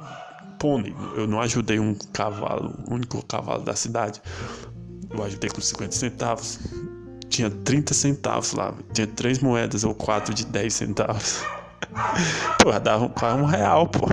pônei, 0.59 0.93
eu 1.15 1.27
não 1.27 1.39
ajudei 1.39 1.79
um 1.79 1.95
cavalo, 2.13 2.75
o 2.87 2.93
único 2.93 3.23
cavalo 3.25 3.63
da 3.63 3.75
cidade. 3.75 4.21
Eu 5.09 5.23
ajudei 5.23 5.49
com 5.49 5.61
50 5.61 5.91
centavos. 5.91 6.59
Tinha 7.29 7.49
30 7.49 7.93
centavos 7.93 8.53
lá, 8.53 8.73
tinha 8.93 9.05
três 9.05 9.39
moedas 9.39 9.83
ou 9.83 9.93
quatro 9.93 10.33
de 10.33 10.45
10 10.45 10.73
centavos. 10.73 11.41
Pô, 12.61 12.77
dava 12.79 13.09
quase 13.09 13.41
um 13.41 13.45
real, 13.45 13.87
pô. 13.87 14.07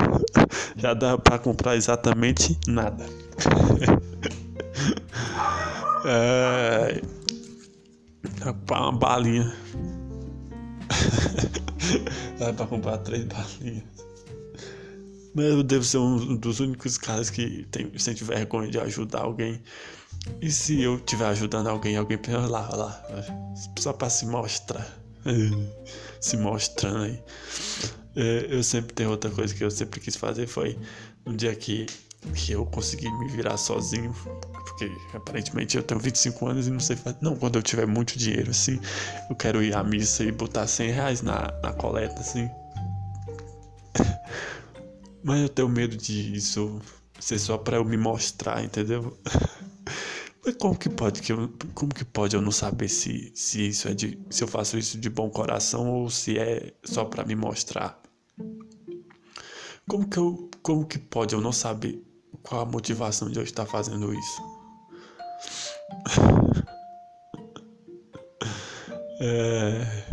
Já 0.76 0.94
dava 0.94 1.18
pra 1.18 1.38
comprar 1.38 1.76
exatamente 1.76 2.58
nada. 2.66 3.04
é... 6.04 7.00
Uma 8.70 8.92
balinha. 8.92 9.54
Dá 12.38 12.52
pra 12.52 12.66
comprar 12.66 12.98
três 12.98 13.24
balinhas. 13.24 13.84
Mas 15.34 15.46
eu 15.46 15.62
devo 15.62 15.84
ser 15.84 15.98
um 15.98 16.36
dos 16.36 16.60
únicos 16.60 16.96
caras 16.96 17.28
que 17.28 17.66
tem, 17.70 17.90
sente 17.98 18.22
vergonha 18.22 18.70
de 18.70 18.78
ajudar 18.78 19.22
alguém. 19.22 19.60
E 20.40 20.50
se 20.50 20.80
eu 20.80 20.96
estiver 20.96 21.26
ajudando 21.26 21.68
alguém, 21.68 21.96
alguém 21.96 22.16
pensa 22.16 22.46
lá, 22.46 22.68
lá, 22.74 23.04
só 23.78 23.92
pra 23.92 24.08
se 24.08 24.26
mostrar. 24.26 24.86
Se 26.24 26.38
mostrando 26.38 27.04
aí. 27.04 27.22
É, 28.16 28.46
eu 28.48 28.62
sempre 28.62 28.94
tenho 28.94 29.10
outra 29.10 29.30
coisa 29.30 29.54
que 29.54 29.62
eu 29.62 29.70
sempre 29.70 30.00
quis 30.00 30.16
fazer 30.16 30.46
foi 30.46 30.78
um 31.26 31.36
dia 31.36 31.54
que, 31.54 31.84
que 32.34 32.52
eu 32.52 32.64
consegui 32.64 33.10
me 33.18 33.28
virar 33.28 33.58
sozinho, 33.58 34.14
porque 34.64 34.90
aparentemente 35.12 35.76
eu 35.76 35.82
tenho 35.82 36.00
25 36.00 36.46
anos 36.46 36.66
e 36.66 36.70
não 36.70 36.80
sei 36.80 36.96
fazer. 36.96 37.18
Não, 37.20 37.36
quando 37.36 37.56
eu 37.56 37.62
tiver 37.62 37.86
muito 37.86 38.18
dinheiro 38.18 38.50
assim, 38.52 38.80
eu 39.28 39.36
quero 39.36 39.62
ir 39.62 39.76
à 39.76 39.84
missa 39.84 40.24
e 40.24 40.32
botar 40.32 40.66
100 40.66 40.90
reais 40.92 41.20
na, 41.20 41.52
na 41.62 41.72
coleta 41.74 42.20
assim. 42.20 42.48
Mas 45.22 45.42
eu 45.42 45.48
tenho 45.50 45.68
medo 45.68 45.94
de 45.94 46.34
isso 46.34 46.80
ser 47.20 47.38
só 47.38 47.58
para 47.58 47.76
eu 47.76 47.84
me 47.84 47.98
mostrar, 47.98 48.64
entendeu? 48.64 49.18
Mas 50.44 50.56
como 50.56 50.78
que 50.78 50.90
pode 50.90 51.22
que 51.22 51.32
eu, 51.32 51.50
como 51.74 51.94
que 51.94 52.04
pode 52.04 52.36
eu 52.36 52.42
não 52.42 52.52
saber 52.52 52.88
se, 52.88 53.32
se 53.34 53.68
isso 53.68 53.88
é 53.88 53.94
de 53.94 54.18
se 54.28 54.44
eu 54.44 54.48
faço 54.48 54.76
isso 54.76 54.98
de 54.98 55.08
bom 55.08 55.30
coração 55.30 55.90
ou 55.90 56.10
se 56.10 56.38
é 56.38 56.74
só 56.84 57.04
para 57.04 57.24
me 57.24 57.34
mostrar? 57.34 57.98
Como 59.88 60.08
que 60.08 60.18
eu 60.18 60.50
como 60.62 60.86
que 60.86 60.98
pode 60.98 61.34
eu 61.34 61.40
não 61.40 61.52
saber 61.52 62.04
qual 62.42 62.60
a 62.60 62.66
motivação 62.66 63.30
de 63.30 63.38
eu 63.38 63.42
estar 63.42 63.64
fazendo 63.64 64.12
isso? 64.12 64.42
é, 69.20 70.04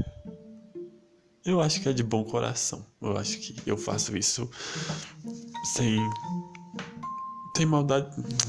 eu 1.46 1.60
acho 1.60 1.82
que 1.82 1.90
é 1.90 1.94
de 1.94 2.04
bom 2.04 2.24
coração. 2.24 2.86
Eu 3.02 3.18
acho 3.18 3.38
que 3.40 3.56
eu 3.66 3.78
faço 3.78 4.16
isso 4.16 4.50
sem 5.74 5.98
sem 7.56 7.66
maldade, 7.66 8.08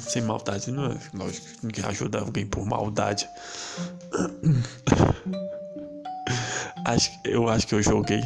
sem 0.08 0.22
maldade, 0.22 0.70
não 0.70 0.86
é 0.86 0.96
lógico, 1.14 1.46
ninguém 1.62 1.84
ajuda 1.84 2.20
alguém 2.20 2.46
por 2.46 2.64
maldade. 2.64 3.28
acho, 6.86 7.10
eu 7.24 7.48
acho 7.48 7.66
que 7.66 7.74
eu 7.74 7.82
joguei. 7.82 8.22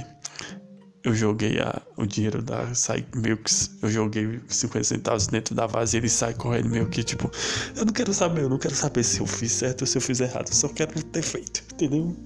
Eu 1.03 1.15
joguei 1.15 1.61
a, 1.61 1.81
o 1.97 2.05
dinheiro 2.05 2.43
da 2.43 2.75
Sai 2.75 3.07
Milks. 3.15 3.71
Eu 3.81 3.89
joguei 3.89 4.41
50 4.49 4.85
centavos 4.85 5.29
dentro 5.29 5.55
da 5.55 5.65
vasilha 5.67 6.05
e 6.05 6.11
sai 6.11 6.35
correndo 6.35 6.69
meio 6.69 6.89
que 6.89 7.05
tipo. 7.05 7.31
Eu 7.77 7.85
não 7.85 7.93
quero 7.93 8.13
saber, 8.13 8.43
eu 8.43 8.49
não 8.49 8.59
quero 8.59 8.75
saber 8.75 9.05
se 9.05 9.21
eu 9.21 9.27
fiz 9.27 9.53
certo 9.53 9.83
ou 9.83 9.87
se 9.87 9.97
eu 9.97 10.03
fiz 10.03 10.21
errado. 10.21 10.49
Eu 10.49 10.55
só 10.55 10.69
quero 10.69 11.01
ter 11.05 11.23
feito, 11.23 11.63
entendeu? 11.73 12.17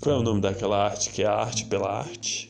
Qual 0.00 0.16
é 0.16 0.18
o 0.18 0.22
nome 0.22 0.40
daquela 0.40 0.84
arte 0.84 1.10
que 1.10 1.22
é 1.22 1.26
a 1.26 1.34
arte 1.34 1.66
pela 1.66 2.00
arte? 2.00 2.49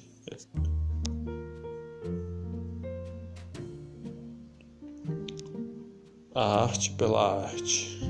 A 6.40 6.62
arte 6.62 6.90
pela 6.92 7.42
arte. 7.44 8.00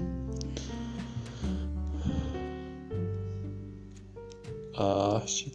A 4.77 5.17
arte 5.17 5.53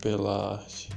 pela 0.00 0.54
arte. 0.54 0.88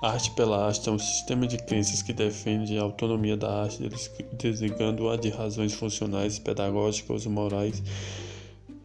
A 0.00 0.10
arte 0.10 0.30
pela 0.36 0.66
arte 0.66 0.88
é 0.88 0.92
um 0.92 0.98
sistema 1.00 1.44
de 1.44 1.58
crenças 1.58 2.02
que 2.02 2.12
defende 2.12 2.78
a 2.78 2.82
autonomia 2.82 3.36
da 3.36 3.64
arte, 3.64 3.90
desligando-a 4.34 5.16
de 5.16 5.30
razões 5.30 5.74
funcionais, 5.74 6.38
pedagógicas 6.38 7.26
morais 7.26 7.82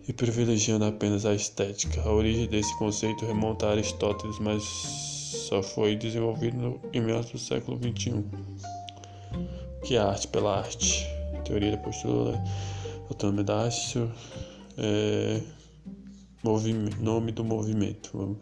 e 0.08 0.12
privilegiando 0.12 0.86
apenas 0.86 1.24
a 1.24 1.36
estética. 1.36 2.02
A 2.02 2.12
origem 2.12 2.48
desse 2.48 2.76
conceito 2.80 3.28
remonta 3.28 3.68
a 3.68 3.72
Aristóteles, 3.74 4.40
mas 4.40 5.19
só 5.30 5.62
foi 5.62 5.96
desenvolvido 5.96 6.82
em 6.92 7.02
meados 7.02 7.32
do 7.32 7.38
século 7.38 7.78
XXI. 7.78 8.24
Que 9.86 9.96
é 9.96 10.00
a 10.00 10.08
arte 10.08 10.28
pela 10.28 10.58
arte. 10.58 11.06
Teoria 11.46 11.72
da 11.72 11.78
postura, 11.78 12.42
autonomia 13.10 13.44
da 13.44 13.66
arte, 13.66 14.00
é, 14.78 15.42
nome 16.44 17.32
do 17.32 17.44
movimento. 17.44 18.38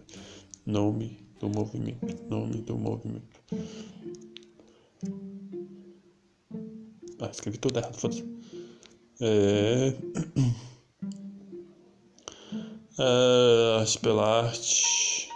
Nome 0.66 1.20
do 1.40 1.50
movimento. 1.50 2.30
Nome 2.30 2.62
do 2.62 2.78
movimento. 2.78 3.40
Ah, 7.20 7.30
escrevi 7.32 7.58
tudo 7.58 7.80
errado, 7.80 7.96
foda-se. 7.96 8.26
É... 9.22 9.94
é... 13.00 13.80
Arte 13.80 14.00
pela 14.00 14.44
arte. 14.44 15.27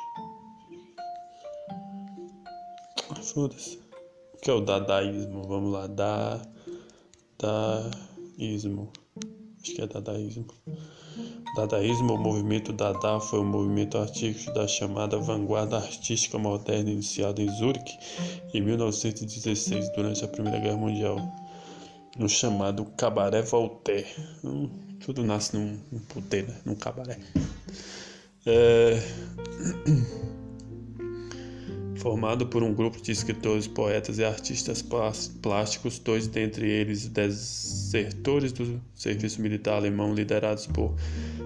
O 3.36 3.50
que 4.42 4.50
é 4.50 4.54
o 4.54 4.62
dadaísmo? 4.62 5.44
Vamos 5.44 5.72
lá. 5.72 5.88
Da... 5.88 6.42
Dadaísmo. 7.40 8.92
Acho 9.62 9.76
que 9.76 9.82
é 9.82 9.88
dadaísmo. 9.88 10.48
Dadaísmo, 11.56 12.14
o 12.14 12.18
movimento 12.18 12.72
Dada 12.72 13.20
foi 13.20 13.40
um 13.40 13.46
movimento 13.46 13.98
artístico 13.98 14.54
da 14.54 14.68
chamada 14.68 15.18
vanguarda 15.18 15.78
artística 15.78 16.38
moderna 16.38 16.90
iniciado 16.90 17.42
em 17.42 17.50
Zurique 17.50 17.98
em 18.54 18.62
1916 18.62 19.92
durante 19.94 20.24
a 20.24 20.28
Primeira 20.28 20.60
Guerra 20.60 20.78
Mundial, 20.78 21.18
no 22.18 22.30
chamado 22.30 22.86
Cabaré 22.98 23.42
Voltaire. 23.42 24.08
Hum, 24.44 24.70
tudo 25.02 25.24
nasce 25.24 25.58
num, 25.58 25.78
num 25.92 26.00
poder, 26.00 26.48
né? 26.48 26.56
num 26.66 26.76
cabaré. 26.76 27.20
É... 28.46 29.00
Formado 32.02 32.48
por 32.48 32.64
um 32.64 32.74
grupo 32.74 33.00
de 33.00 33.12
escritores, 33.12 33.68
poetas 33.68 34.18
e 34.18 34.26
artistas 34.26 34.84
plásticos, 35.40 36.00
dois 36.00 36.26
dentre 36.26 36.68
eles 36.68 37.08
desertores 37.08 38.52
do 38.52 38.82
serviço 38.96 39.40
militar 39.40 39.76
alemão 39.76 40.12
liderados 40.12 40.66
por 40.66 40.96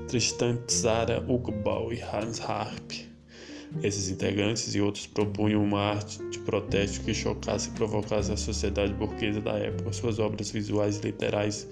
Tristan 0.07 0.55
Tzara, 0.65 1.19
Hugo 1.27 1.51
Ball 1.51 1.91
e 1.91 2.01
Hans 2.01 2.39
Harp. 2.39 2.89
Esses 3.83 4.07
integrantes 4.07 4.73
e 4.73 4.79
outros 4.79 5.05
propunham 5.05 5.61
uma 5.61 5.81
arte 5.81 6.23
de 6.29 6.39
protesto 6.39 7.01
que 7.01 7.13
chocasse 7.13 7.67
e 7.67 7.71
provocasse 7.73 8.31
a 8.31 8.37
sociedade 8.37 8.93
burguesa 8.93 9.41
da 9.41 9.57
época. 9.57 9.91
Suas 9.91 10.19
obras 10.19 10.51
visuais 10.51 10.99
e 10.99 11.01
literais 11.01 11.67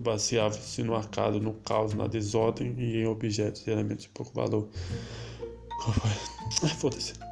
baseavam-se 0.00 0.82
no 0.82 0.94
arcado, 0.94 1.38
no 1.40 1.52
caos, 1.52 1.92
na 1.92 2.06
desordem 2.06 2.74
e 2.78 3.02
em 3.02 3.06
objetos 3.06 3.66
e 3.66 3.70
elementos 3.70 4.04
de 4.04 4.08
pouco 4.08 4.32
valor. 4.32 4.66
Foda-se. 6.78 7.23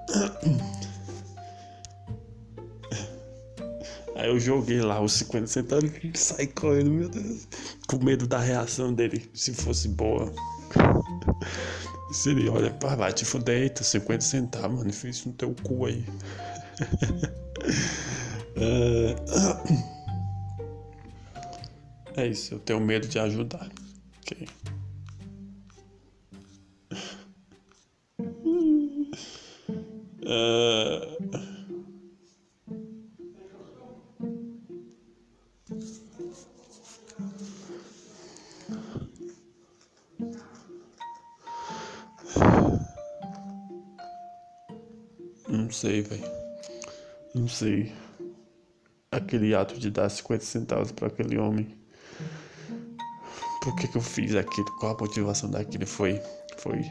Aí 4.15 4.29
eu 4.29 4.39
joguei 4.39 4.81
lá 4.81 5.01
os 5.01 5.15
50 5.15 5.47
centavos 5.47 5.91
e 6.03 6.13
saí 6.17 6.47
correndo, 6.47 6.91
meu 6.91 7.09
Deus. 7.09 7.49
Com 7.89 8.05
medo 8.05 8.27
da 8.27 8.39
reação 8.39 8.93
dele, 8.93 9.29
se 9.35 9.53
fosse 9.53 9.89
boa. 9.89 10.33
Se 12.13 12.31
ele 12.31 12.49
olha, 12.49 12.71
pá, 12.71 12.95
vai 12.95 13.13
te 13.13 13.25
fuder, 13.25 13.73
tá 13.73 13.83
50 13.83 14.21
centavos, 14.21 14.79
mano, 14.79 14.93
fiz 14.93 15.25
no 15.25 15.33
teu 15.33 15.55
cu 15.63 15.87
aí. 15.87 16.05
é 22.15 22.27
isso, 22.27 22.55
eu 22.55 22.59
tenho 22.61 22.81
medo 22.81 23.09
de 23.09 23.19
ajudar. 23.19 23.69
Ok. 24.21 24.47
Uh... 30.23 31.53
Não 45.49 45.71
sei, 45.71 46.03
velho. 46.03 46.23
Não 47.35 47.49
sei. 47.49 47.93
Aquele 49.11 49.55
ato 49.55 49.79
de 49.79 49.91
dar 49.91 50.09
50 50.09 50.45
centavos 50.45 50.93
para 50.93 51.09
aquele 51.09 51.37
homem. 51.37 51.77
Por 53.63 53.75
que, 53.77 53.89
que 53.89 53.97
eu 53.97 54.03
fiz 54.03 54.35
aquilo? 54.35 54.67
Qual 54.79 54.97
a 54.97 55.01
motivação 55.01 55.51
daquilo? 55.51 55.87
Foi, 55.87 56.21
foi 56.59 56.85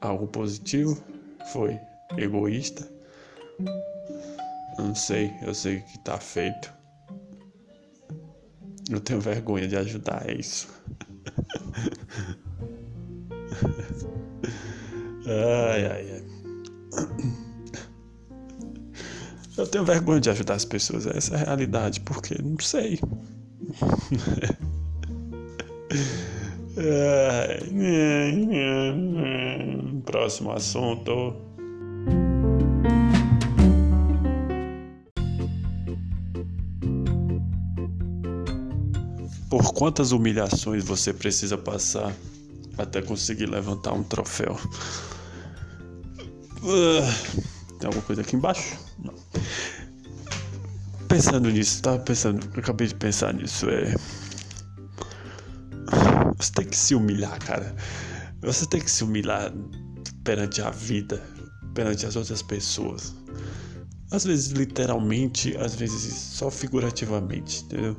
algo 0.00 0.26
positivo? 0.28 1.02
Foi 1.52 1.78
egoísta? 2.16 2.88
Não 4.78 4.94
sei. 4.94 5.32
Eu 5.42 5.54
sei 5.54 5.80
que 5.80 5.98
tá 6.00 6.18
feito. 6.18 6.72
Eu 8.90 9.00
tenho 9.00 9.20
vergonha 9.20 9.68
de 9.68 9.76
ajudar, 9.76 10.28
é 10.28 10.34
isso. 10.34 10.68
ai, 15.26 15.86
ai, 15.86 16.10
ai. 16.12 16.22
Eu 19.56 19.66
tenho 19.66 19.84
vergonha 19.84 20.20
de 20.20 20.30
ajudar 20.30 20.54
as 20.54 20.64
pessoas, 20.64 21.06
essa 21.06 21.36
é 21.36 21.42
a 21.42 21.44
realidade, 21.44 22.00
porque 22.00 22.34
não 22.42 22.58
sei. 22.58 22.98
Próximo 30.04 30.52
assunto. 30.52 31.51
Por 39.62 39.72
quantas 39.74 40.10
humilhações 40.10 40.82
você 40.84 41.12
precisa 41.12 41.56
passar 41.56 42.12
até 42.76 43.00
conseguir 43.00 43.46
levantar 43.46 43.92
um 43.92 44.02
troféu? 44.02 44.58
Uh, 46.62 47.78
tem 47.78 47.86
alguma 47.86 48.02
coisa 48.02 48.22
aqui 48.22 48.34
embaixo? 48.34 48.76
Não. 48.98 49.14
Pensando 51.06 51.48
nisso, 51.48 51.80
tava 51.80 52.00
pensando, 52.00 52.44
acabei 52.58 52.88
de 52.88 52.94
pensar 52.96 53.32
nisso, 53.34 53.68
é. 53.70 53.94
Você 56.36 56.52
tem 56.54 56.66
que 56.66 56.76
se 56.76 56.94
humilhar, 56.96 57.38
cara. 57.38 57.76
Você 58.40 58.66
tem 58.66 58.80
que 58.80 58.90
se 58.90 59.04
humilhar 59.04 59.52
perante 60.24 60.60
a 60.60 60.70
vida. 60.70 61.22
perante 61.74 62.04
as 62.04 62.16
outras 62.16 62.42
pessoas. 62.42 63.14
Às 64.10 64.24
vezes 64.24 64.50
literalmente, 64.52 65.56
às 65.56 65.74
vezes 65.74 66.12
só 66.14 66.50
figurativamente, 66.50 67.62
entendeu? 67.64 67.96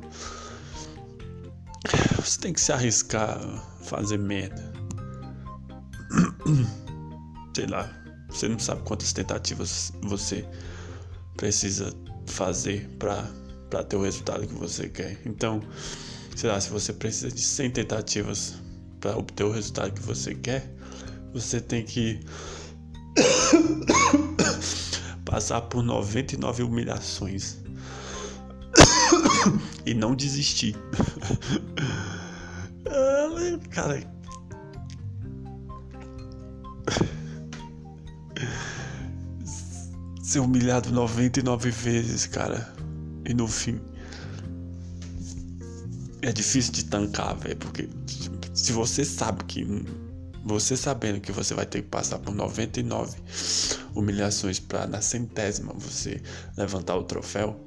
Você 2.16 2.40
tem 2.40 2.52
que 2.52 2.60
se 2.60 2.72
arriscar 2.72 3.38
fazer 3.82 4.18
merda. 4.18 4.72
Sei 7.54 7.66
lá, 7.66 7.90
você 8.28 8.48
não 8.48 8.58
sabe 8.58 8.82
quantas 8.82 9.12
tentativas 9.12 9.92
você 10.02 10.46
precisa 11.36 11.94
fazer 12.26 12.88
para 12.98 13.84
ter 13.84 13.96
o 13.96 14.02
resultado 14.02 14.46
que 14.46 14.54
você 14.54 14.88
quer. 14.88 15.20
Então, 15.26 15.60
sei 16.34 16.50
lá, 16.50 16.60
se 16.60 16.70
você 16.70 16.92
precisa 16.92 17.30
de 17.30 17.40
100 17.40 17.70
tentativas 17.70 18.54
para 19.00 19.16
obter 19.16 19.44
o 19.44 19.50
resultado 19.50 19.92
que 19.92 20.02
você 20.02 20.34
quer, 20.34 20.72
você 21.32 21.60
tem 21.60 21.84
que 21.84 22.20
passar 25.24 25.62
por 25.62 25.82
99 25.82 26.62
humilhações 26.62 27.63
e 29.86 29.94
não 29.94 30.14
desistir. 30.14 30.76
Cara. 33.70 34.02
Ser 40.22 40.40
humilhado 40.40 40.92
99 40.92 41.70
vezes, 41.70 42.26
cara. 42.26 42.74
E 43.24 43.32
no 43.34 43.48
fim. 43.48 43.80
É 46.22 46.32
difícil 46.32 46.72
de 46.72 46.84
tancar, 46.84 47.36
velho. 47.36 47.56
Porque 47.56 47.88
se 48.54 48.72
você 48.72 49.04
sabe 49.04 49.44
que. 49.44 49.66
Você 50.46 50.76
sabendo 50.76 51.20
que 51.20 51.32
você 51.32 51.54
vai 51.54 51.64
ter 51.64 51.80
que 51.82 51.88
passar 51.88 52.18
por 52.18 52.34
99 52.34 53.16
humilhações 53.94 54.60
para 54.60 54.86
na 54.86 55.00
centésima 55.00 55.72
você 55.72 56.20
levantar 56.56 56.96
o 56.96 57.04
troféu, 57.04 57.64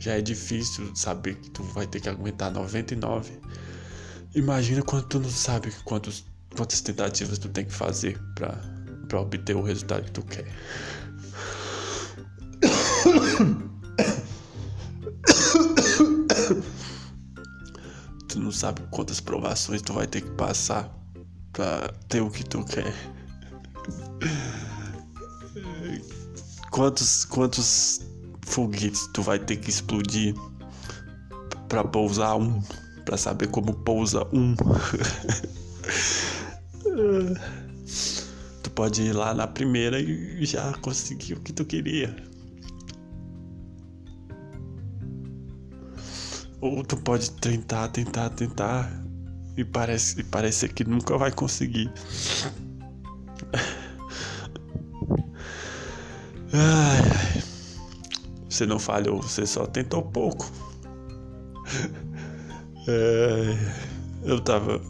já 0.00 0.14
é 0.14 0.20
difícil 0.22 0.90
saber 0.96 1.36
que 1.36 1.50
tu 1.50 1.62
vai 1.62 1.86
ter 1.86 2.00
que 2.00 2.08
aguentar 2.08 2.50
99. 2.50 3.38
Imagina 4.34 4.82
quando 4.82 5.04
tu 5.04 5.20
não 5.20 5.28
sabe 5.28 5.70
quantos, 5.84 6.24
quantas 6.56 6.80
tentativas 6.80 7.38
tu 7.38 7.50
tem 7.50 7.66
que 7.66 7.72
fazer 7.72 8.18
para 8.34 9.20
obter 9.20 9.54
o 9.54 9.62
resultado 9.62 10.04
que 10.04 10.12
tu 10.12 10.22
quer. 10.22 10.46
tu 18.26 18.40
não 18.40 18.50
sabe 18.50 18.80
quantas 18.90 19.20
provações 19.20 19.82
tu 19.82 19.92
vai 19.92 20.06
ter 20.06 20.22
que 20.22 20.30
passar 20.30 20.90
pra 21.52 21.92
ter 22.08 22.22
o 22.22 22.30
que 22.30 22.42
tu 22.44 22.64
quer. 22.64 22.94
Quantos, 26.70 27.26
quantos 27.26 28.00
foguetes 28.50 29.08
tu 29.12 29.22
vai 29.22 29.38
ter 29.38 29.56
que 29.56 29.70
explodir 29.70 30.34
pra 31.68 31.84
pousar 31.84 32.36
um? 32.36 32.60
Pra 33.04 33.16
saber 33.16 33.48
como 33.48 33.72
pousa 33.72 34.26
um? 34.32 34.54
tu 38.62 38.70
pode 38.72 39.02
ir 39.02 39.12
lá 39.12 39.32
na 39.32 39.46
primeira 39.46 40.00
e 40.00 40.44
já 40.44 40.72
conseguir 40.78 41.34
o 41.34 41.40
que 41.40 41.52
tu 41.52 41.64
queria. 41.64 42.14
Ou 46.60 46.84
tu 46.84 46.96
pode 46.98 47.30
tentar, 47.30 47.88
tentar, 47.88 48.28
tentar 48.30 48.90
e 49.56 49.64
parece, 49.64 50.20
e 50.20 50.24
parece 50.24 50.68
que 50.68 50.84
nunca 50.84 51.16
vai 51.16 51.32
conseguir. 51.32 51.90
Ai, 56.52 56.98
ai. 56.98 57.49
Você 58.50 58.66
não 58.66 58.78
falhou, 58.80 59.22
você 59.22 59.46
só 59.46 59.64
tentou 59.66 60.02
pouco. 60.02 60.50
É, 62.88 63.56
eu 64.24 64.40
tava. 64.40 64.80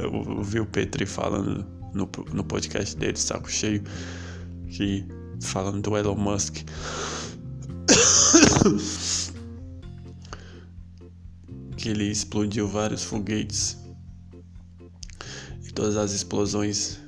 Eu 0.00 0.12
ouvi 0.12 0.58
o 0.58 0.66
Petri 0.66 1.06
falando 1.06 1.64
no, 1.94 2.10
no 2.32 2.42
podcast 2.42 2.96
dele, 2.96 3.16
saco 3.16 3.48
cheio, 3.48 3.80
que 4.66 5.06
falando 5.40 5.80
do 5.80 5.96
Elon 5.96 6.16
Musk. 6.16 6.56
que 11.76 11.88
ele 11.88 12.10
explodiu 12.10 12.66
vários 12.66 13.04
foguetes. 13.04 13.78
E 15.64 15.70
todas 15.72 15.96
as 15.96 16.10
explosões, 16.10 16.98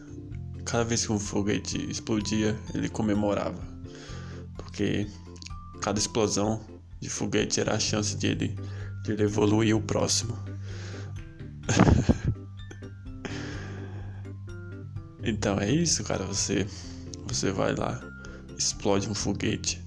cada 0.64 0.84
vez 0.84 1.04
que 1.04 1.12
um 1.12 1.18
foguete 1.18 1.76
explodia, 1.90 2.56
ele 2.72 2.88
comemorava. 2.88 3.60
Porque 4.56 5.08
cada 5.80 5.98
explosão 5.98 6.60
de 7.00 7.08
foguete 7.08 7.60
era 7.60 7.74
a 7.74 7.78
chance 7.78 8.16
de 8.16 8.26
ele, 8.26 8.58
de 9.02 9.12
ele 9.12 9.24
evoluir 9.24 9.76
o 9.76 9.80
próximo. 9.80 10.36
então 15.22 15.58
é 15.58 15.70
isso, 15.70 16.04
cara. 16.04 16.24
Você, 16.24 16.66
você 17.26 17.50
vai 17.50 17.74
lá, 17.74 18.00
explode 18.58 19.08
um 19.08 19.14
foguete, 19.14 19.82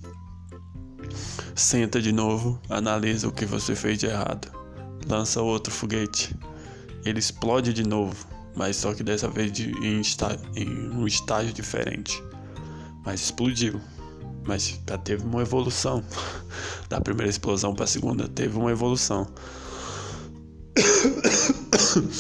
senta 1.56 2.02
de 2.02 2.12
novo, 2.12 2.60
analisa 2.70 3.28
o 3.28 3.32
que 3.32 3.46
você 3.46 3.76
fez 3.76 3.98
de 3.98 4.08
errado 4.08 4.64
lança 5.08 5.42
outro 5.42 5.72
foguete. 5.72 6.36
Ele 7.06 7.20
explode 7.20 7.74
de 7.74 7.84
novo, 7.84 8.26
mas 8.56 8.78
só 8.78 8.94
que 8.94 9.04
dessa 9.04 9.28
vez 9.28 9.52
de, 9.52 9.72
em, 9.86 10.02
em 10.56 10.90
um 10.90 11.06
estágio 11.06 11.54
diferente. 11.54 12.24
Mas 13.06 13.22
explodiu. 13.22 13.80
Mas 14.46 14.80
já 14.88 14.98
teve 14.98 15.24
uma 15.24 15.42
evolução. 15.42 16.04
Da 16.90 17.02
primeira 17.02 17.30
explosão 17.30 17.74
para 17.74 17.86
a 17.86 17.88
segunda, 17.88 18.28
teve 18.28 18.56
uma 18.56 18.70
evolução. 18.72 19.26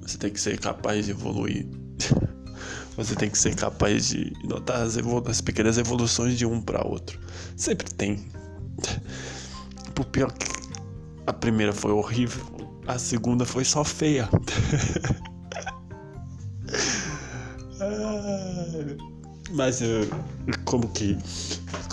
Você 0.00 0.18
tem 0.18 0.30
que 0.30 0.40
ser 0.40 0.58
capaz 0.58 1.04
de 1.04 1.10
evoluir. 1.10 1.66
Você 2.96 3.14
tem 3.16 3.28
que 3.28 3.36
ser 3.36 3.54
capaz 3.54 4.08
de 4.08 4.32
notar 4.44 4.80
as, 4.80 4.96
as 5.26 5.40
pequenas 5.42 5.76
evoluções 5.76 6.38
de 6.38 6.46
um 6.46 6.60
para 6.60 6.86
outro. 6.86 7.18
Sempre 7.56 7.92
tem. 7.92 8.24
Por 9.94 10.06
pior 10.06 10.32
que 10.32 10.46
a 11.26 11.32
primeira 11.32 11.72
foi 11.72 11.92
horrível, 11.92 12.44
a 12.86 12.98
segunda 12.98 13.44
foi 13.44 13.64
só 13.64 13.84
feia. 13.84 14.28
Mas 19.54 19.80
eu, 19.80 20.08
como 20.64 20.88
que 20.88 21.16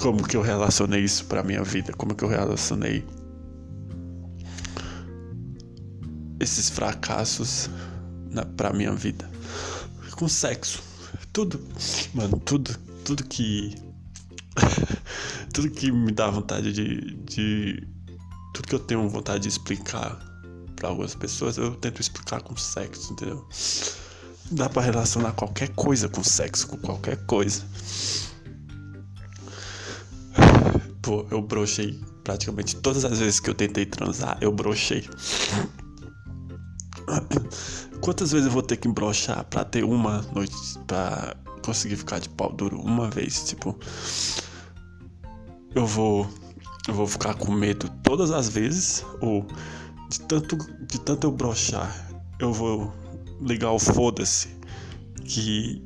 como 0.02 0.28
que 0.28 0.36
eu 0.36 0.42
relacionei 0.42 1.04
isso 1.04 1.26
para 1.26 1.44
minha 1.44 1.64
vida? 1.64 1.94
Como 1.94 2.16
que 2.16 2.24
eu 2.24 2.28
relacionei 2.28 3.06
esses 6.40 6.72
fracassos 6.72 7.70
na, 8.32 8.44
pra 8.44 8.74
minha 8.74 8.94
vida? 8.94 9.30
Com 10.14 10.28
sexo. 10.28 10.82
Tudo, 11.32 11.62
mano, 12.16 12.40
tudo, 12.40 12.76
tudo 13.06 13.24
que 13.26 13.76
tudo 15.54 15.70
que 15.70 15.92
me 15.92 16.12
dá 16.12 16.32
vontade 16.32 16.74
de, 16.74 17.16
de 17.18 17.88
tudo 18.56 18.68
que 18.68 18.76
eu 18.76 18.80
tenho 18.80 19.08
vontade 19.08 19.44
de 19.44 19.50
explicar 19.50 20.20
para 20.76 20.90
algumas 20.90 21.14
pessoas, 21.14 21.58
eu 21.58 21.76
tento 21.76 22.02
explicar 22.02 22.42
com 22.42 22.58
sexo, 22.58 23.14
entendeu? 23.14 23.48
Dá 24.52 24.70
para 24.70 24.82
relacionar 24.82 25.32
qualquer 25.32 25.70
coisa 25.70 26.10
com 26.10 26.24
sexo, 26.24 26.68
com 26.68 26.78
qualquer 26.78 27.18
coisa. 27.26 27.64
Pô, 31.02 31.26
eu 31.32 31.42
brochei 31.42 32.00
praticamente 32.24 32.76
todas 32.76 33.06
as 33.06 33.20
vezes 33.20 33.40
que 33.40 33.50
eu 33.50 33.56
tentei 33.56 33.86
transar, 33.86 34.38
eu 34.42 34.52
brochei. 34.52 35.08
Quantas 38.02 38.32
vezes 38.32 38.48
eu 38.48 38.52
vou 38.52 38.62
ter 38.62 38.78
que 38.78 38.88
brochar 38.88 39.44
pra 39.46 39.64
ter 39.64 39.84
uma 39.84 40.22
noite, 40.34 40.56
pra 40.86 41.36
conseguir 41.64 41.96
ficar 41.96 42.20
de 42.20 42.30
pau 42.30 42.52
duro 42.52 42.80
uma 42.80 43.10
vez? 43.10 43.44
Tipo, 43.44 43.78
eu 45.74 45.86
vou 45.86 46.30
eu 46.88 46.94
vou 46.94 47.08
ficar 47.08 47.36
com 47.36 47.52
medo 47.52 47.90
todas 48.04 48.32
as 48.32 48.50
vezes, 48.50 49.06
ou 49.22 49.46
de 50.10 50.20
tanto, 50.22 50.58
de 50.88 51.00
tanto 51.00 51.28
eu 51.28 51.32
brochar, 51.32 51.96
eu 52.40 52.52
vou 52.52 52.92
ligar 53.42 53.72
o 53.72 53.80
foda-se 53.80 54.50
que. 55.24 55.84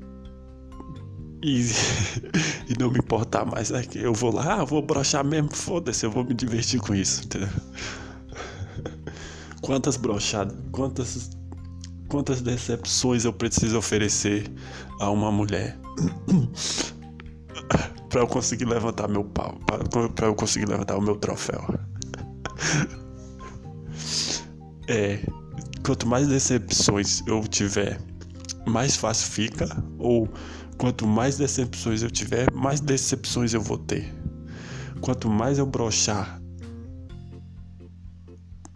E, 1.43 1.61
e 2.67 2.79
não 2.79 2.89
me 2.89 2.99
importar 2.99 3.45
mais, 3.45 3.69
né? 3.69 3.83
Que 3.83 3.99
eu 3.99 4.13
vou 4.13 4.33
lá, 4.33 4.61
ah, 4.61 4.63
vou 4.63 4.81
brochar 4.81 5.23
mesmo, 5.23 5.53
foda-se, 5.53 6.05
eu 6.05 6.11
vou 6.11 6.23
me 6.23 6.33
divertir 6.33 6.79
com 6.79 6.95
isso, 6.95 7.23
entendeu? 7.23 7.49
Quantas 9.61 9.97
brochadas, 9.97 10.55
quantas, 10.71 11.29
quantas 12.07 12.41
decepções 12.41 13.25
eu 13.25 13.33
preciso 13.33 13.77
oferecer 13.77 14.51
a 14.99 15.09
uma 15.09 15.31
mulher 15.31 15.77
para 18.09 18.21
eu 18.21 18.27
conseguir 18.27 18.65
levantar 18.65 19.07
meu 19.07 19.23
pau, 19.23 19.57
para 20.15 20.27
eu 20.27 20.35
conseguir 20.35 20.67
levantar 20.67 20.97
o 20.97 21.01
meu 21.01 21.15
troféu. 21.15 21.63
é, 24.87 25.19
quanto 25.85 26.07
mais 26.07 26.27
decepções 26.27 27.21
eu 27.27 27.41
tiver 27.47 28.01
mais 28.65 28.95
fácil 28.95 29.31
fica? 29.31 29.67
Ou 29.99 30.27
quanto 30.79 31.05
mais 31.05 31.37
decepções 31.37 32.01
eu 32.01 32.09
tiver, 32.09 32.51
mais 32.51 32.79
decepções 32.81 33.53
eu 33.53 33.61
vou 33.61 33.77
ter? 33.77 34.11
Quanto 34.99 35.29
mais 35.29 35.59
eu 35.59 35.65
brochar, 35.65 36.41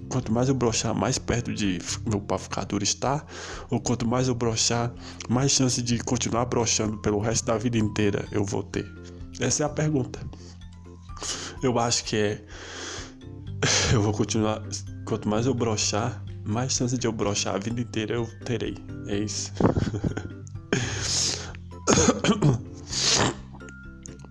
quanto 0.07 0.31
mais 0.31 0.49
eu 0.49 0.53
brochar, 0.53 0.93
mais 0.93 1.17
perto 1.17 1.51
de 1.51 1.79
meu 2.05 2.21
pau 2.21 2.37
ficar 2.37 2.65
duro 2.65 2.83
está? 2.83 3.25
Ou 3.71 3.79
quanto 3.79 4.07
mais 4.07 4.27
eu 4.27 4.35
brochar, 4.35 4.93
mais 5.27 5.51
chance 5.51 5.81
de 5.81 5.97
continuar 5.97 6.45
brochando 6.45 6.99
pelo 6.99 7.19
resto 7.19 7.45
da 7.45 7.57
vida 7.57 7.79
inteira 7.79 8.27
eu 8.31 8.45
vou 8.45 8.61
ter? 8.61 8.85
Essa 9.39 9.63
é 9.63 9.65
a 9.65 9.69
pergunta. 9.69 10.19
Eu 11.63 11.79
acho 11.79 12.03
que 12.03 12.15
é. 12.15 12.45
Eu 13.91 14.01
vou 14.01 14.13
continuar. 14.13 14.61
Quanto 15.05 15.27
mais 15.27 15.45
eu 15.45 15.53
brochar, 15.53 16.23
mais 16.49 16.73
chance 16.73 16.97
de 16.97 17.05
eu 17.05 17.11
brochar 17.11 17.55
a 17.55 17.59
vida 17.59 17.79
inteira 17.79 18.15
eu 18.15 18.27
terei. 18.43 18.75
É 19.07 19.17
isso. 19.17 19.53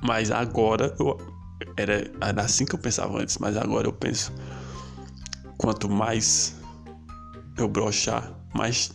mas 0.02 0.30
agora 0.30 0.94
eu, 0.98 1.16
era, 1.76 2.10
era 2.20 2.42
assim 2.42 2.64
que 2.64 2.74
eu 2.74 2.78
pensava 2.78 3.20
antes, 3.20 3.38
mas 3.38 3.56
agora 3.56 3.86
eu 3.86 3.92
penso 3.92 4.32
quanto 5.56 5.88
mais 5.88 6.56
eu 7.56 7.68
brochar, 7.68 8.32
mais 8.54 8.92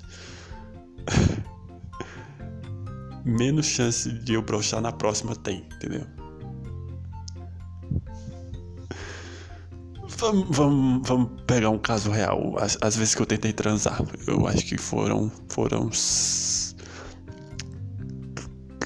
menos 3.23 3.65
chance 3.65 4.11
de 4.11 4.33
eu 4.33 4.41
brochar 4.41 4.81
na 4.81 4.91
próxima 4.91 5.35
tem, 5.35 5.67
entendeu? 5.75 6.05
Vamos, 10.23 10.55
vamos, 10.55 11.05
vamos 11.05 11.41
pegar 11.45 11.69
um 11.69 11.77
caso 11.77 12.09
real. 12.09 12.55
As, 12.57 12.77
as, 12.79 12.95
vezes 12.95 13.13
que 13.13 13.21
eu 13.21 13.25
tentei 13.25 13.51
transar, 13.51 14.01
eu 14.25 14.47
acho 14.47 14.65
que 14.65 14.77
foram. 14.77 15.29
Foram. 15.49 15.89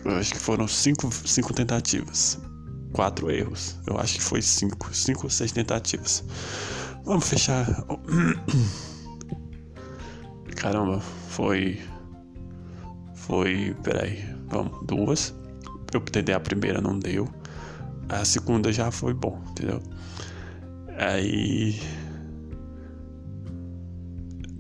Eu 0.04 0.16
acho 0.16 0.34
que 0.34 0.40
foram 0.40 0.68
cinco, 0.68 1.12
cinco 1.12 1.54
tentativas. 1.54 2.40
Quatro 2.92 3.30
erros. 3.30 3.76
Eu 3.86 4.00
acho 4.00 4.16
que 4.16 4.24
foi 4.24 4.42
cinco. 4.42 4.92
Cinco 4.92 5.26
ou 5.26 5.30
seis 5.30 5.52
tentativas. 5.52 6.24
Vamos 7.06 7.30
fechar. 7.30 7.68
Caramba, 10.58 11.00
foi. 11.30 11.80
Foi. 13.14 13.76
Peraí. 13.84 14.26
Vamos, 14.48 14.88
duas. 14.88 15.36
Eu 15.94 16.02
tentei 16.02 16.34
a 16.34 16.40
primeira, 16.40 16.82
não 16.82 16.98
deu. 16.98 17.30
A 18.10 18.26
segunda 18.26 18.74
já 18.74 18.90
foi 18.90 19.14
bom, 19.14 19.40
entendeu? 19.52 19.80
Aí. 20.98 21.80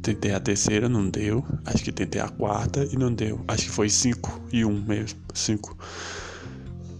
Tentei 0.03 0.31
a 0.31 0.39
terceira, 0.39 0.87
não 0.87 1.09
deu. 1.09 1.43
Acho 1.65 1.83
que 1.83 1.91
tentei 1.91 2.21
a 2.21 2.29
quarta 2.29 2.85
e 2.85 2.95
não 2.95 3.13
deu. 3.13 3.43
Acho 3.47 3.63
que 3.63 3.71
foi 3.71 3.89
cinco 3.89 4.41
e 4.53 4.63
um 4.63 4.79
mesmo. 4.85 5.19
Cinco. 5.33 5.77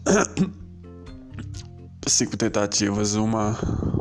cinco 2.08 2.36
tentativas, 2.36 3.16
uma. 3.16 3.58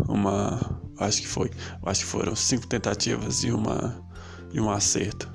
Uma. 0.09 0.81
Acho 0.99 1.21
que 1.21 1.29
foi. 1.29 1.51
Acho 1.85 2.01
que 2.01 2.07
foram 2.07 2.35
cinco 2.35 2.67
tentativas 2.67 3.45
e 3.45 3.51
uma. 3.51 4.03
E 4.53 4.61
um 4.61 4.71
acerto. 4.71 5.31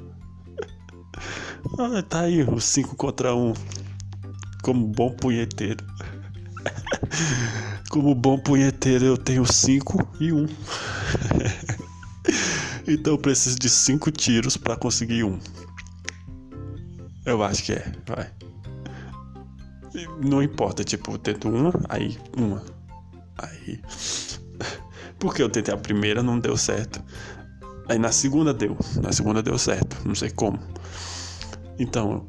ah, 1.80 2.02
tá 2.02 2.22
aí, 2.22 2.44
os 2.44 2.66
cinco 2.66 2.96
contra 2.96 3.36
um. 3.36 3.54
Como 4.64 4.88
bom 4.88 5.12
punheteiro. 5.12 5.86
Como 7.90 8.16
bom 8.16 8.38
punheteiro, 8.38 9.06
eu 9.06 9.18
tenho 9.18 9.46
5 9.46 10.16
e 10.20 10.32
1. 10.32 10.38
Um. 10.38 10.48
então 12.88 13.14
eu 13.14 13.18
preciso 13.18 13.60
de 13.60 13.70
5 13.70 14.12
tiros 14.12 14.58
para 14.58 14.76
conseguir 14.76 15.24
um. 15.24 15.40
Eu 17.26 17.44
acho 17.44 17.64
que 17.64 17.74
é, 17.74 17.92
vai. 18.08 18.30
Não 20.24 20.42
importa, 20.42 20.84
tipo, 20.84 21.12
eu 21.12 21.18
tento 21.18 21.50
uma, 21.50 21.74
aí 21.90 22.18
uma. 22.38 22.64
Aí. 23.38 23.80
Porque 25.20 25.44
eu 25.44 25.50
tentei 25.50 25.74
a 25.74 25.78
primeira, 25.78 26.24
não 26.24 26.40
deu 26.40 26.58
certo. 26.58 27.04
Aí 27.88 28.00
na 28.00 28.12
segunda 28.12 28.54
deu. 28.54 28.78
Na 29.02 29.12
segunda 29.12 29.44
deu 29.44 29.58
certo. 29.58 29.98
Não 30.06 30.16
sei 30.16 30.30
como. 30.30 30.60
Então, 31.78 32.26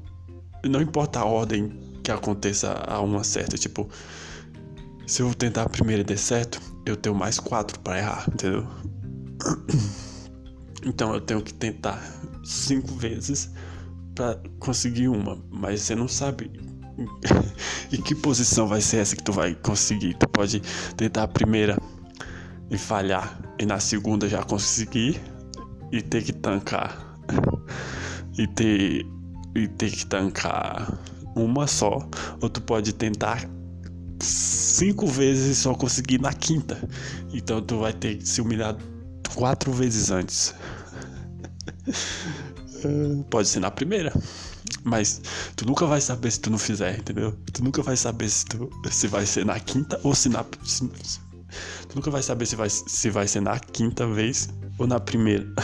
não 0.64 0.80
importa 0.80 1.20
a 1.20 1.24
ordem 1.24 1.72
que 2.02 2.10
aconteça 2.10 2.72
a 2.72 3.00
uma 3.00 3.22
certa, 3.22 3.56
tipo, 3.56 3.88
se 5.06 5.22
eu 5.22 5.32
tentar 5.34 5.62
a 5.62 5.68
primeira 5.68 6.02
e 6.02 6.04
der 6.04 6.18
certo, 6.18 6.60
eu 6.86 6.96
tenho 6.96 7.14
mais 7.14 7.38
quatro 7.38 7.78
para 7.80 7.98
errar, 7.98 8.26
entendeu? 8.32 8.66
Então 10.84 11.14
eu 11.14 11.20
tenho 11.20 11.40
que 11.40 11.54
tentar 11.54 12.02
cinco 12.42 12.92
vezes 12.96 13.52
para 14.16 14.40
conseguir 14.58 15.06
uma, 15.06 15.38
mas 15.48 15.82
você 15.82 15.94
não 15.94 16.08
sabe 16.08 16.50
em 17.92 18.02
que 18.02 18.16
posição 18.16 18.66
vai 18.66 18.80
ser 18.80 18.96
essa 18.96 19.14
que 19.14 19.22
tu 19.22 19.32
vai 19.32 19.54
conseguir. 19.54 20.14
Tu 20.14 20.28
pode 20.28 20.60
tentar 20.96 21.22
a 21.22 21.28
primeira 21.28 21.78
e 22.68 22.76
falhar, 22.76 23.40
e 23.60 23.64
na 23.64 23.78
segunda 23.78 24.28
já 24.28 24.42
conseguir 24.42 25.20
e 25.92 26.02
ter 26.02 26.24
que 26.24 26.32
tancar 26.32 27.16
e 28.36 28.46
ter 28.48 29.06
e 29.54 29.68
ter 29.68 29.90
que 29.90 30.06
tancar 30.06 30.98
uma 31.36 31.66
só, 31.66 31.98
ou 32.40 32.48
tu 32.48 32.60
pode 32.60 32.92
tentar 32.94 33.48
cinco 34.24 35.06
vezes 35.06 35.58
e 35.58 35.60
só 35.60 35.74
conseguir 35.74 36.20
na 36.20 36.32
quinta. 36.32 36.78
Então 37.32 37.60
tu 37.60 37.80
vai 37.80 37.92
ter 37.92 38.16
que 38.18 38.28
se 38.28 38.40
humilhar 38.40 38.76
quatro 39.34 39.72
vezes 39.72 40.10
antes. 40.10 40.54
Pode 43.30 43.48
ser 43.48 43.60
na 43.60 43.70
primeira. 43.70 44.12
Mas 44.84 45.20
tu 45.56 45.66
nunca 45.66 45.86
vai 45.86 46.00
saber 46.00 46.30
se 46.30 46.40
tu 46.40 46.50
não 46.50 46.58
fizer, 46.58 46.98
entendeu? 46.98 47.36
Tu 47.52 47.62
nunca 47.62 47.82
vai 47.82 47.96
saber 47.96 48.28
se, 48.28 48.44
tu, 48.46 48.70
se 48.90 49.06
vai 49.06 49.26
ser 49.26 49.44
na 49.44 49.58
quinta 49.60 50.00
ou 50.02 50.14
se 50.14 50.28
na. 50.28 50.44
Se, 50.64 50.88
tu 50.88 51.96
nunca 51.96 52.10
vai 52.10 52.22
saber 52.22 52.46
se 52.46 52.56
vai, 52.56 52.68
se 52.70 53.10
vai 53.10 53.28
ser 53.28 53.40
na 53.40 53.58
quinta 53.58 54.06
vez 54.06 54.48
ou 54.78 54.86
na 54.86 54.98
primeira. 54.98 55.46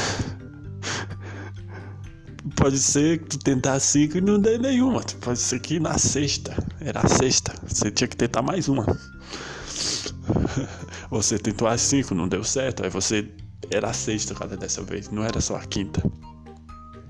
Pode 2.57 2.79
ser 2.79 3.19
que 3.19 3.31
tu 3.31 3.39
tentar 3.39 3.81
cinco 3.81 4.19
e 4.19 4.21
não 4.21 4.39
dê 4.39 4.59
nenhuma. 4.59 5.01
Pode 5.21 5.39
ser 5.39 5.59
que 5.61 5.81
na 5.81 5.97
sexta. 5.99 6.55
Era 6.81 7.01
a 7.01 7.09
sexta. 7.09 7.55
Você 7.67 7.91
tinha 7.91 8.07
que 8.07 8.17
tentar 8.17 8.43
mais 8.43 8.69
uma. 8.69 8.85
Você 11.11 11.39
tentou 11.39 11.67
as 11.69 11.81
cinco, 11.81 12.15
não 12.15 12.29
deu 12.29 12.45
certo. 12.45 12.85
Aí 12.85 12.91
você 12.91 13.27
era 13.71 13.91
a 13.91 13.93
sexta 13.93 14.35
cada 14.35 14.57
dessa 14.57 14.83
vez. 14.83 15.11
Não 15.11 15.25
era 15.25 15.41
só 15.41 15.57
a 15.57 15.65
quinta. 15.65 16.03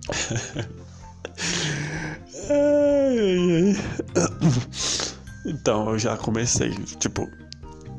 então 5.45 5.91
eu 5.91 5.99
já 5.99 6.16
comecei. 6.16 6.70
Tipo, 6.99 7.28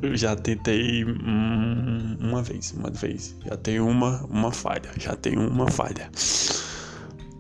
eu 0.01 0.15
já 0.15 0.35
tentei 0.35 1.03
uma 1.03 2.41
vez, 2.41 2.71
uma 2.71 2.89
vez. 2.89 3.35
Já 3.45 3.57
tenho 3.57 3.87
uma, 3.87 4.23
uma 4.25 4.51
falha. 4.51 4.89
Já 4.97 5.15
tenho 5.15 5.47
uma 5.47 5.69
falha. 5.69 6.09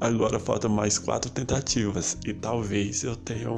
Agora 0.01 0.39
falta 0.39 0.69
mais 0.69 0.97
quatro 0.97 1.29
tentativas 1.29 2.17
e 2.25 2.33
talvez 2.33 3.03
eu 3.03 3.17
tenha, 3.17 3.49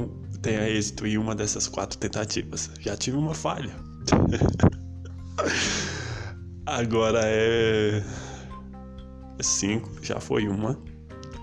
tenha 0.41 0.67
êxito 0.67 1.05
em 1.05 1.17
uma 1.17 1.35
dessas 1.35 1.67
quatro 1.67 1.99
tentativas. 1.99 2.71
Já 2.79 2.97
tive 2.97 3.17
uma 3.17 3.35
falha. 3.35 3.75
Agora 6.65 7.21
é 7.23 8.03
cinco, 9.41 9.89
já 10.01 10.19
foi 10.19 10.47
uma. 10.47 10.77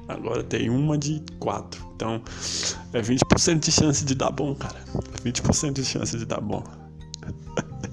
Agora 0.08 0.42
tem 0.42 0.68
uma 0.68 0.98
de 0.98 1.22
quatro. 1.38 1.86
Então 1.94 2.20
é 2.92 3.00
20% 3.00 3.60
de 3.60 3.70
chance 3.70 4.04
de 4.04 4.14
dar 4.14 4.32
bom, 4.32 4.54
cara. 4.54 4.82
20% 5.24 5.74
de 5.74 5.84
chance 5.84 6.16
de 6.16 6.24
dar 6.24 6.40
bom. 6.40 6.64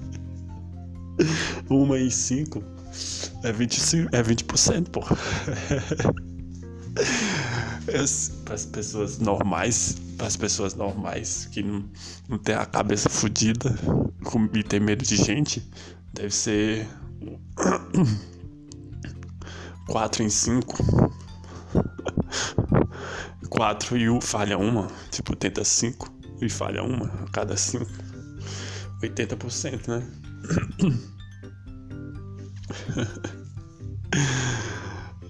uma 1.70 1.98
em 1.98 2.10
cinco 2.10 2.62
é 3.42 3.52
25, 3.52 4.14
é 4.14 4.22
20%, 4.22 4.88
pô. 4.90 5.00
para 8.44 8.54
as 8.54 8.66
pessoas 8.66 9.18
normais, 9.18 9.96
para 10.16 10.26
as 10.26 10.36
pessoas 10.36 10.74
normais 10.74 11.46
que 11.46 11.62
não, 11.62 11.84
não 12.28 12.38
tem 12.38 12.54
a 12.54 12.66
cabeça 12.66 13.08
fodida 13.08 13.74
e 14.52 14.62
tem 14.62 14.80
medo 14.80 15.04
de 15.04 15.16
gente, 15.16 15.66
deve 16.12 16.34
ser 16.34 16.86
4 19.88 20.22
em 20.22 20.30
5. 20.30 21.10
4 23.48 23.96
e 24.18 24.20
falha 24.20 24.58
uma, 24.58 24.88
tipo, 25.10 25.34
tenta 25.34 25.64
5 25.64 26.12
e 26.42 26.48
falha 26.48 26.82
uma 26.82 27.06
a 27.06 27.30
cada 27.30 27.56
5. 27.56 27.86
80%, 29.02 29.88
né? 29.88 30.06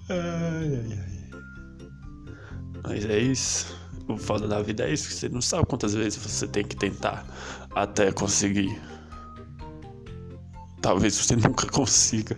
ai, 0.08 0.74
ai, 0.74 0.98
ai. 0.98 1.15
Mas 2.86 3.04
é 3.04 3.18
isso. 3.18 3.76
O 4.08 4.16
foda 4.16 4.46
da 4.46 4.62
vida 4.62 4.84
é 4.84 4.92
isso, 4.92 5.08
que 5.08 5.14
você 5.14 5.28
não 5.28 5.40
sabe 5.40 5.66
quantas 5.66 5.92
vezes 5.92 6.16
você 6.16 6.46
tem 6.46 6.64
que 6.64 6.76
tentar 6.76 7.26
até 7.74 8.12
conseguir. 8.12 8.80
Talvez 10.80 11.16
você 11.16 11.34
nunca 11.36 11.66
consiga. 11.66 12.36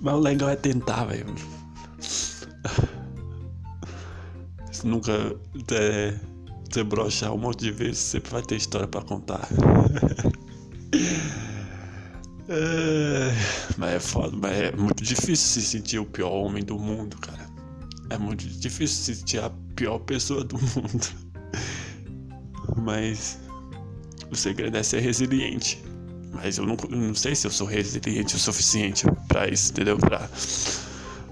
Mas 0.00 0.14
o 0.14 0.18
legal 0.18 0.48
é 0.48 0.56
tentar, 0.56 1.04
velho. 1.04 1.26
Se 4.72 4.86
nunca 4.86 5.12
é, 5.72 6.18
você 6.70 6.82
brochar 6.82 7.34
um 7.34 7.38
monte 7.38 7.60
de 7.60 7.70
vezes, 7.70 7.98
sempre 7.98 8.30
vai 8.30 8.40
ter 8.42 8.56
história 8.56 8.88
para 8.88 9.02
contar. 9.02 9.46
é, 12.48 13.34
mas 13.76 13.90
é 13.92 14.00
foda, 14.00 14.34
mas 14.34 14.52
é 14.52 14.72
muito 14.72 15.04
difícil 15.04 15.36
se 15.36 15.60
sentir 15.60 15.98
o 15.98 16.06
pior 16.06 16.32
homem 16.32 16.64
do 16.64 16.78
mundo, 16.78 17.18
cara. 17.18 17.49
É 18.10 18.18
muito 18.18 18.46
difícil 18.46 19.14
se 19.14 19.38
a 19.38 19.50
pior 19.76 19.98
pessoa 20.00 20.44
do 20.44 20.56
mundo. 20.56 21.06
Mas 22.76 23.38
o 24.30 24.36
segredo 24.36 24.76
é 24.76 24.82
ser 24.82 25.00
resiliente. 25.00 25.82
Mas 26.32 26.58
eu 26.58 26.66
não, 26.66 26.76
não 26.90 27.14
sei 27.14 27.34
se 27.34 27.46
eu 27.46 27.50
sou 27.50 27.66
resiliente 27.66 28.36
o 28.36 28.38
suficiente 28.38 29.06
para 29.28 29.48
isso, 29.48 29.72
entendeu? 29.72 29.96
Pra, 29.96 30.28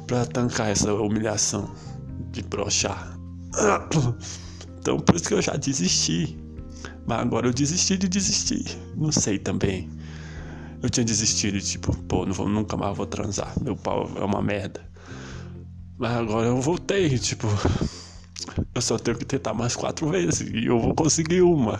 pra 0.06 0.26
tancar 0.26 0.70
essa 0.70 0.92
humilhação 0.94 1.72
de 2.32 2.42
brochar. 2.42 3.18
Então 4.80 4.98
por 5.00 5.16
isso 5.16 5.28
que 5.28 5.34
eu 5.34 5.42
já 5.42 5.54
desisti. 5.56 6.38
Mas 7.06 7.18
agora 7.18 7.46
eu 7.46 7.52
desisti 7.52 7.98
de 7.98 8.08
desistir. 8.08 8.64
Não 8.96 9.12
sei 9.12 9.38
também. 9.38 9.90
Eu 10.82 10.88
tinha 10.88 11.04
desistido, 11.04 11.60
tipo, 11.60 11.94
pô, 12.04 12.24
não 12.24 12.32
vou, 12.32 12.48
nunca 12.48 12.76
mais 12.76 12.96
vou 12.96 13.04
transar. 13.04 13.52
Meu 13.60 13.76
pau 13.76 14.08
é 14.16 14.24
uma 14.24 14.40
merda. 14.40 14.87
Mas 15.98 16.12
agora 16.12 16.46
eu 16.46 16.60
voltei, 16.60 17.18
tipo. 17.18 17.48
Eu 18.74 18.80
só 18.80 18.98
tenho 18.98 19.16
que 19.16 19.24
tentar 19.24 19.52
mais 19.52 19.74
quatro 19.74 20.08
vezes 20.08 20.48
e 20.52 20.66
eu 20.66 20.78
vou 20.78 20.94
conseguir 20.94 21.42
uma. 21.42 21.78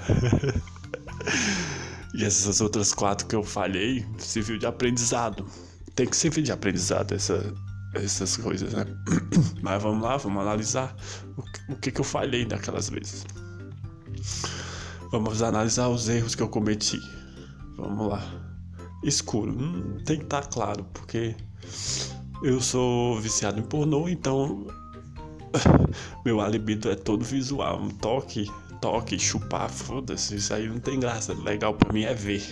e 2.14 2.24
essas 2.24 2.60
outras 2.60 2.92
quatro 2.92 3.26
que 3.26 3.36
eu 3.36 3.42
falhei 3.44 4.04
serviu 4.18 4.58
de 4.58 4.66
aprendizado. 4.66 5.46
Tem 5.94 6.06
que 6.06 6.16
servir 6.16 6.42
de 6.42 6.52
aprendizado 6.52 7.12
essa, 7.12 7.54
essas 7.94 8.36
coisas, 8.36 8.72
né? 8.72 8.84
Mas 9.62 9.82
vamos 9.82 10.02
lá, 10.02 10.16
vamos 10.16 10.42
analisar 10.42 10.94
o, 11.36 11.72
o 11.72 11.76
que, 11.76 11.90
que 11.90 12.00
eu 12.00 12.04
falhei 12.04 12.44
naquelas 12.44 12.90
vezes. 12.90 13.24
Vamos 15.10 15.42
analisar 15.42 15.88
os 15.88 16.08
erros 16.08 16.34
que 16.34 16.42
eu 16.42 16.48
cometi. 16.48 17.00
Vamos 17.76 18.08
lá. 18.08 18.22
Escuro, 19.02 19.52
hum, 19.52 19.98
tem 20.04 20.18
que 20.18 20.24
estar 20.24 20.42
tá 20.42 20.48
claro, 20.48 20.84
porque 20.92 21.36
eu 22.42 22.60
sou 22.60 23.18
viciado 23.20 23.58
em 23.58 23.62
pornô, 23.62 24.08
então 24.08 24.66
meu 26.24 26.40
alibido 26.40 26.90
é 26.90 26.94
todo 26.94 27.24
visual. 27.24 27.80
Um 27.80 27.90
toque, 27.90 28.48
toque, 28.80 29.18
chupar, 29.18 29.68
foda-se, 29.70 30.36
isso 30.36 30.54
aí 30.54 30.68
não 30.68 30.78
tem 30.78 31.00
graça. 31.00 31.34
Legal 31.34 31.74
pra 31.74 31.92
mim 31.92 32.04
é 32.04 32.14
ver. 32.14 32.42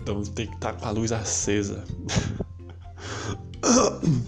Então 0.00 0.22
tem 0.22 0.46
que 0.46 0.54
estar 0.54 0.72
tá 0.72 0.78
com 0.78 0.86
a 0.86 0.90
luz 0.90 1.12
acesa. 1.12 1.84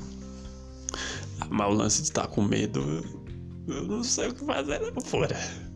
Mas 1.48 1.68
o 1.68 1.72
lance 1.72 2.02
de 2.02 2.08
estar 2.08 2.26
com 2.28 2.42
medo, 2.42 3.02
eu 3.66 3.86
não 3.86 4.04
sei 4.04 4.28
o 4.28 4.34
que 4.34 4.44
fazer 4.44 4.78
lá 4.78 4.92
fora. 5.04 5.36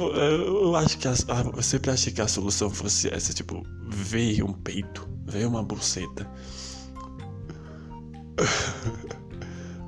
Eu 0.00 0.74
acho 0.74 0.98
que 0.98 1.06
a, 1.06 1.12
eu 1.54 1.62
sempre 1.62 1.90
achei 1.90 2.12
que 2.12 2.22
a 2.22 2.26
solução 2.26 2.70
fosse 2.70 3.12
essa, 3.12 3.32
tipo, 3.32 3.62
veio 3.88 4.46
um 4.46 4.52
peito, 4.52 5.06
veio 5.26 5.48
uma 5.48 5.62
buceta. 5.62 6.28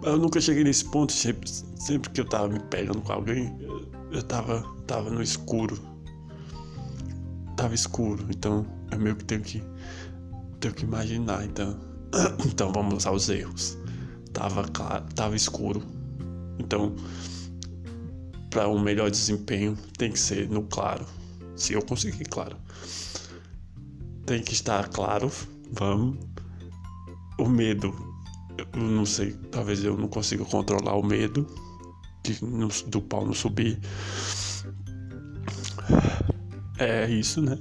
Eu 0.02 0.18
nunca 0.18 0.40
cheguei 0.40 0.64
nesse 0.64 0.84
ponto, 0.84 1.12
sempre, 1.12 1.48
sempre 1.76 2.10
que 2.10 2.20
eu 2.20 2.28
tava 2.28 2.48
me 2.48 2.60
pegando 2.60 3.00
com 3.00 3.12
alguém, 3.12 3.56
eu 4.12 4.22
tava, 4.22 4.62
tava 4.86 5.10
no 5.10 5.22
escuro. 5.22 5.80
Tava 7.56 7.74
escuro, 7.74 8.26
então 8.28 8.66
eu 8.90 8.98
meio 8.98 9.16
que 9.16 9.24
tenho 9.24 9.40
que, 9.40 9.62
tenho 10.60 10.74
que 10.74 10.84
imaginar, 10.84 11.44
então. 11.44 11.78
Então 12.46 12.72
vamos 12.72 13.06
aos 13.06 13.28
erros. 13.28 13.78
Tava 14.32 14.64
claro, 14.68 15.04
tava 15.14 15.34
escuro. 15.34 15.82
Então, 16.58 16.94
para 18.50 18.68
um 18.68 18.78
melhor 18.78 19.10
desempenho, 19.10 19.76
tem 19.98 20.12
que 20.12 20.18
ser 20.18 20.48
no 20.48 20.62
claro. 20.64 21.04
Se 21.56 21.72
eu 21.72 21.82
conseguir, 21.82 22.24
claro. 22.24 22.56
Tem 24.26 24.42
que 24.42 24.52
estar 24.52 24.88
claro. 24.88 25.30
Vamos. 25.72 26.18
O 27.38 27.48
medo, 27.48 27.94
eu 28.56 28.66
não 28.80 29.04
sei, 29.04 29.32
talvez 29.50 29.84
eu 29.84 29.96
não 29.96 30.06
consiga 30.06 30.44
controlar 30.44 30.94
o 30.94 31.02
medo 31.02 31.44
de, 32.22 32.38
do 32.86 33.02
pau 33.02 33.26
não 33.26 33.34
subir. 33.34 33.80
É 36.78 37.10
isso, 37.10 37.42
né? 37.42 37.58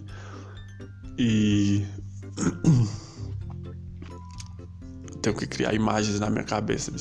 E 1.17 1.83
tenho 5.21 5.35
que 5.35 5.47
criar 5.47 5.73
imagens 5.73 6.19
na 6.19 6.29
minha 6.29 6.43
cabeça. 6.43 6.91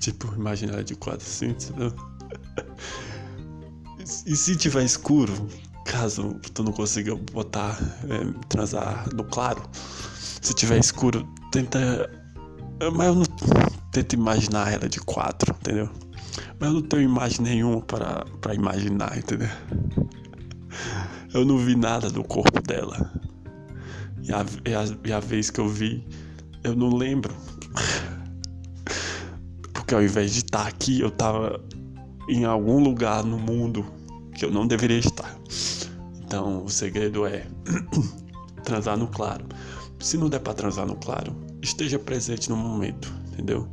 tipo, 0.00 0.34
imaginar 0.34 0.82
de 0.82 0.96
quatro 0.96 1.26
assim? 1.26 1.54
E 4.24 4.36
se 4.36 4.54
tiver 4.54 4.84
escuro, 4.84 5.48
caso 5.86 6.34
tu 6.52 6.62
não 6.62 6.72
consiga 6.72 7.14
botar, 7.32 7.78
é, 8.08 8.46
transar 8.48 9.08
no 9.14 9.24
claro, 9.24 9.62
se 9.72 10.52
tiver 10.54 10.78
escuro, 10.78 11.26
tenta. 11.50 12.10
Mas 12.94 13.06
eu 13.06 13.14
não 13.14 13.24
tento 13.92 14.12
imaginar 14.12 14.72
ela 14.72 14.88
de 14.88 15.00
quatro, 15.00 15.54
entendeu? 15.60 15.88
Mas 16.60 16.68
eu 16.68 16.74
não 16.74 16.82
tenho 16.82 17.02
imagem 17.02 17.40
nenhuma 17.40 17.80
para, 17.80 18.24
para 18.40 18.54
imaginar, 18.54 19.16
entendeu? 19.16 19.48
Eu 21.32 21.44
não 21.44 21.58
vi 21.58 21.74
nada 21.74 22.10
do 22.10 22.22
corpo 22.22 22.60
dela. 22.62 23.12
E 24.22 24.32
a, 24.32 24.44
e 24.64 24.74
a, 24.74 24.84
e 25.04 25.12
a 25.12 25.20
vez 25.20 25.50
que 25.50 25.60
eu 25.60 25.68
vi, 25.68 26.06
eu 26.62 26.74
não 26.74 26.94
lembro. 26.94 27.34
Porque 29.72 29.94
ao 29.94 30.02
invés 30.02 30.32
de 30.32 30.38
estar 30.38 30.66
aqui, 30.66 31.00
eu 31.00 31.08
estava 31.08 31.60
em 32.28 32.44
algum 32.44 32.82
lugar 32.82 33.24
no 33.24 33.38
mundo 33.38 33.86
que 34.34 34.44
eu 34.44 34.50
não 34.50 34.66
deveria 34.66 34.98
estar. 34.98 35.36
Então 36.26 36.64
o 36.64 36.68
segredo 36.68 37.24
é 37.24 37.46
transar 38.64 38.96
no 38.96 39.06
claro. 39.06 39.46
Se 40.00 40.18
não 40.18 40.28
der 40.28 40.40
para 40.40 40.54
transar 40.54 40.86
no 40.86 40.96
claro, 40.96 41.34
esteja 41.62 41.98
presente 41.98 42.50
no 42.50 42.56
momento, 42.56 43.12
entendeu? 43.32 43.68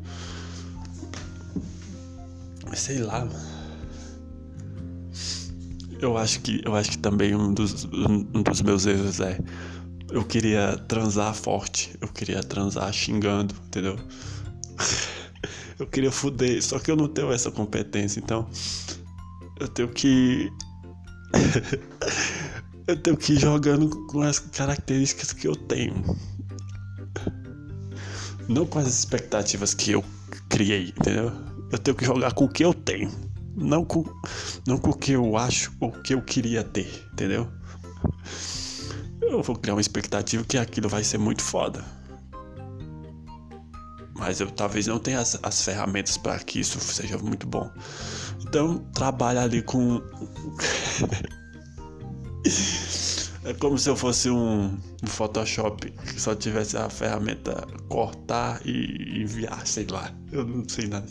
Sei 2.73 2.99
lá, 2.99 3.27
Eu 5.99 6.17
acho 6.17 6.41
que 6.41 6.61
eu 6.65 6.75
acho 6.75 6.91
que 6.91 6.97
também 6.97 7.33
um 7.33 7.53
dos, 7.53 7.85
um 7.85 8.43
dos 8.43 8.61
meus 8.61 8.85
erros 8.85 9.21
é 9.21 9.39
eu 10.11 10.23
queria 10.23 10.77
transar 10.87 11.33
forte, 11.33 11.95
eu 12.01 12.09
queria 12.09 12.43
transar 12.43 12.91
xingando, 12.91 13.55
entendeu? 13.67 13.95
eu 15.79 15.87
queria 15.87 16.11
fuder, 16.11 16.61
só 16.61 16.77
que 16.77 16.91
eu 16.91 16.95
não 16.95 17.07
tenho 17.07 17.31
essa 17.31 17.49
competência, 17.49 18.19
então 18.19 18.47
eu 19.59 19.67
tenho 19.67 19.87
que. 19.87 20.51
eu 22.87 22.95
tenho 22.97 23.17
que 23.17 23.33
ir 23.33 23.39
jogando 23.39 23.89
com 24.07 24.21
as 24.21 24.39
características 24.39 25.31
que 25.33 25.47
eu 25.47 25.55
tenho. 25.55 25.93
Não 28.47 28.65
com 28.65 28.79
as 28.79 28.87
expectativas 28.87 29.73
que 29.73 29.91
eu 29.91 30.03
criei, 30.49 30.89
entendeu? 30.89 31.31
Eu 31.71 31.77
tenho 31.77 31.95
que 31.95 32.05
jogar 32.05 32.33
com 32.33 32.45
o 32.45 32.49
que 32.49 32.63
eu 32.63 32.73
tenho. 32.73 33.09
Não 33.55 33.85
com, 33.85 34.03
não 34.67 34.77
com 34.77 34.89
o 34.89 34.97
que 34.97 35.11
eu 35.13 35.37
acho 35.37 35.71
ou 35.79 35.89
o 35.89 36.01
que 36.01 36.13
eu 36.13 36.21
queria 36.21 36.63
ter, 36.63 37.07
entendeu? 37.13 37.47
eu 39.21 39.41
vou 39.41 39.55
criar 39.55 39.73
uma 39.73 39.81
expectativa 39.81 40.43
que 40.43 40.57
aquilo 40.57 40.87
vai 40.87 41.03
ser 41.03 41.17
muito 41.17 41.41
foda. 41.41 41.83
Mas 44.15 44.39
eu 44.39 44.49
talvez 44.51 44.85
não 44.87 44.99
tenha 44.99 45.19
as, 45.19 45.39
as 45.41 45.63
ferramentas 45.63 46.17
para 46.17 46.37
que 46.39 46.59
isso 46.59 46.79
seja 46.79 47.17
muito 47.17 47.47
bom. 47.47 47.69
Então, 48.41 48.77
trabalha 48.93 49.41
ali 49.41 49.61
com. 49.63 50.01
é 53.45 53.53
como 53.53 53.77
se 53.77 53.89
eu 53.89 53.95
fosse 53.95 54.29
um, 54.29 54.77
um, 55.01 55.07
Photoshop 55.07 55.91
que 55.91 56.21
só 56.21 56.35
tivesse 56.35 56.77
a 56.77 56.89
ferramenta 56.89 57.65
cortar 57.87 58.61
e 58.65 59.21
enviar, 59.23 59.65
sei 59.65 59.85
lá. 59.89 60.11
Eu 60.31 60.45
não 60.45 60.67
sei 60.67 60.87
nada. 60.87 61.07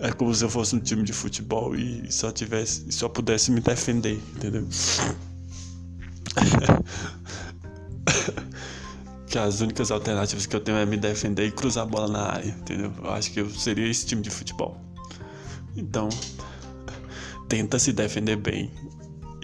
É 0.00 0.12
como 0.12 0.34
se 0.34 0.44
eu 0.44 0.50
fosse 0.50 0.74
um 0.74 0.80
time 0.80 1.02
de 1.02 1.12
futebol 1.12 1.74
e 1.76 2.10
só 2.10 2.32
tivesse, 2.32 2.90
só 2.90 3.08
pudesse 3.08 3.50
me 3.50 3.60
defender, 3.60 4.20
entendeu? 4.36 4.66
que 9.26 9.38
as 9.38 9.60
únicas 9.60 9.90
alternativas 9.90 10.46
que 10.46 10.54
eu 10.54 10.60
tenho 10.60 10.78
é 10.78 10.86
me 10.86 10.96
defender 10.96 11.46
e 11.46 11.50
cruzar 11.50 11.84
a 11.84 11.86
bola 11.86 12.08
na 12.08 12.22
área, 12.32 12.48
entendeu? 12.48 12.92
Eu 13.02 13.10
acho 13.12 13.30
que 13.32 13.40
eu 13.40 13.48
seria 13.50 13.88
esse 13.88 14.06
time 14.06 14.20
de 14.20 14.30
futebol. 14.30 14.76
Então, 15.76 16.08
tenta 17.48 17.78
se 17.78 17.92
defender 17.92 18.36
bem 18.36 18.70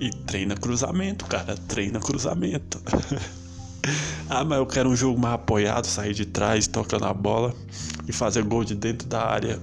e 0.01 0.11
treina 0.11 0.57
cruzamento, 0.57 1.27
cara, 1.27 1.55
treina 1.69 2.01
cruzamento. 2.01 2.81
ah, 4.29 4.45
mas 4.45 4.59
eu 4.59 4.67
quero 4.67 4.89
um 4.89 4.97
jogo 4.97 5.21
mais 5.21 5.35
apoiado, 5.35 5.87
sair 5.87 6.15
de 6.15 6.25
trás, 6.25 6.67
tocando 6.67 7.05
a 7.05 7.13
bola 7.13 7.55
e 8.09 8.13
fazer 8.13 8.43
gol 8.43 8.65
de 8.65 8.75
dentro 8.75 9.07
da 9.07 9.25
área 9.25 9.61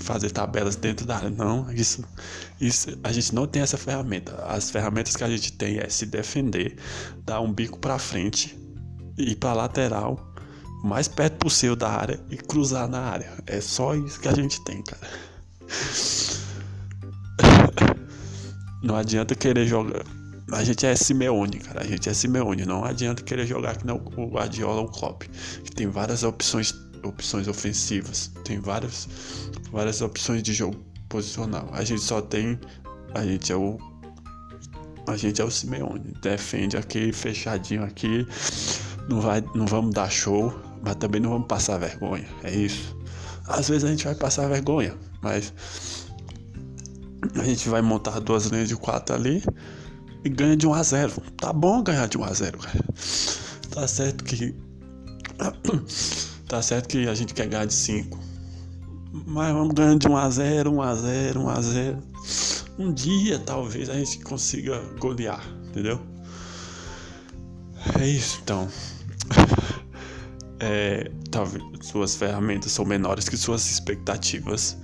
fazer 0.00 0.30
tabelas 0.30 0.76
dentro 0.76 1.06
da 1.06 1.16
área. 1.16 1.30
Não, 1.30 1.70
isso, 1.72 2.02
isso 2.60 2.98
a 3.04 3.12
gente 3.12 3.34
não 3.34 3.46
tem 3.46 3.62
essa 3.62 3.76
ferramenta. 3.76 4.34
As 4.46 4.70
ferramentas 4.70 5.14
que 5.14 5.22
a 5.22 5.28
gente 5.28 5.52
tem 5.52 5.78
é 5.78 5.88
se 5.88 6.06
defender, 6.06 6.76
dar 7.24 7.40
um 7.40 7.52
bico 7.52 7.78
para 7.78 7.98
frente, 7.98 8.58
ir 9.18 9.36
para 9.36 9.52
lateral 9.52 10.26
mais 10.82 11.06
perto 11.06 11.34
possível 11.34 11.76
da 11.76 11.90
área 11.90 12.18
e 12.30 12.36
cruzar 12.36 12.88
na 12.88 13.00
área. 13.00 13.30
É 13.46 13.60
só 13.60 13.94
isso 13.94 14.18
que 14.18 14.28
a 14.28 14.34
gente 14.34 14.62
tem, 14.64 14.82
cara. 14.82 15.06
Não 18.82 18.96
adianta 18.96 19.34
querer 19.34 19.66
jogar. 19.66 20.04
A 20.52 20.64
gente 20.64 20.84
é 20.84 20.96
Simeone, 20.96 21.58
cara. 21.58 21.82
A 21.82 21.86
gente 21.86 22.08
é 22.08 22.14
Simeone. 22.14 22.64
Não 22.64 22.84
adianta 22.84 23.22
querer 23.22 23.46
jogar 23.46 23.76
que 23.76 23.86
não 23.86 23.96
o 24.16 24.26
Guardiola 24.26 24.80
ou 24.80 24.86
o 24.86 24.90
Klopp. 24.90 25.22
Que 25.64 25.70
tem 25.70 25.86
várias 25.86 26.22
opções, 26.24 26.74
opções 27.04 27.46
ofensivas. 27.46 28.32
Tem 28.44 28.58
várias, 28.58 29.08
várias 29.70 30.00
opções 30.00 30.42
de 30.42 30.52
jogo 30.52 30.76
posicional. 31.08 31.68
A 31.72 31.84
gente 31.84 32.02
só 32.02 32.20
tem. 32.20 32.58
A 33.14 33.24
gente 33.24 33.52
é 33.52 33.56
o. 33.56 33.78
A 35.06 35.16
gente 35.16 35.40
é 35.40 35.44
o 35.44 35.50
Simeone. 35.50 36.14
Defende 36.22 36.76
aqui, 36.76 37.12
fechadinho 37.12 37.84
aqui. 37.84 38.26
Não, 39.08 39.20
vai, 39.20 39.44
não 39.54 39.66
vamos 39.66 39.94
dar 39.94 40.10
show, 40.10 40.54
mas 40.82 40.96
também 40.96 41.20
não 41.20 41.30
vamos 41.30 41.46
passar 41.46 41.78
vergonha. 41.78 42.28
É 42.42 42.50
isso. 42.50 42.96
Às 43.46 43.68
vezes 43.68 43.84
a 43.84 43.88
gente 43.88 44.04
vai 44.04 44.14
passar 44.14 44.48
vergonha, 44.48 44.94
mas 45.22 45.52
a 47.34 47.44
gente 47.44 47.68
vai 47.68 47.82
montar 47.82 48.18
duas 48.20 48.46
linhas 48.46 48.68
de 48.68 48.76
quatro 48.76 49.14
ali 49.14 49.42
e 50.24 50.28
ganha 50.28 50.56
de 50.56 50.66
1 50.66 50.74
a 50.74 50.82
0. 50.82 51.22
Tá 51.36 51.52
bom 51.52 51.82
ganhar 51.82 52.06
de 52.08 52.18
1 52.18 52.24
a 52.24 52.32
0, 52.32 52.58
cara. 52.58 52.84
Tá 53.70 53.88
certo 53.88 54.24
que 54.24 54.54
tá 56.46 56.60
certo 56.60 56.88
que 56.88 57.08
a 57.08 57.14
gente 57.14 57.32
quer 57.32 57.46
ganhar 57.46 57.66
de 57.66 57.74
5. 57.74 58.18
Mas 59.26 59.52
vamos 59.52 59.74
ganhando 59.74 60.00
de 60.00 60.08
1 60.08 60.16
a 60.16 60.30
0, 60.30 60.72
1 60.72 60.82
a 60.82 60.94
0, 60.94 61.40
1 61.40 61.48
a 61.48 61.60
0. 61.60 61.98
Um 62.78 62.92
dia 62.92 63.38
talvez 63.38 63.88
a 63.88 63.94
gente 63.94 64.20
consiga 64.20 64.80
golear, 64.98 65.42
entendeu? 65.68 66.00
É 68.00 68.06
isso, 68.06 68.40
então. 68.42 68.68
É, 70.62 71.10
talvez 71.30 71.64
suas 71.80 72.14
ferramentas 72.14 72.70
são 72.72 72.84
menores 72.84 73.30
que 73.30 73.36
suas 73.38 73.70
expectativas. 73.70 74.76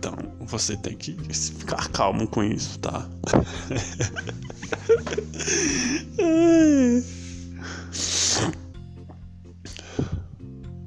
Então 0.00 0.16
você 0.46 0.74
tem 0.78 0.96
que 0.96 1.12
ficar 1.34 1.86
calmo 1.90 2.26
com 2.26 2.42
isso, 2.42 2.78
tá? 2.78 3.06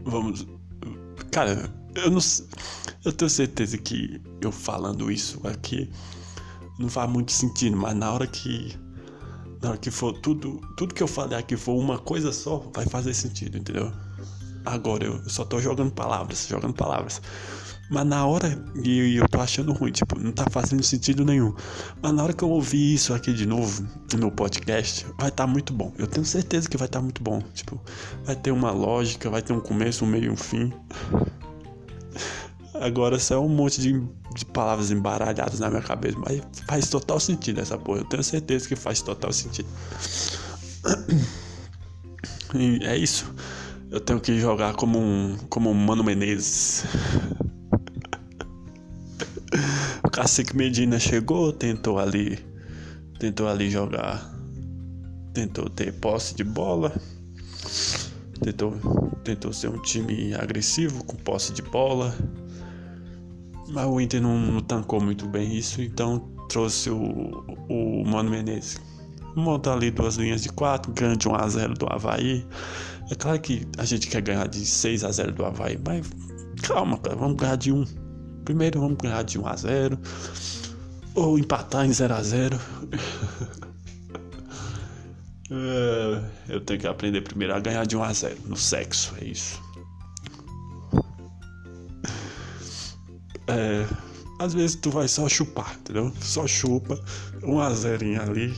Vamos. 0.04 0.48
Cara, 1.32 1.72
eu 1.94 2.10
não. 2.10 2.18
Eu 3.06 3.14
tenho 3.14 3.30
certeza 3.30 3.78
que 3.78 4.20
eu 4.42 4.52
falando 4.52 5.12
isso 5.12 5.40
aqui 5.46 5.92
não 6.80 6.90
faz 6.90 7.08
muito 7.08 7.32
sentido, 7.32 7.78
mas 7.78 7.96
na 7.96 8.12
hora 8.12 8.26
que. 8.26 8.76
Na 9.62 9.70
hora 9.70 9.78
que 9.78 9.92
for 9.92 10.12
tudo. 10.14 10.60
Tudo 10.76 10.96
que 10.96 11.04
eu 11.04 11.08
falei 11.08 11.38
aqui 11.38 11.56
for 11.56 11.76
uma 11.76 12.00
coisa 12.00 12.34
só, 12.34 12.68
vai 12.74 12.88
fazer 12.88 13.14
sentido, 13.14 13.60
entendeu? 13.60 13.94
Agora 14.66 15.06
eu 15.06 15.30
só 15.30 15.46
tô 15.46 15.62
jogando 15.62 15.92
palavras, 15.92 16.48
jogando 16.48 16.74
palavras. 16.74 17.22
Mas 17.94 18.08
na 18.08 18.26
hora, 18.26 18.60
e 18.84 19.18
eu 19.18 19.30
tô 19.30 19.40
achando 19.40 19.72
ruim, 19.72 19.92
tipo, 19.92 20.20
não 20.20 20.32
tá 20.32 20.48
fazendo 20.50 20.82
sentido 20.82 21.24
nenhum. 21.24 21.54
Mas 22.02 22.12
na 22.12 22.24
hora 22.24 22.34
que 22.34 22.44
eu 22.44 22.50
ouvir 22.50 22.96
isso 22.96 23.14
aqui 23.14 23.32
de 23.32 23.46
novo 23.46 23.88
no 24.18 24.32
podcast, 24.32 25.06
vai 25.20 25.30
estar 25.30 25.46
tá 25.46 25.48
muito 25.48 25.72
bom. 25.72 25.94
Eu 26.00 26.08
tenho 26.08 26.26
certeza 26.26 26.68
que 26.68 26.76
vai 26.76 26.88
estar 26.88 26.98
tá 26.98 27.04
muito 27.04 27.22
bom. 27.22 27.40
Tipo, 27.54 27.80
vai 28.26 28.36
ter 28.36 28.50
uma 28.50 28.72
lógica, 28.72 29.30
vai 29.30 29.44
ter 29.44 29.54
um 29.54 29.60
começo, 29.60 30.06
um 30.06 30.08
meio 30.08 30.24
e 30.24 30.30
um 30.32 30.36
fim. 30.36 30.74
Agora 32.82 33.20
só 33.20 33.36
é 33.36 33.38
um 33.38 33.48
monte 33.48 33.80
de, 33.80 34.02
de 34.34 34.44
palavras 34.44 34.90
embaralhadas 34.90 35.60
na 35.60 35.70
minha 35.70 35.84
cabeça, 35.84 36.18
mas 36.18 36.42
faz 36.68 36.90
total 36.90 37.20
sentido 37.20 37.62
essa 37.62 37.78
porra. 37.78 38.00
Eu 38.00 38.06
tenho 38.06 38.24
certeza 38.24 38.68
que 38.68 38.76
faz 38.76 39.04
total 39.04 39.32
sentido. 39.32 39.70
E 42.56 42.84
é 42.84 42.98
isso. 42.98 43.32
Eu 43.92 44.00
tenho 44.00 44.20
que 44.20 44.40
jogar 44.40 44.74
como 44.74 44.98
um, 44.98 45.38
como 45.48 45.70
um 45.70 45.76
Mano 45.76 46.04
Menezes. 46.04 46.86
Cacique 50.12 50.56
Medina 50.56 51.00
chegou, 51.00 51.52
tentou 51.52 52.00
ali, 52.00 52.38
tentou 53.20 53.48
ali 53.48 53.70
jogar, 53.70 54.32
tentou 55.34 55.70
ter 55.70 55.92
posse 55.94 56.36
de 56.36 56.44
bola, 56.44 56.92
tentou, 58.42 58.74
tentou 59.24 59.52
ser 59.52 59.70
um 59.70 59.82
time 59.82 60.34
agressivo 60.36 61.04
com 61.04 61.16
posse 61.18 61.54
de 61.54 61.62
bola, 61.62 62.16
mas 63.70 63.86
o 63.86 64.00
Inter 64.00 64.22
não, 64.22 64.38
não 64.38 64.62
tancou 64.62 65.02
muito 65.02 65.28
bem 65.28 65.56
isso, 65.58 65.82
então 65.82 66.20
trouxe 66.50 66.90
o, 66.90 67.44
o 67.70 68.04
Mano 68.06 68.30
Menezes. 68.30 68.80
Monta 69.36 69.74
ali 69.74 69.90
duas 69.90 70.16
linhas 70.16 70.44
de 70.44 70.50
quatro, 70.50 70.94
ganha 70.94 71.16
de 71.16 71.28
1 71.28 71.36
a 71.36 71.48
0 71.48 71.74
do 71.74 71.88
Havaí. 71.92 72.46
É 73.10 73.16
claro 73.16 73.40
que 73.40 73.66
a 73.80 73.86
gente 73.86 74.08
quer 74.08 74.22
ganhar 74.22 74.48
de 74.48 74.64
6 74.64 75.04
a 75.04 75.12
0 75.12 75.32
do 75.32 75.44
Havaí, 75.44 75.80
mas 75.84 76.08
calma, 76.62 77.00
cara, 77.00 77.16
vamos 77.16 77.38
ganhar 77.38 77.56
de 77.56 77.72
1. 77.72 78.03
Primeiro 78.44 78.80
vamos 78.80 78.98
ganhar 78.98 79.24
de 79.24 79.40
1 79.40 79.48
a 79.48 79.56
0 79.56 80.00
ou 81.16 81.38
empatar 81.38 81.86
em 81.86 81.94
0 81.94 82.14
a 82.14 82.24
0. 82.24 82.60
É, 85.56 86.54
eu 86.54 86.62
tenho 86.62 86.80
que 86.80 86.88
aprender 86.88 87.22
primeiro 87.22 87.54
a 87.54 87.60
ganhar 87.60 87.86
de 87.86 87.96
1 87.96 88.04
a 88.04 88.12
0 88.14 88.38
no 88.46 88.58
sexo, 88.58 89.14
é 89.22 89.26
isso. 89.26 89.62
É, 93.48 93.86
às 94.40 94.54
vezes 94.54 94.76
tu 94.78 94.90
vai 94.90 95.08
só 95.08 95.30
chupar, 95.30 95.76
entendeu? 95.76 96.12
Só 96.22 96.48
chupa, 96.48 97.00
1 97.44 97.60
a 97.60 97.72
0 97.72 98.22
ali, 98.22 98.54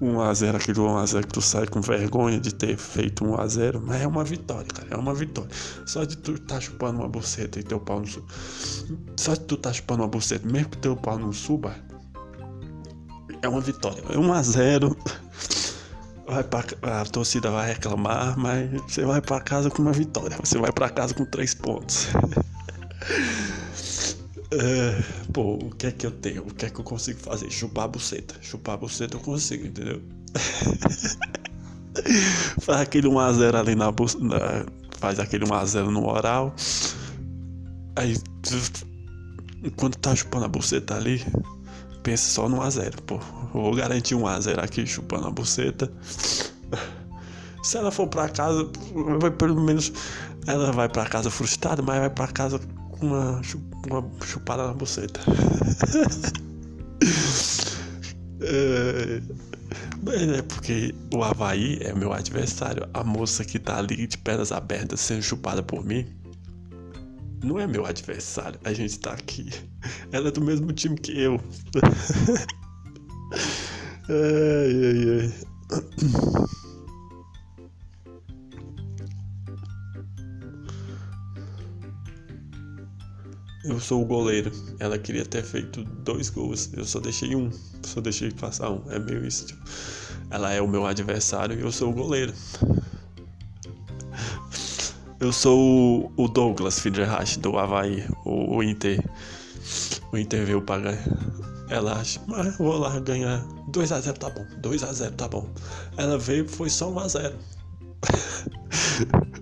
1x0, 0.00 0.56
aquele 0.56 0.78
1x0 0.78 1.20
que 1.22 1.28
tu 1.28 1.42
sai 1.42 1.66
com 1.66 1.80
vergonha 1.80 2.40
de 2.40 2.54
ter 2.54 2.76
feito 2.76 3.24
1x0, 3.24 3.80
mas 3.84 4.00
é 4.00 4.06
uma 4.06 4.24
vitória, 4.24 4.66
cara, 4.66 4.88
é 4.90 4.96
uma 4.96 5.14
vitória. 5.14 5.50
Só 5.84 6.04
de 6.04 6.16
tu 6.16 6.38
tá 6.38 6.58
chupando 6.60 7.00
uma 7.00 7.08
buceta 7.08 7.60
e 7.60 7.62
teu 7.62 7.78
pau 7.78 7.98
não 7.98 8.06
suba. 8.06 8.26
Só 9.16 9.34
de 9.34 9.40
tu 9.40 9.56
tá 9.56 9.72
chupando 9.72 10.02
uma 10.02 10.08
buceta, 10.08 10.48
mesmo 10.48 10.70
que 10.70 10.78
teu 10.78 10.96
pau 10.96 11.18
não 11.18 11.32
suba, 11.32 11.74
é 13.42 13.48
uma 13.48 13.60
vitória. 13.60 14.02
1x0, 14.04 14.96
vai 16.26 16.44
pra, 16.44 16.64
a 16.82 17.04
torcida 17.04 17.50
vai 17.50 17.68
reclamar, 17.68 18.38
mas 18.38 18.70
você 18.82 19.04
vai 19.04 19.20
para 19.20 19.40
casa 19.40 19.70
com 19.70 19.82
uma 19.82 19.92
vitória. 19.92 20.36
Você 20.42 20.58
vai 20.58 20.72
para 20.72 20.88
casa 20.88 21.12
com 21.12 21.24
três 21.24 21.54
pontos. 21.54 22.08
Uh, 24.52 25.32
pô, 25.32 25.54
o 25.54 25.70
que 25.70 25.86
é 25.86 25.92
que 25.92 26.04
eu 26.04 26.10
tenho? 26.10 26.42
O 26.42 26.52
que 26.52 26.66
é 26.66 26.70
que 26.70 26.80
eu 26.80 26.84
consigo 26.84 27.20
fazer? 27.20 27.48
Chupar 27.50 27.84
a 27.84 27.88
buceta. 27.88 28.34
Chupar 28.40 28.74
a 28.74 28.78
buceta 28.78 29.16
eu 29.16 29.20
consigo, 29.20 29.66
entendeu? 29.66 30.02
faz 32.60 32.80
aquele 32.80 33.08
1x0 33.08 33.54
ali 33.54 33.74
na, 33.74 33.86
na 33.86 34.66
Faz 35.00 35.18
aquele 35.18 35.46
1x0 35.46 35.86
no 35.86 36.06
oral. 36.06 36.54
Aí, 37.96 38.16
enquanto 39.64 39.98
tá 39.98 40.14
chupando 40.14 40.44
a 40.44 40.48
buceta 40.48 40.94
ali, 40.94 41.24
pensa 42.02 42.28
só 42.28 42.48
no 42.48 42.58
1x0. 42.58 43.00
Pô, 43.06 43.18
vou 43.54 43.74
garantir 43.74 44.14
1x0 44.14 44.62
aqui 44.62 44.86
chupando 44.86 45.26
a 45.26 45.30
buceta. 45.30 45.90
Se 47.62 47.78
ela 47.78 47.90
for 47.90 48.08
pra 48.08 48.28
casa, 48.28 48.68
pelo 49.38 49.60
menos. 49.60 49.90
Ela 50.46 50.72
vai 50.72 50.88
pra 50.88 51.06
casa 51.06 51.30
frustrada, 51.30 51.82
mas 51.82 52.00
vai 52.00 52.10
pra 52.10 52.28
casa 52.28 52.60
uma, 53.02 53.40
uma 53.88 54.10
chupada 54.24 54.66
na 54.66 54.74
buceta. 54.74 55.20
é, 58.42 59.20
é 60.38 60.42
porque 60.42 60.94
o 61.14 61.22
Havaí 61.22 61.78
é 61.82 61.94
meu 61.94 62.12
adversário. 62.12 62.88
A 62.92 63.04
moça 63.04 63.44
que 63.44 63.58
tá 63.58 63.78
ali 63.78 64.06
de 64.06 64.18
pernas 64.18 64.52
abertas 64.52 65.00
sendo 65.00 65.22
chupada 65.22 65.62
por 65.62 65.84
mim 65.84 66.06
não 67.42 67.58
é 67.58 67.66
meu 67.66 67.86
adversário. 67.86 68.60
A 68.64 68.72
gente 68.72 68.98
tá 68.98 69.12
aqui. 69.12 69.50
Ela 70.12 70.28
é 70.28 70.30
do 70.30 70.40
mesmo 70.40 70.72
time 70.72 70.96
que 70.96 71.18
eu. 71.18 71.40
ai, 74.08 74.72
ai, 74.86 75.20
ai. 75.20 76.50
Eu 83.64 83.78
sou 83.78 84.02
o 84.02 84.04
goleiro. 84.06 84.50
Ela 84.78 84.98
queria 84.98 85.24
ter 85.24 85.42
feito 85.42 85.84
dois 85.84 86.30
gols. 86.30 86.70
Eu 86.72 86.84
só 86.84 86.98
deixei 86.98 87.36
um. 87.36 87.50
Só 87.82 88.00
deixei 88.00 88.30
passar 88.30 88.70
um. 88.70 88.82
É 88.90 88.98
meio 88.98 89.26
isso, 89.26 89.46
tipo. 89.46 89.62
Ela 90.30 90.52
é 90.52 90.60
o 90.60 90.68
meu 90.68 90.86
adversário 90.86 91.58
e 91.58 91.62
eu 91.62 91.70
sou 91.70 91.90
o 91.90 91.92
goleiro. 91.92 92.32
Eu 95.18 95.32
sou 95.32 96.10
o 96.16 96.28
Douglas 96.28 96.80
Fiderhash 96.80 97.36
do 97.36 97.58
Havaí, 97.58 98.06
o, 98.24 98.62
Inter. 98.62 99.04
O 100.10 100.16
Inter 100.16 100.46
veio 100.46 100.62
pagar. 100.62 100.96
Ela 101.68 102.00
acha, 102.00 102.20
mas 102.26 102.56
vou 102.56 102.78
lá 102.78 102.98
ganhar 103.00 103.44
2x0, 103.70 104.16
tá 104.16 104.30
bom. 104.30 104.46
2x0, 104.62 105.14
tá 105.16 105.28
bom. 105.28 105.46
Ela 105.98 106.16
veio 106.16 106.48
foi 106.48 106.70
só 106.70 106.90
1x0. 106.90 107.34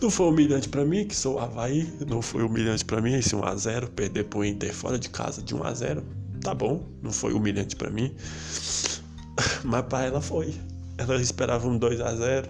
Não 0.00 0.10
foi 0.10 0.28
humilhante 0.28 0.68
para 0.68 0.84
mim, 0.84 1.06
que 1.06 1.14
sou 1.14 1.40
Havaí. 1.40 1.92
Não 2.06 2.22
foi 2.22 2.44
humilhante 2.44 2.84
para 2.84 3.00
mim 3.00 3.14
esse 3.14 3.34
1x0. 3.34 3.88
Perder 3.88 4.24
pro 4.24 4.44
Inter 4.44 4.72
fora 4.72 4.98
de 4.98 5.08
casa 5.08 5.42
de 5.42 5.54
1x0. 5.54 6.02
Tá 6.40 6.54
bom, 6.54 6.86
não 7.02 7.10
foi 7.10 7.32
humilhante 7.32 7.74
para 7.74 7.90
mim. 7.90 8.14
Mas 9.64 9.82
para 9.86 10.04
ela 10.04 10.20
foi. 10.20 10.54
Ela 10.96 11.20
esperava 11.20 11.66
um 11.66 11.78
2x0. 11.78 12.46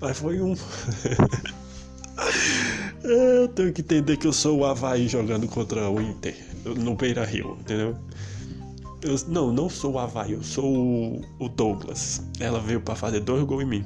Mas 0.00 0.18
foi 0.18 0.40
um. 0.40 0.56
eu 3.04 3.46
tenho 3.48 3.72
que 3.72 3.82
entender 3.82 4.16
que 4.16 4.26
eu 4.26 4.32
sou 4.32 4.58
o 4.58 4.64
Havaí 4.64 5.06
jogando 5.06 5.46
contra 5.46 5.88
o 5.88 6.00
Inter 6.00 6.34
no 6.64 6.96
Beira 6.96 7.24
Rio, 7.24 7.56
entendeu? 7.60 7.96
Eu, 9.02 9.16
não, 9.28 9.52
não 9.52 9.70
sou 9.70 9.92
o 9.92 9.98
Havaí, 9.98 10.32
eu 10.32 10.42
sou 10.42 10.64
o, 10.64 11.24
o 11.38 11.48
Douglas. 11.48 12.20
Ela 12.40 12.58
veio 12.58 12.80
para 12.80 12.96
fazer 12.96 13.20
dois 13.20 13.44
gols 13.44 13.62
em 13.62 13.66
mim. 13.66 13.84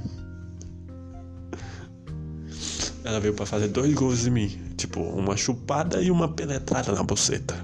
Ela 3.04 3.20
veio 3.20 3.34
para 3.34 3.44
fazer 3.44 3.68
dois 3.68 3.92
gols 3.92 4.26
em 4.26 4.30
mim. 4.30 4.74
Tipo, 4.76 5.00
uma 5.02 5.36
chupada 5.36 6.00
e 6.02 6.10
uma 6.10 6.26
penetrada 6.26 6.92
na 6.92 7.02
buceta. 7.02 7.54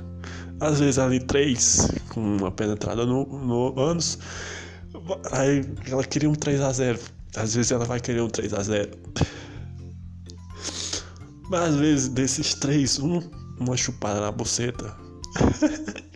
Às 0.60 0.78
vezes 0.78 0.98
ali 0.98 1.18
três, 1.18 1.88
com 2.10 2.20
uma 2.20 2.50
penetrada 2.50 3.06
no, 3.06 3.24
no 3.24 3.80
ânus. 3.80 4.18
Aí 5.32 5.64
ela 5.90 6.04
queria 6.04 6.28
um 6.28 6.34
3 6.34 6.60
a 6.60 6.72
0 6.72 6.98
Às 7.36 7.54
vezes 7.54 7.70
ela 7.72 7.84
vai 7.84 8.00
querer 8.00 8.20
um 8.20 8.28
3 8.28 8.52
a 8.52 8.62
0 8.62 8.90
Mas 11.48 11.60
às 11.60 11.76
vezes 11.76 12.08
desses 12.08 12.54
três, 12.54 12.98
um, 12.98 13.22
uma 13.58 13.76
chupada 13.76 14.20
na 14.20 14.30
buceta. 14.30 14.94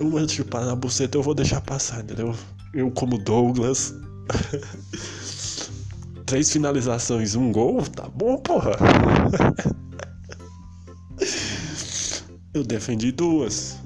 Uma 0.00 0.28
chupada 0.28 0.66
na 0.66 0.76
buceta 0.76 1.16
eu 1.16 1.22
vou 1.22 1.34
deixar 1.34 1.60
passar, 1.60 2.00
entendeu? 2.00 2.34
Eu 2.72 2.90
como 2.90 3.18
Douglas. 3.18 3.94
Três 6.26 6.50
finalizações, 6.50 7.34
um 7.34 7.52
gol, 7.52 7.82
tá 7.82 8.08
bom, 8.08 8.38
porra. 8.38 8.72
Eu 12.54 12.62
defendi 12.62 13.10
duas. 13.10 13.78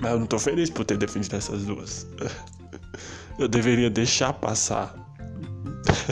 Mas 0.00 0.12
eu 0.12 0.20
não 0.20 0.26
tô 0.26 0.38
feliz 0.38 0.70
por 0.70 0.84
ter 0.84 0.96
defendido 0.96 1.36
essas 1.36 1.64
duas. 1.64 2.06
Eu 3.38 3.48
deveria 3.48 3.90
deixar 3.90 4.32
passar. 4.32 4.94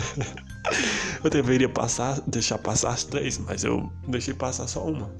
Eu 1.23 1.31
deveria 1.31 1.69
passar, 1.69 2.20
deixar 2.27 2.59
passar 2.59 2.90
as 2.90 3.05
três, 3.05 3.39
mas 3.39 3.65
eu 3.65 3.90
deixei 4.07 4.35
passar 4.35 4.69
só 4.69 4.86
uma. 4.86 5.11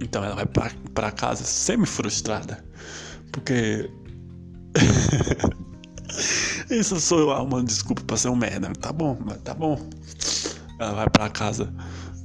Então 0.00 0.22
ela 0.24 0.34
vai 0.34 0.46
pra, 0.46 0.70
pra 0.92 1.10
casa 1.10 1.44
semi-frustrada. 1.44 2.62
Porque. 3.32 3.90
Isso 6.70 6.98
sou 7.00 7.20
eu 7.20 7.30
arrumando 7.30 7.66
desculpa 7.66 8.02
pra 8.02 8.16
ser 8.16 8.28
um 8.28 8.36
merda. 8.36 8.72
Tá 8.80 8.92
bom, 8.92 9.18
mas 9.24 9.38
tá 9.42 9.54
bom. 9.54 9.78
Ela 10.78 10.92
vai 10.92 11.10
pra 11.10 11.28
casa 11.28 11.72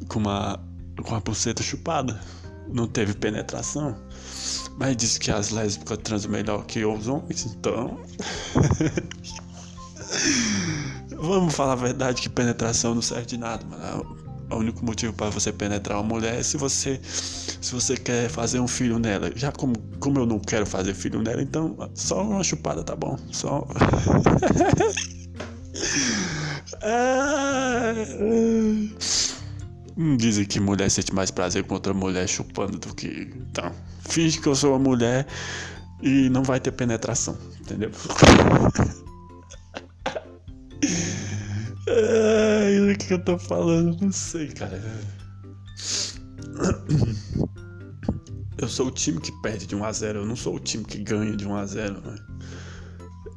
com 0.07 0.20
uma, 0.20 0.60
com 1.03 1.16
a 1.16 1.22
pulseta 1.22 1.61
chupada. 1.61 2.20
Não 2.68 2.88
teve 2.88 3.14
penetração. 3.14 3.95
Mas 4.78 4.95
disse 4.95 5.20
que 5.20 5.32
as 5.32 5.49
lésbicas 5.49 5.98
transam 6.03 6.32
melhor 6.32 6.66
que 6.66 6.86
os 6.86 7.07
homens, 7.07 7.45
então. 7.45 7.99
Vamos 11.22 11.53
falar 11.53 11.74
a 11.74 11.76
verdade 11.76 12.22
que 12.22 12.30
penetração 12.30 12.95
não 12.95 13.02
serve 13.02 13.26
de 13.26 13.38
nada, 13.38 13.66
mano. 13.66 14.28
O 14.52 14.58
único 14.58 14.86
motivo 14.86 15.14
para 15.14 15.30
você 15.30 15.52
penetrar 15.52 16.00
uma 16.00 16.08
mulher 16.08 16.40
é 16.40 16.44
se 16.44 16.58
você 16.58 17.00
se 17.04 17.74
você 17.74 17.98
quer 17.98 18.30
fazer 18.30 18.60
um 18.60 18.68
filho 18.68 18.98
nela. 18.98 19.32
Já 19.36 19.52
como, 19.52 19.78
como 20.00 20.20
eu 20.20 20.26
não 20.26 20.40
quero 20.40 20.66
fazer 20.66 20.94
filho 20.94 21.22
nela, 21.22 21.42
então 21.42 21.76
só 21.94 22.24
uma 22.24 22.44
chupada 22.44 22.84
tá 22.84 22.96
bom. 22.96 23.18
Só 23.32 23.68
Dizem 30.18 30.46
que 30.46 30.60
mulher 30.60 30.90
sente 30.90 31.14
mais 31.14 31.30
prazer 31.30 31.64
com 31.64 31.74
outra 31.74 31.94
mulher 31.94 32.28
chupando 32.28 32.80
do 32.80 32.96
que. 32.96 33.32
Então, 33.52 33.72
finge 34.08 34.40
que 34.40 34.48
eu 34.48 34.56
sou 34.56 34.72
uma 34.72 34.80
mulher 34.80 35.28
e 36.02 36.30
não 36.30 36.44
vai 36.44 36.60
ter 36.60 36.72
penetração, 36.72 37.38
entendeu? 37.60 37.92
Ai, 41.90 42.91
o 42.91 42.98
que 42.98 43.14
eu 43.14 43.24
tô 43.24 43.38
falando? 43.38 43.99
Não 43.99 44.11
sei, 44.11 44.49
cara. 44.49 44.80
Eu 48.57 48.68
sou 48.68 48.88
o 48.88 48.91
time 48.91 49.20
que 49.20 49.32
perde 49.41 49.66
de 49.66 49.76
1x0, 49.76 50.16
eu 50.16 50.26
não 50.26 50.36
sou 50.36 50.56
o 50.56 50.60
time 50.60 50.84
que 50.84 50.99
ganha 50.99 51.36
de 51.36 51.48
1x0, 51.48 52.06
né? 52.06 52.16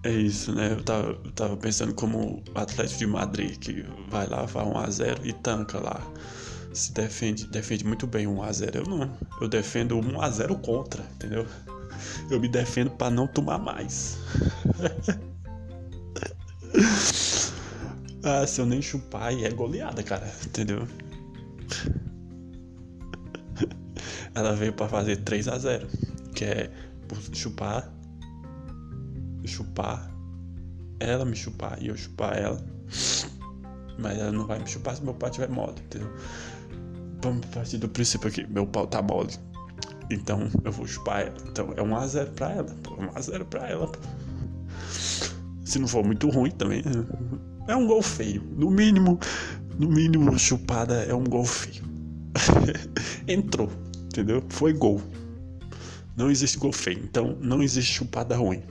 É 0.05 0.11
isso, 0.11 0.53
né? 0.53 0.73
Eu 0.73 0.83
tava, 0.83 1.11
eu 1.24 1.31
tava 1.31 1.57
pensando 1.57 1.95
como 1.95 2.43
o 2.55 2.59
Atlético 2.59 2.99
de 2.99 3.07
Madrid, 3.07 3.57
que 3.57 3.87
vai 4.11 4.27
lá, 4.27 4.47
faz 4.49 4.69
1x0 4.69 5.20
e 5.24 5.33
tanca 5.33 5.79
lá. 5.79 6.01
Se 6.74 6.93
defende, 6.93 7.47
defende 7.47 7.85
muito 7.85 8.07
bem 8.07 8.27
1x0. 8.27 8.74
Eu 8.74 8.85
não. 8.85 9.16
Eu 9.41 9.49
defendo 9.49 9.97
1x0 9.97 10.61
contra, 10.61 11.05
entendeu? 11.15 11.47
Eu 12.31 12.41
me 12.41 12.49
defendo 12.49 12.91
para 12.91 13.11
não 13.11 13.27
tomar 13.29 13.59
mais. 13.59 14.19
Ah, 18.24 18.47
se 18.47 18.61
eu 18.61 18.66
nem 18.66 18.81
chupar, 18.81 19.32
é 19.32 19.51
goleada, 19.51 20.03
cara. 20.03 20.31
Entendeu? 20.47 20.86
Ela 24.35 24.55
veio 24.55 24.73
para 24.73 24.89
fazer 24.89 25.16
3 25.19 25.49
a 25.49 25.59
0 25.59 25.86
Que 26.35 26.44
é 26.44 26.70
chupar. 27.32 27.93
Chupar. 29.44 30.11
Ela 31.01 31.24
me 31.24 31.35
chupar 31.35 31.82
e 31.82 31.89
eu 31.89 31.97
chupar 31.97 32.39
ela. 32.39 32.65
Mas 33.99 34.19
ela 34.19 34.31
não 34.32 34.47
vai 34.47 34.59
me 34.59 34.66
chupar 34.66 34.97
se 34.97 35.03
meu 35.03 35.12
pau 35.15 35.28
tiver 35.28 35.49
mole, 35.49 35.74
entendeu? 35.81 36.11
Vamos 37.23 37.44
partir 37.47 37.78
do 37.78 37.89
princípio 37.89 38.28
aqui. 38.28 38.47
Meu 38.47 38.66
pau 38.66 38.86
tá 38.86 39.03
mole. 39.03 39.32
Então 40.11 40.49
eu 40.65 40.73
vou 40.73 40.86
chupar 40.86 41.23
ela. 41.23 41.35
Então 41.49 41.73
é 41.73 41.82
1x0 41.82 42.31
pra 42.35 42.53
ela. 42.53 42.77
1x0 42.85 43.44
pra 43.47 43.69
ela. 43.69 43.90
Se 45.65 45.78
não 45.78 45.89
for 45.89 46.05
muito 46.05 46.28
ruim 46.31 46.53
também. 46.53 46.82
É 47.69 47.77
um 47.77 47.87
gol 47.87 48.03
feio. 48.03 48.43
No 48.57 48.71
mínimo, 48.71 49.19
no 49.79 49.89
mínimo, 49.89 50.39
chupada 50.39 51.05
é 51.05 51.15
um 51.15 51.25
gol 51.25 51.45
feio. 51.45 51.85
Entrou, 53.29 53.71
entendeu? 54.07 54.43
Foi 54.49 54.73
gol. 54.73 55.01
Não 56.17 56.31
existe 56.31 56.59
gol 56.59 56.73
feio. 56.73 57.01
Então, 57.05 57.37
não 57.41 57.63
existe 57.63 57.95
chupada 57.95 58.37
ruim. 58.37 58.63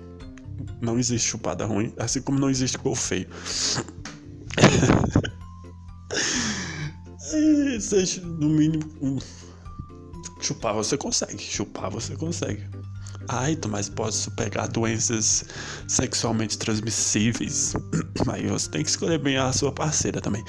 Não 0.81 0.99
existe 0.99 1.29
chupada 1.29 1.65
ruim, 1.65 1.93
assim 1.97 2.21
como 2.21 2.39
não 2.39 2.49
existe 2.49 2.77
gol 2.77 2.95
feio. 2.95 3.27
No 8.21 8.49
mínimo, 8.49 8.83
um... 9.01 9.17
chupar 10.41 10.73
você 10.73 10.97
consegue. 10.97 11.41
Chupar 11.41 11.89
você 11.89 12.15
consegue. 12.15 12.67
Ai, 13.27 13.57
mas 13.69 13.87
posso 13.89 14.31
pegar 14.31 14.67
doenças 14.67 15.45
sexualmente 15.87 16.57
transmissíveis. 16.57 17.73
Aí 18.31 18.47
você 18.47 18.69
tem 18.69 18.83
que 18.83 18.89
escolher 18.89 19.19
bem 19.19 19.37
a 19.37 19.53
sua 19.53 19.71
parceira 19.71 20.19
também. 20.19 20.43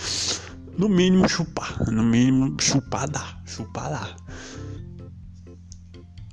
No 0.79 0.89
mínimo 0.89 1.29
chupar. 1.29 1.79
No 1.91 2.03
mínimo 2.03 2.57
chupar 2.61 3.09
dá. 3.09 3.41
Chupar 3.45 3.91
dá. 3.91 4.17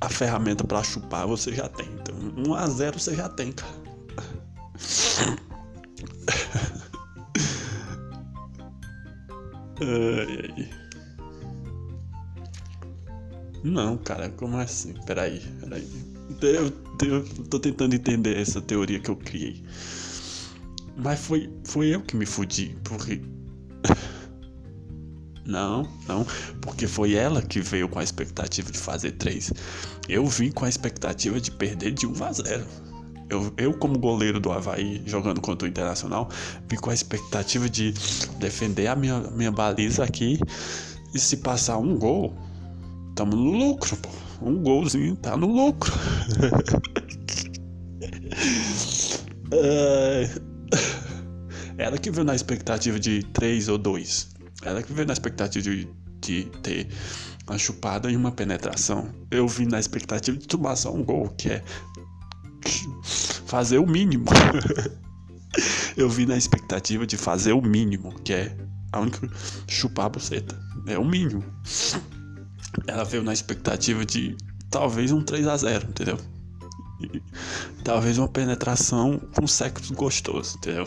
A 0.02 0.10
ferramenta 0.10 0.64
para 0.64 0.82
chupar 0.84 1.28
você 1.28 1.54
já 1.54 1.68
tem. 1.70 1.88
Então, 1.94 2.16
1 2.48 2.54
a 2.54 2.68
0 2.68 3.00
você 3.00 3.16
já 3.16 3.28
tem, 3.30 3.52
cara. 3.52 3.74
ai, 9.82 10.54
ai. 10.58 10.70
Não, 13.64 13.98
cara, 13.98 14.30
como 14.30 14.58
assim? 14.58 14.94
Peraí, 15.06 15.40
peraí. 15.60 16.09
Eu, 16.42 16.72
eu 17.06 17.24
tô 17.50 17.60
tentando 17.60 17.96
entender 17.96 18.38
essa 18.38 18.62
teoria 18.62 19.00
que 19.00 19.10
eu 19.10 19.16
criei. 19.16 19.64
Mas 20.96 21.20
foi, 21.20 21.50
foi 21.64 21.88
eu 21.88 22.02
que 22.02 22.16
me 22.16 22.26
fudi, 22.26 22.76
porque. 22.84 23.22
Não, 25.46 25.90
não, 26.08 26.28
porque 26.62 26.86
foi 26.86 27.16
ela 27.16 27.42
que 27.42 27.60
veio 27.60 27.90
com 27.90 27.98
a 27.98 28.04
expectativa 28.04 28.72
de 28.72 28.78
fazer 28.78 29.14
três. 29.14 29.52
Eu 30.08 30.24
vim 30.28 30.52
com 30.52 30.64
a 30.64 30.70
expectativa 30.70 31.42
de 31.42 31.50
perder 31.50 31.92
de 31.92 32.06
1 32.06 32.24
a 32.24 32.32
0. 32.32 32.66
Eu, 33.32 33.54
eu, 33.58 33.74
como 33.74 33.98
goleiro 33.98 34.40
do 34.40 34.52
Havaí, 34.52 35.02
jogando 35.08 35.42
contra 35.42 35.68
o 35.68 35.68
Internacional, 35.68 36.30
vim 36.68 36.76
com 36.76 36.92
a 36.92 36.94
expectativa 36.94 37.68
de 37.68 37.96
defender 38.38 38.86
a 38.86 38.96
minha, 38.96 39.22
minha 39.32 39.52
baliza 39.52 40.04
aqui. 40.04 40.38
E 41.16 41.20
se 41.20 41.38
passar 41.38 41.80
um 41.80 41.98
gol, 41.98 42.38
tamo 43.16 43.36
no 43.36 43.52
lucro, 43.52 43.98
pô 43.98 44.10
um 44.42 44.62
golzinho 44.62 45.16
tá 45.16 45.36
no 45.36 45.48
lucro. 45.48 45.94
ela 51.78 51.98
que 51.98 52.12
veio 52.12 52.26
na 52.26 52.36
expectativa 52.36 53.00
de 53.00 53.24
3 53.24 53.68
ou 53.70 53.78
2. 53.78 54.30
Ela 54.64 54.84
que 54.84 54.94
veio 54.94 55.08
na 55.08 55.14
expectativa 55.14 55.64
de, 55.64 55.88
de 56.22 56.44
ter 56.62 56.88
uma 57.48 57.58
chupada 57.58 58.12
e 58.12 58.16
uma 58.16 58.32
penetração. 58.32 59.10
Eu 59.32 59.48
vim 59.48 59.66
na 59.66 59.80
expectativa 59.80 60.38
de 60.38 60.48
tomar 60.48 60.76
só 60.76 60.94
um 60.94 61.04
gol, 61.04 61.30
que 61.30 61.50
é 61.50 61.64
fazer 63.46 63.80
o 63.80 63.88
mínimo. 63.88 64.26
Eu 65.98 66.10
vim 66.10 66.26
na 66.26 66.38
expectativa 66.38 67.06
de 67.06 67.18
fazer 67.18 67.54
o 67.54 67.62
mínimo, 67.62 68.14
que 68.22 68.34
é 68.34 68.56
a 68.92 69.00
única 69.00 69.28
chupar 69.68 70.06
a 70.06 70.10
buceta. 70.10 70.58
É 70.86 70.98
o 70.98 71.04
mínimo 71.04 71.44
ela 72.88 73.04
veio 73.04 73.24
na 73.24 73.34
expectativa 73.34 74.06
de 74.06 74.36
talvez 74.70 75.12
um 75.12 75.22
3 75.22 75.48
a 75.48 75.58
0 75.58 75.88
entendeu? 75.90 76.18
E, 77.02 77.22
talvez 77.84 78.18
uma 78.18 78.28
penetração 78.28 79.20
com 79.36 79.48
sexo 79.48 79.94
gostoso, 79.94 80.58
entendeu? 80.58 80.86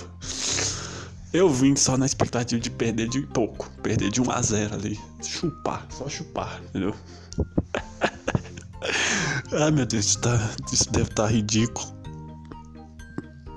Eu 1.33 1.49
vim 1.49 1.75
só 1.75 1.97
na 1.97 2.05
expectativa 2.05 2.61
de 2.61 2.71
perder 2.71 3.09
de 3.09 3.23
pouco, 3.23 3.71
perder 3.83 4.11
de 4.11 4.21
1 4.21 4.31
a 4.31 4.43
0 4.43 4.75
ali, 4.75 5.01
chupar, 5.23 5.87
só 5.91 6.09
chupar, 6.09 6.61
entendeu? 6.69 6.95
Ai 9.53 9.71
meu 9.71 9.87
Deus, 9.87 10.07
isso, 10.07 10.21
tá, 10.21 10.51
isso 10.71 10.93
deve 10.93 11.09
estar 11.09 11.25
tá 11.25 11.31
ridículo. 11.31 11.87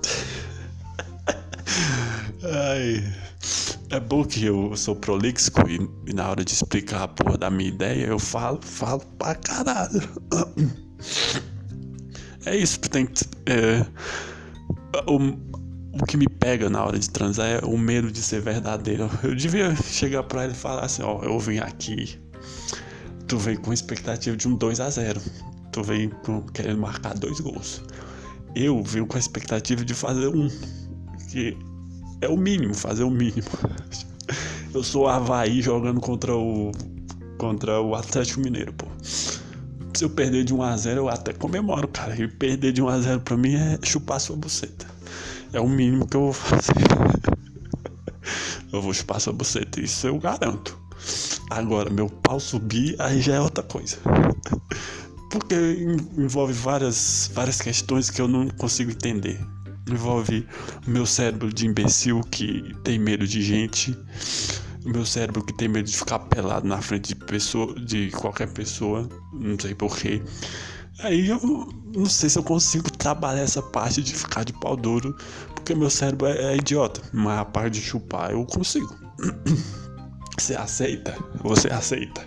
Ai. 2.43 3.24
É 3.89 3.99
bom 3.99 4.23
que 4.23 4.45
eu 4.45 4.75
sou 4.75 4.95
prolixo 4.95 5.51
e, 5.67 6.09
e, 6.09 6.13
na 6.13 6.29
hora 6.29 6.43
de 6.43 6.53
explicar 6.53 7.03
a 7.03 7.07
porra 7.07 7.37
da 7.37 7.49
minha 7.49 7.69
ideia 7.69 8.07
eu 8.07 8.19
falo, 8.19 8.59
falo 8.61 9.01
pra 9.17 9.35
caralho. 9.35 10.01
É 12.45 12.55
isso 12.55 12.79
que 12.79 12.89
tem 12.89 13.07
que. 13.07 13.25
É, 13.47 13.83
o, 15.07 15.17
o 15.99 16.05
que 16.05 16.15
me 16.15 16.27
pega 16.27 16.69
na 16.69 16.85
hora 16.85 16.99
de 16.99 17.09
transar 17.09 17.47
é 17.47 17.59
o 17.65 17.77
medo 17.77 18.11
de 18.11 18.21
ser 18.21 18.41
verdadeiro. 18.41 19.09
Eu 19.23 19.35
devia 19.35 19.75
chegar 19.75 20.23
pra 20.23 20.43
ele 20.43 20.53
e 20.53 20.55
falar 20.55 20.85
assim: 20.85 21.01
Ó, 21.01 21.23
eu 21.23 21.39
vim 21.39 21.57
aqui. 21.57 22.19
Tu 23.27 23.37
veio 23.37 23.59
com 23.59 23.73
expectativa 23.73 24.37
de 24.37 24.47
um 24.47 24.55
2 24.55 24.79
a 24.79 24.89
0 24.89 25.19
Tu 25.71 25.83
veio 25.83 26.11
com, 26.23 26.41
querendo 26.43 26.79
marcar 26.79 27.15
dois 27.15 27.39
gols. 27.39 27.81
Eu 28.55 28.83
venho 28.83 29.07
com 29.07 29.17
a 29.17 29.19
expectativa 29.19 29.83
de 29.83 29.93
fazer 29.93 30.27
um. 30.27 30.47
Que 31.31 31.57
é 32.21 32.27
o 32.27 32.37
mínimo, 32.37 32.73
fazer 32.73 33.03
o 33.03 33.09
mínimo. 33.09 33.47
Eu 34.73 34.83
sou 34.83 35.03
o 35.03 35.07
Havaí 35.07 35.61
jogando 35.61 36.01
contra 36.01 36.35
o. 36.35 36.71
contra 37.37 37.79
o 37.81 37.95
Atlético 37.95 38.41
Mineiro, 38.41 38.73
pô. 38.73 38.85
Se 39.01 40.03
eu 40.03 40.09
perder 40.09 40.43
de 40.43 40.53
1x0, 40.53 40.97
eu 40.97 41.07
até 41.09 41.31
comemoro, 41.31 41.87
cara. 41.87 42.15
E 42.21 42.27
perder 42.27 42.73
de 42.73 42.81
1x0 42.81 43.21
pra 43.21 43.37
mim 43.37 43.55
é 43.55 43.79
chupar 43.83 44.19
sua 44.19 44.35
buceta. 44.35 44.85
É 45.53 45.59
o 45.59 45.69
mínimo 45.69 46.05
que 46.05 46.17
eu 46.17 46.21
vou 46.21 46.33
fazer. 46.33 46.73
eu 48.73 48.81
vou 48.81 48.93
chupar 48.93 49.21
sua 49.21 49.31
buceta, 49.31 49.79
isso 49.79 50.05
eu 50.07 50.19
garanto. 50.19 50.77
Agora, 51.49 51.89
meu 51.89 52.09
pau 52.09 52.39
subir, 52.39 52.95
aí 52.99 53.21
já 53.21 53.35
é 53.35 53.39
outra 53.39 53.63
coisa. 53.63 53.97
Porque 55.31 55.55
envolve 56.17 56.51
várias, 56.53 57.31
várias 57.33 57.61
questões 57.61 58.09
que 58.09 58.21
eu 58.21 58.27
não 58.27 58.49
consigo 58.49 58.91
entender 58.91 59.39
envolve 59.89 60.47
o 60.85 60.89
meu 60.89 61.05
cérebro 61.05 61.53
de 61.53 61.67
imbecil 61.67 62.21
que 62.31 62.75
tem 62.83 62.97
medo 62.99 63.27
de 63.27 63.41
gente, 63.41 63.97
o 64.83 64.89
meu 64.89 65.05
cérebro 65.05 65.43
que 65.43 65.53
tem 65.53 65.67
medo 65.67 65.89
de 65.89 65.97
ficar 65.97 66.19
pelado 66.19 66.67
na 66.67 66.81
frente 66.81 67.09
de 67.09 67.15
pessoa, 67.15 67.73
de 67.79 68.11
qualquer 68.11 68.47
pessoa, 68.51 69.07
não 69.33 69.57
sei 69.59 69.73
porquê. 69.73 70.21
Aí 70.99 71.27
eu 71.27 71.39
não 71.93 72.05
sei 72.05 72.29
se 72.29 72.39
eu 72.39 72.43
consigo 72.43 72.89
trabalhar 72.89 73.41
essa 73.41 73.61
parte 73.61 74.01
de 74.01 74.13
ficar 74.13 74.43
de 74.43 74.53
pau 74.53 74.75
duro, 74.75 75.15
porque 75.53 75.75
meu 75.75 75.89
cérebro 75.89 76.27
é, 76.27 76.53
é 76.53 76.55
idiota, 76.55 77.01
mas 77.11 77.39
a 77.39 77.45
parte 77.45 77.73
de 77.73 77.81
chupar 77.81 78.31
eu 78.31 78.45
consigo. 78.45 78.95
Você 80.37 80.55
aceita? 80.55 81.17
Você 81.41 81.69
aceita? 81.69 82.25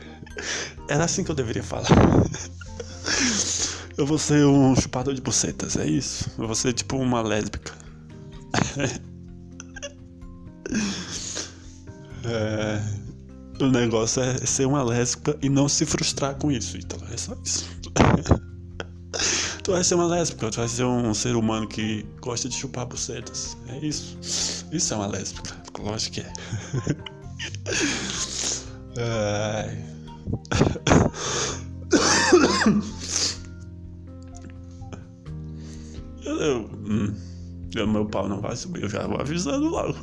Era 0.89 1.05
assim 1.05 1.23
que 1.23 1.31
eu 1.31 1.35
deveria 1.35 1.63
falar. 1.63 1.89
Eu 3.99 4.07
vou 4.07 4.17
ser 4.17 4.47
um 4.47 4.75
chupador 4.77 5.13
de 5.13 5.21
bucetas, 5.21 5.77
é 5.77 5.85
isso? 5.85 6.31
Eu 6.39 6.47
vou 6.47 6.55
ser 6.55 6.73
tipo 6.73 6.97
uma 6.97 7.21
lésbica. 7.21 7.73
é, 12.25 12.81
o 13.61 13.67
negócio 13.67 14.23
é 14.23 14.39
ser 14.39 14.69
uma 14.69 14.85
lésbica 14.85 15.37
e 15.43 15.49
não 15.49 15.69
se 15.69 15.85
frustrar 15.85 16.37
com 16.37 16.49
isso. 16.53 16.79
Então 16.79 16.97
é 17.13 17.17
só 17.17 17.37
isso. 17.45 17.69
tu 19.65 19.73
vai 19.73 19.83
ser 19.83 19.97
uma 19.97 20.07
lésbica, 20.07 20.49
tu 20.49 20.59
vai 20.59 20.69
ser 20.69 20.85
um 20.85 21.13
ser 21.13 21.35
humano 21.35 21.67
que 21.67 22.07
gosta 22.21 22.49
de 22.49 22.55
chupar 22.55 22.87
bucetas. 22.87 23.57
É 23.67 23.79
isso. 23.85 24.17
Isso 24.71 24.95
é 24.95 24.97
uma 24.97 25.09
lésbica. 25.09 25.57
Lógico 25.77 26.15
que 26.15 26.21
é. 26.21 26.33
Ai. 29.01 29.77
eu, 36.41 36.71
hum, 36.87 37.15
meu 37.75 38.07
pau 38.07 38.29
não 38.29 38.41
vai 38.41 38.57
subir, 38.57 38.83
eu 38.83 38.89
já 38.89 39.07
vou 39.07 39.21
avisando 39.21 39.69
logo. 39.69 39.95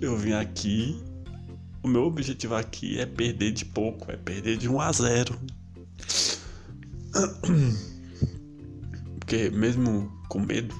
Eu 0.00 0.16
vim 0.16 0.32
aqui, 0.32 1.00
o 1.82 1.88
meu 1.88 2.02
objetivo 2.02 2.54
aqui 2.54 2.98
é 2.98 3.06
perder 3.06 3.52
de 3.52 3.64
pouco, 3.64 4.10
é 4.10 4.16
perder 4.16 4.56
de 4.56 4.68
1 4.68 4.80
a 4.80 4.92
0. 4.92 5.38
Porque 9.20 9.50
mesmo 9.50 10.10
com 10.28 10.40
medo, 10.40 10.74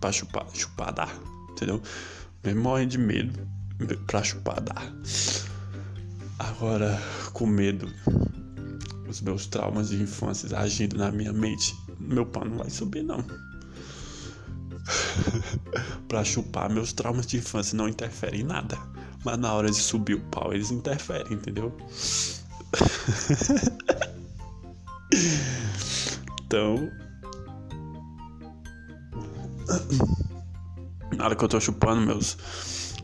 pra 0.00 0.12
chupar, 0.12 0.46
chupar 0.54 0.92
dá, 0.92 1.08
entendeu? 1.50 1.82
Mesmo 2.44 2.62
morrendo 2.62 2.90
de 2.90 2.98
medo, 2.98 3.48
pra 4.06 4.22
chupar 4.22 4.60
dá. 4.60 4.74
Agora, 6.38 7.00
com 7.32 7.46
medo 7.46 7.92
os 9.08 9.20
meus 9.20 9.46
traumas 9.46 9.88
de 9.88 10.02
infância 10.02 10.56
agindo 10.58 10.96
na 10.96 11.10
minha 11.10 11.32
mente, 11.32 11.74
meu 11.98 12.26
pau 12.26 12.44
não 12.44 12.58
vai 12.58 12.70
subir 12.70 13.02
não. 13.02 13.24
pra 16.08 16.24
chupar, 16.24 16.70
meus 16.70 16.92
traumas 16.92 17.26
de 17.26 17.38
infância 17.38 17.76
não 17.76 17.88
interferem 17.88 18.40
em 18.40 18.44
nada. 18.44 18.78
Mas 19.24 19.38
na 19.38 19.52
hora 19.52 19.70
de 19.70 19.76
subir 19.76 20.14
o 20.14 20.20
pau, 20.20 20.52
eles 20.52 20.70
interferem, 20.70 21.32
entendeu? 21.32 21.76
então. 26.44 26.90
Na 31.16 31.24
hora 31.24 31.34
que 31.34 31.44
eu 31.44 31.48
tô 31.48 31.58
chupando, 31.60 32.02
meus. 32.02 32.36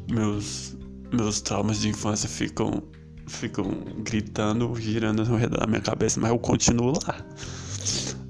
Meus. 0.08 0.76
Meus 1.12 1.40
traumas 1.40 1.80
de 1.80 1.88
infância 1.88 2.28
ficam 2.28 2.82
ficam 3.26 3.70
gritando, 3.98 4.74
girando 4.76 5.24
no 5.24 5.36
redor 5.36 5.60
da 5.60 5.66
minha 5.66 5.80
cabeça, 5.80 6.20
mas 6.20 6.30
eu 6.30 6.38
continuo 6.38 6.92
lá. 7.06 7.16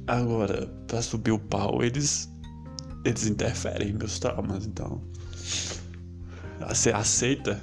Agora, 0.06 0.66
para 0.86 1.02
subir 1.02 1.32
o 1.32 1.38
pau, 1.38 1.82
eles 1.82 2.30
eles 3.04 3.26
interferem 3.26 3.90
em 3.90 3.92
meus 3.92 4.18
traumas, 4.18 4.64
então 4.66 5.02
você 6.66 6.90
aceita 6.90 7.60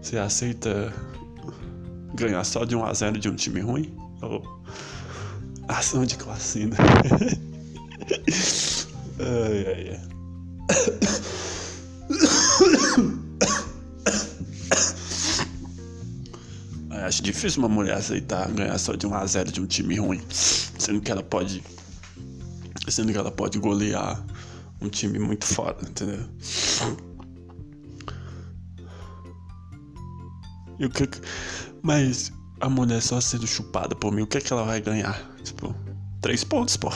você 0.00 0.18
aceita 0.18 0.92
ganhar 2.14 2.44
só 2.44 2.64
de 2.64 2.76
1 2.76 2.84
a 2.84 2.92
0 2.92 3.18
de 3.18 3.30
um 3.30 3.34
time 3.34 3.60
ruim? 3.60 3.96
Ou 4.20 4.62
ação 5.68 6.04
de 6.04 6.16
classe, 6.16 6.66
né? 6.66 6.76
ai, 9.18 9.64
ai, 9.66 10.00
acho 17.06 17.22
difícil 17.22 17.60
uma 17.60 17.68
mulher 17.68 17.96
aceitar 17.96 18.50
ganhar 18.50 18.78
só 18.78 18.94
de 18.94 19.06
1 19.06 19.14
a 19.14 19.26
0 19.26 19.52
de 19.52 19.60
um 19.60 19.66
time 19.66 19.96
ruim, 19.96 20.20
sendo 20.30 21.00
que 21.00 21.10
ela 21.10 21.22
pode 21.22 21.62
sendo 22.88 23.12
que 23.12 23.18
ela 23.18 23.30
pode 23.30 23.58
golear 23.58 24.24
um 24.80 24.88
time 24.88 25.18
muito 25.18 25.46
foda, 25.46 25.88
entendeu? 25.88 26.24
E 30.78 30.86
o 30.86 30.90
que 30.90 31.08
mas 31.82 32.32
a 32.60 32.68
mulher 32.68 33.02
só 33.02 33.20
sendo 33.20 33.46
chupada 33.46 33.94
por 33.94 34.12
mim, 34.12 34.22
o 34.22 34.26
que 34.26 34.38
é 34.38 34.40
que 34.40 34.52
ela 34.52 34.64
vai 34.64 34.80
ganhar? 34.80 35.20
Tipo, 35.42 35.74
três 36.20 36.44
pontos, 36.44 36.76
pô. 36.76 36.88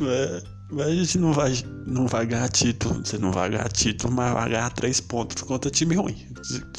é, 0.00 0.42
mas 0.70 0.86
a 0.86 0.94
gente 0.94 1.18
não 1.18 1.32
vai, 1.32 1.52
não 1.86 2.06
vai 2.06 2.26
ganhar 2.26 2.48
título. 2.48 3.04
Você 3.04 3.18
não 3.18 3.32
vai 3.32 3.50
ganhar 3.50 3.68
título, 3.70 4.12
mas 4.12 4.32
vai 4.32 4.50
ganhar 4.50 4.70
três 4.70 5.00
pontos 5.00 5.42
contra 5.42 5.68
time 5.70 5.96
ruim. 5.96 6.16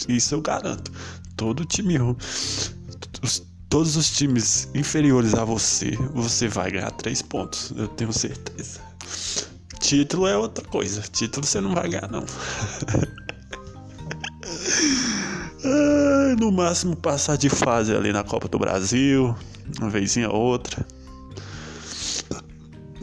Isso 0.07 0.35
eu 0.35 0.41
garanto. 0.41 0.89
Todo 1.35 1.65
time 1.65 1.97
ruim. 1.97 2.15
Os, 3.21 3.45
todos 3.69 3.97
os 3.97 4.09
times 4.11 4.69
inferiores 4.73 5.33
a 5.33 5.43
você, 5.43 5.91
você 6.13 6.47
vai 6.47 6.71
ganhar 6.71 6.91
três 6.91 7.21
pontos. 7.21 7.73
Eu 7.75 7.89
tenho 7.89 8.13
certeza. 8.13 8.79
Título 9.79 10.27
é 10.27 10.37
outra 10.37 10.63
coisa. 10.65 11.01
Título 11.01 11.45
você 11.45 11.59
não 11.59 11.73
vai 11.73 11.89
ganhar, 11.89 12.09
não. 12.09 12.23
no 16.39 16.51
máximo 16.51 16.95
passar 16.95 17.37
de 17.37 17.49
fase 17.49 17.95
ali 17.95 18.13
na 18.13 18.23
Copa 18.23 18.47
do 18.47 18.57
Brasil, 18.57 19.35
uma 19.79 19.89
vezinha 19.89 20.29
outra 20.29 20.85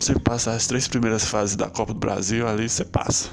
você 0.08 0.18
passar 0.18 0.54
as 0.54 0.66
três 0.66 0.88
primeiras 0.88 1.26
fases 1.26 1.54
da 1.54 1.68
Copa 1.68 1.92
do 1.92 2.00
Brasil 2.00 2.48
ali, 2.48 2.66
você 2.66 2.82
passa. 2.82 3.28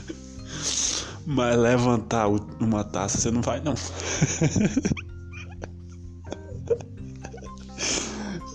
Mas 1.24 1.56
levantar 1.56 2.28
uma 2.60 2.84
taça 2.84 3.16
você 3.16 3.30
não 3.30 3.40
vai 3.40 3.58
não. 3.60 3.72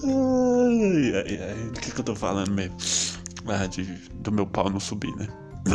ai, 0.04 1.14
ai, 1.16 1.40
ai. 1.42 1.56
Do 1.72 1.80
que, 1.80 1.92
que 1.92 2.00
eu 2.00 2.06
tô 2.06 2.16
falando 2.16 2.52
mesmo? 2.52 2.78
Ah, 3.48 3.66
de, 3.66 3.84
do 4.20 4.32
meu 4.32 4.46
pau 4.46 4.70
não 4.70 4.80
subir, 4.80 5.16
né? 5.16 5.28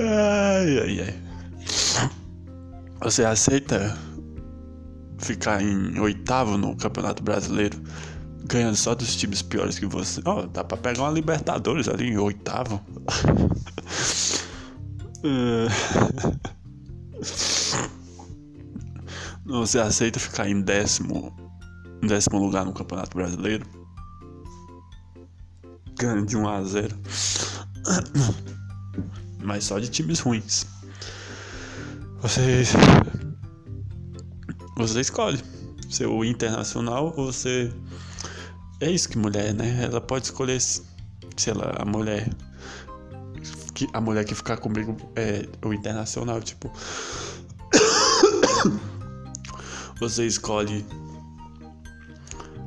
ai, 0.00 0.78
ai, 0.78 1.00
ai. 1.02 1.14
Você 3.02 3.24
aceita 3.24 3.94
ficar 5.18 5.62
em 5.62 5.98
oitavo 6.00 6.56
no 6.56 6.74
Campeonato 6.76 7.22
Brasileiro, 7.22 7.78
ganhando 8.44 8.76
só 8.76 8.94
dos 8.94 9.14
times 9.16 9.42
piores 9.42 9.78
que 9.78 9.86
você? 9.86 10.22
Ó, 10.24 10.40
oh, 10.40 10.46
dá 10.46 10.64
pra 10.64 10.78
pegar 10.78 11.02
uma 11.02 11.10
Libertadores 11.10 11.88
ali 11.88 12.08
em 12.08 12.16
oitavo. 12.16 12.80
você 19.44 19.78
aceita 19.78 20.18
ficar 20.20 20.48
em 20.48 20.60
décimo, 20.60 21.34
décimo 22.06 22.38
lugar 22.38 22.64
no 22.64 22.72
Campeonato 22.72 23.16
Brasileiro? 23.16 23.66
Ganhando 25.98 26.26
de 26.26 26.36
1 26.36 26.48
a 26.48 26.62
0. 26.62 26.96
Mas 29.42 29.64
só 29.64 29.78
de 29.78 29.88
times 29.88 30.20
ruins. 30.20 30.66
Você. 32.20 32.62
Você 34.78 35.00
escolhe. 35.00 35.42
Ser 35.90 36.06
o 36.06 36.24
internacional 36.24 37.12
ou 37.16 37.32
você. 37.32 37.72
É 38.80 38.88
isso 38.88 39.08
que 39.08 39.18
mulher, 39.18 39.52
né? 39.52 39.82
Ela 39.82 40.00
pode 40.00 40.26
escolher 40.26 40.60
se 40.60 40.84
ela, 41.48 41.74
a 41.78 41.84
mulher. 41.84 42.30
Que, 43.74 43.88
a 43.92 44.00
mulher 44.00 44.24
que 44.24 44.36
ficar 44.36 44.56
comigo 44.58 44.96
é 45.16 45.48
o 45.66 45.72
internacional, 45.72 46.40
tipo. 46.40 46.70
Você 50.00 50.24
escolhe 50.26 50.86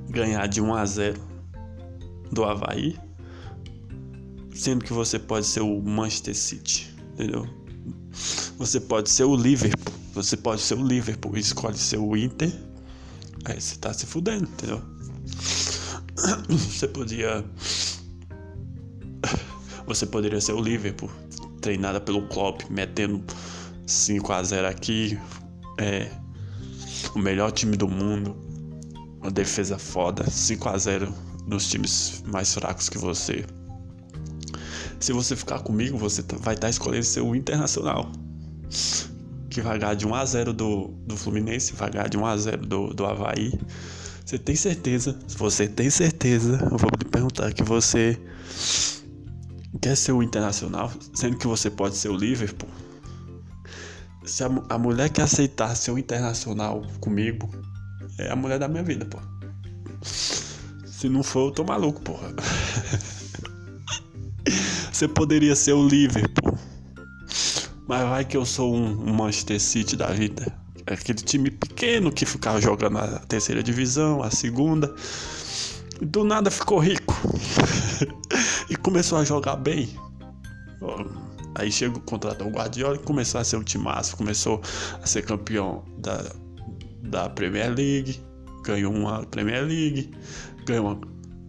ganhar 0.09 0.45
de 0.47 0.59
1 0.59 0.73
a 0.75 0.85
0 0.85 1.21
do 2.29 2.43
Havaí, 2.43 2.99
sendo 4.53 4.83
que 4.83 4.91
você 4.91 5.17
pode 5.17 5.45
ser 5.45 5.61
o 5.61 5.81
Manchester 5.81 6.35
City, 6.35 6.93
entendeu? 7.13 7.47
Você 8.57 8.81
pode 8.81 9.09
ser 9.09 9.23
o 9.23 9.33
Liverpool. 9.33 10.00
Você 10.13 10.35
pode 10.35 10.61
ser 10.61 10.75
o 10.75 10.85
Liverpool. 10.85 11.37
Escolhe 11.37 11.77
ser 11.77 11.97
o 11.97 12.15
Inter. 12.17 12.51
Aí 13.45 13.59
você 13.59 13.75
tá 13.77 13.93
se 13.93 14.05
fudendo, 14.05 14.43
entendeu? 14.43 14.81
Você 16.49 16.87
podia. 16.87 17.43
Você 19.87 20.05
poderia 20.05 20.39
ser 20.39 20.53
o 20.53 20.61
Liverpool. 20.61 21.09
Treinada 21.61 21.99
pelo 21.99 22.27
Klopp, 22.27 22.61
metendo 22.69 23.23
5 23.87 24.31
a 24.31 24.43
0 24.43 24.67
aqui. 24.67 25.17
É. 25.79 26.11
O 27.15 27.19
melhor 27.19 27.51
time 27.51 27.75
do 27.77 27.87
mundo. 27.87 28.35
Uma 29.21 29.31
defesa 29.31 29.77
foda. 29.79 30.29
5 30.29 30.69
a 30.69 30.77
0 30.77 31.13
nos 31.47 31.67
times 31.69 32.23
mais 32.27 32.53
fracos 32.53 32.89
que 32.89 32.97
você. 32.97 33.45
Se 34.99 35.13
você 35.13 35.35
ficar 35.35 35.59
comigo, 35.59 35.97
você 35.97 36.21
tá, 36.21 36.35
vai 36.37 36.53
estar 36.53 36.67
tá 36.67 36.69
escolhendo 36.69 37.05
ser 37.05 37.21
o 37.21 37.35
Internacional 37.35 38.11
que 39.51 39.61
vai 39.61 39.77
ganhar 39.77 39.93
de 39.93 40.07
1 40.07 40.15
a 40.15 40.25
0 40.25 40.53
do, 40.53 40.87
do 41.05 41.17
Fluminense, 41.17 41.73
vai 41.73 41.91
ganhar 41.91 42.07
de 42.07 42.17
1 42.17 42.25
a 42.25 42.37
0 42.37 42.65
do, 42.65 42.93
do 42.93 43.05
Havaí. 43.05 43.53
Você 44.25 44.39
tem 44.39 44.55
certeza? 44.55 45.19
Se 45.27 45.37
você 45.37 45.67
tem 45.67 45.89
certeza, 45.89 46.57
eu 46.71 46.77
vou 46.77 46.89
lhe 46.97 47.05
perguntar 47.09 47.51
que 47.53 47.61
você 47.61 48.17
quer 49.81 49.95
ser 49.97 50.13
o 50.13 50.23
Internacional, 50.23 50.91
sendo 51.13 51.37
que 51.37 51.45
você 51.45 51.69
pode 51.69 51.97
ser 51.97 52.09
o 52.09 52.15
Liverpool. 52.15 52.69
Se 54.23 54.43
a, 54.43 54.49
a 54.69 54.77
mulher 54.77 55.09
que 55.09 55.21
aceitar 55.21 55.75
ser 55.75 55.91
o 55.91 55.99
Internacional 55.99 56.81
comigo, 57.01 57.49
é 58.17 58.31
a 58.31 58.35
mulher 58.35 58.57
da 58.57 58.69
minha 58.69 58.83
vida, 58.83 59.05
pô. 59.05 59.19
Se 60.01 61.09
não 61.09 61.23
for, 61.23 61.49
eu 61.49 61.51
tô 61.51 61.63
maluco, 61.65 62.01
porra. 62.01 62.33
Você 64.91 65.07
poderia 65.07 65.55
ser 65.55 65.73
o 65.73 65.85
Liverpool. 65.85 66.57
Mas 67.91 68.07
vai 68.07 68.23
que 68.23 68.37
eu 68.37 68.45
sou 68.45 68.73
um 68.73 69.13
Manchester 69.13 69.59
City 69.59 69.97
da 69.97 70.07
vida. 70.07 70.49
Aquele 70.87 71.19
time 71.19 71.51
pequeno 71.51 72.09
que 72.09 72.25
ficava 72.25 72.61
jogando 72.61 72.97
a 72.97 73.19
terceira 73.19 73.61
divisão, 73.61 74.23
a 74.23 74.31
segunda. 74.31 74.95
Do 76.01 76.23
nada 76.23 76.49
ficou 76.49 76.79
rico. 76.79 77.13
e 78.71 78.77
começou 78.77 79.17
a 79.17 79.25
jogar 79.25 79.57
bem. 79.57 79.89
Aí 81.55 81.69
contratou 82.05 82.47
o 82.47 82.51
Guardiola 82.51 82.95
e 82.95 82.99
começou 82.99 83.41
a 83.41 83.43
ser 83.43 83.57
um 83.57 83.63
timaço. 83.63 84.15
Começou 84.15 84.61
a 85.03 85.05
ser 85.05 85.23
campeão 85.23 85.83
da, 85.97 86.23
da 87.03 87.29
Premier 87.29 87.75
League. 87.75 88.21
Ganhou 88.63 88.93
uma 88.93 89.25
Premier 89.25 89.65
League. 89.65 90.11
Ganhou 90.65 90.85
uma, 90.85 91.01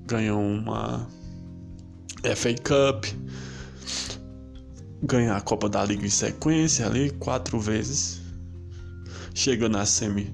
ganhou 0.09 0.41
uma 0.43 1.07
FA 2.35 2.53
Cup 2.65 3.05
ganhar 5.03 5.37
a 5.37 5.41
Copa 5.41 5.69
da 5.69 5.85
Liga 5.85 6.07
em 6.07 6.11
sequência 6.11 6.87
ali, 6.87 7.11
quatro 7.11 7.59
vezes. 7.59 8.21
Chega 9.35 9.69
na 9.69 9.85
semi. 9.85 10.33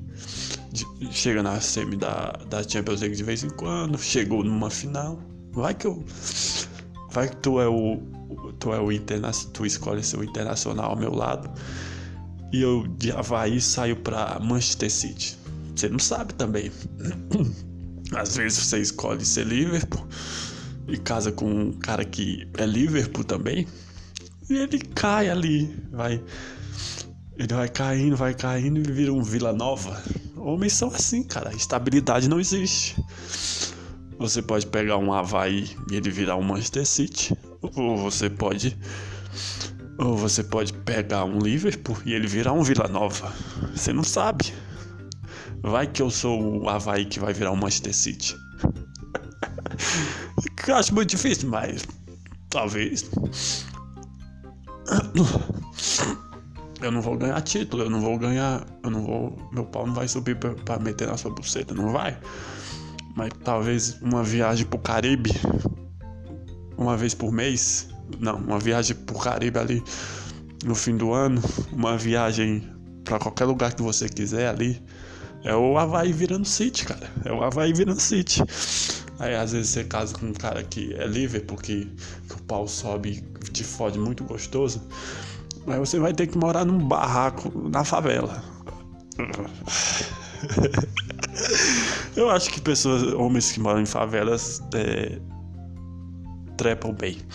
Chega 1.10 1.42
na 1.42 1.60
semi 1.60 1.96
da, 1.96 2.32
da 2.48 2.62
Champions 2.62 3.00
League 3.00 3.16
de 3.16 3.22
vez 3.22 3.42
em 3.42 3.50
quando. 3.50 3.98
Chegou 3.98 4.44
numa 4.44 4.70
final. 4.70 5.18
Vai 5.52 5.74
que 5.74 5.86
eu. 5.86 6.04
Vai 7.10 7.28
que 7.28 7.36
tu 7.36 7.60
é 7.60 7.68
o. 7.68 8.02
Tu 8.58 8.72
é 8.72 8.80
o 8.80 8.92
internacional. 8.92 9.52
Tu 9.52 9.66
escolhe 9.66 10.02
ser 10.02 10.18
o 10.18 10.24
internacional 10.24 10.90
ao 10.90 10.96
meu 10.96 11.14
lado. 11.14 11.50
E 12.52 12.60
eu 12.60 12.86
de 12.86 13.12
Havaí 13.12 13.60
saio 13.60 13.96
pra 13.96 14.38
Manchester 14.40 14.90
City. 14.90 15.38
Você 15.74 15.88
não 15.88 15.98
sabe 15.98 16.34
também. 16.34 16.70
Às 18.14 18.36
vezes 18.36 18.58
você 18.58 18.78
escolhe 18.80 19.24
ser 19.24 19.46
Liverpool 19.46 20.06
e 20.88 20.96
casa 20.96 21.30
com 21.30 21.44
um 21.44 21.72
cara 21.72 22.04
que 22.04 22.48
é 22.56 22.66
Liverpool 22.66 23.22
também. 23.22 23.66
E 24.50 24.56
ele 24.56 24.78
cai 24.78 25.28
ali, 25.28 25.74
vai. 25.90 26.22
Ele 27.36 27.54
vai 27.54 27.68
caindo, 27.68 28.16
vai 28.16 28.34
caindo 28.34 28.78
e 28.78 28.92
vira 28.92 29.12
um 29.12 29.22
Vila 29.22 29.52
Nova. 29.52 30.02
Homens 30.36 30.72
são 30.72 30.88
assim, 30.88 31.22
cara. 31.22 31.54
Estabilidade 31.54 32.28
não 32.28 32.40
existe. 32.40 32.96
Você 34.18 34.42
pode 34.42 34.66
pegar 34.66 34.96
um 34.96 35.12
Havaí 35.12 35.70
e 35.90 35.94
ele 35.94 36.10
virar 36.10 36.36
um 36.36 36.42
Manchester 36.42 36.86
City. 36.86 37.36
Ou 37.76 37.96
você 37.96 38.28
pode. 38.30 38.76
Ou 39.98 40.16
você 40.16 40.42
pode 40.42 40.72
pegar 40.72 41.24
um 41.24 41.38
Liverpool 41.38 41.98
e 42.04 42.14
ele 42.14 42.26
virar 42.26 42.52
um 42.52 42.62
Vila 42.62 42.88
Nova. 42.88 43.32
Você 43.74 43.92
não 43.92 44.02
sabe. 44.02 44.52
Vai 45.62 45.86
que 45.86 46.02
eu 46.02 46.10
sou 46.10 46.62
o 46.62 46.68
Havaí 46.68 47.04
que 47.04 47.20
vai 47.20 47.32
virar 47.32 47.52
um 47.52 47.56
Manchester 47.56 47.94
City. 47.94 48.34
eu 50.66 50.74
acho 50.74 50.94
muito 50.94 51.10
difícil, 51.10 51.48
mas 51.48 51.84
talvez. 52.50 53.08
Eu 56.80 56.92
não 56.92 57.02
vou 57.02 57.16
ganhar 57.16 57.40
título, 57.40 57.82
eu 57.82 57.90
não 57.90 58.00
vou 58.00 58.16
ganhar. 58.18 58.64
Eu 58.82 58.90
não 58.90 59.02
vou. 59.02 59.36
Meu 59.52 59.64
pau 59.64 59.86
não 59.86 59.94
vai 59.94 60.06
subir 60.06 60.36
pra, 60.36 60.54
pra 60.54 60.78
meter 60.78 61.08
na 61.08 61.16
sua 61.16 61.30
buceta, 61.30 61.74
não 61.74 61.92
vai. 61.92 62.16
Mas 63.16 63.30
talvez 63.42 64.00
uma 64.00 64.22
viagem 64.22 64.64
pro 64.64 64.78
Caribe, 64.78 65.32
uma 66.76 66.96
vez 66.96 67.14
por 67.14 67.32
mês. 67.32 67.88
Não, 68.20 68.36
uma 68.36 68.58
viagem 68.58 68.96
pro 68.96 69.18
Caribe 69.18 69.58
ali 69.58 69.82
no 70.64 70.74
fim 70.74 70.96
do 70.96 71.12
ano. 71.12 71.42
Uma 71.72 71.98
viagem 71.98 72.62
para 73.04 73.18
qualquer 73.18 73.46
lugar 73.46 73.74
que 73.74 73.82
você 73.82 74.08
quiser 74.08 74.48
ali. 74.48 74.80
É 75.44 75.54
o 75.54 75.76
Havaí 75.78 76.12
virando 76.12 76.46
City, 76.46 76.84
cara. 76.84 77.10
É 77.24 77.32
o 77.32 77.42
Havaí 77.42 77.72
virando 77.72 78.00
City. 78.00 78.42
Aí 79.18 79.34
às 79.34 79.52
vezes 79.52 79.70
você 79.70 79.84
casa 79.84 80.14
com 80.14 80.26
um 80.26 80.32
cara 80.32 80.62
que 80.62 80.94
é 80.94 81.06
livre 81.06 81.40
porque 81.40 81.88
que 82.28 82.34
o 82.34 82.42
pau 82.42 82.68
sobe 82.68 83.24
e 83.44 83.50
te 83.50 83.64
fode 83.64 83.98
muito 83.98 84.24
gostoso. 84.24 84.80
Aí 85.66 85.78
você 85.78 85.98
vai 85.98 86.14
ter 86.14 86.26
que 86.26 86.38
morar 86.38 86.64
num 86.64 86.78
barraco 86.78 87.68
na 87.68 87.84
favela. 87.84 88.42
Eu 92.16 92.30
acho 92.30 92.50
que 92.50 92.60
pessoas, 92.60 93.02
homens 93.14 93.52
que 93.52 93.60
moram 93.60 93.80
em 93.80 93.86
favelas, 93.86 94.60
é, 94.74 95.18
trepam 96.56 96.92
bem. 96.92 97.18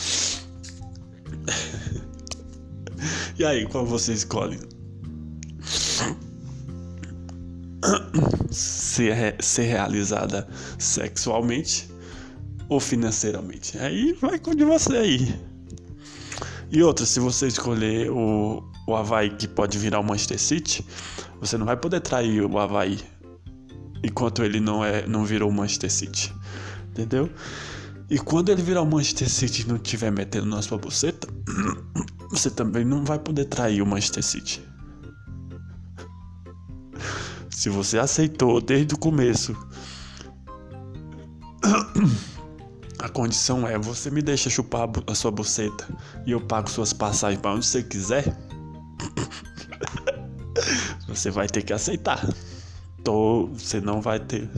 E 3.38 3.44
aí, 3.44 3.68
qual 3.68 3.86
você 3.86 4.14
escolhe? 4.14 4.58
Ser, 8.94 9.36
ser 9.40 9.64
realizada 9.64 10.48
sexualmente 10.78 11.90
ou 12.70 12.80
financeiramente. 12.80 13.78
Aí 13.78 14.14
vai 14.14 14.38
com 14.40 14.54
de 14.54 14.64
você 14.64 14.98
aí. 14.98 15.36
E 16.72 16.82
outra, 16.82 17.06
se 17.06 17.20
você 17.20 17.48
escolher 17.48 18.10
o, 18.12 18.64
o 18.88 18.96
Havaí 18.96 19.32
que 19.32 19.48
pode 19.48 19.78
virar 19.78 20.00
o 20.00 20.04
Manchester 20.04 20.40
City, 20.40 20.86
você 21.40 21.58
não 21.58 21.66
vai 21.66 21.78
poder 21.78 22.02
trair 22.02 22.42
o 22.42 22.58
Havaí 22.58 23.00
enquanto 24.04 24.44
ele 24.44 24.60
não 24.60 24.84
é 24.84 25.08
não 25.08 25.24
virou 25.26 25.50
o 25.50 25.54
Manchester 25.54 25.92
City. 25.92 26.34
Entendeu? 26.90 27.30
E 28.10 28.20
quando 28.20 28.50
ele 28.50 28.62
virar 28.62 28.82
o 28.82 28.86
Manchester 28.86 29.30
City 29.30 29.64
e 29.64 29.68
não 29.68 29.80
tiver 29.80 30.12
metendo 30.12 30.46
na 30.46 30.62
sua 30.62 30.78
buceta, 30.78 31.28
você 32.30 32.50
também 32.50 32.86
não 32.86 33.04
vai 33.04 33.18
poder 33.18 33.46
trair 33.46 33.82
o 33.82 33.86
Manchester 33.86 34.24
City. 34.24 34.73
Se 37.64 37.70
você 37.70 37.98
aceitou 37.98 38.60
desde 38.60 38.94
o 38.94 38.98
começo, 38.98 39.56
a 43.00 43.08
condição 43.08 43.66
é 43.66 43.80
você 43.80 44.12
me 44.12 44.22
deixa 44.22 44.50
chupar 44.50 44.90
a 45.08 45.16
sua 45.16 45.32
buceta 45.32 45.88
e 46.26 46.32
eu 46.32 46.42
pago 46.42 46.70
suas 46.70 46.92
passagens 46.92 47.40
para 47.40 47.54
onde 47.54 47.66
você 47.66 47.82
quiser. 47.82 48.38
Você 51.08 51.32
vai 51.32 51.48
ter 51.48 51.62
que 51.62 51.72
aceitar. 51.72 52.28
Tô, 53.02 53.48
você 53.48 53.80
não 53.80 54.02
vai 54.02 54.20
ter. 54.20 54.50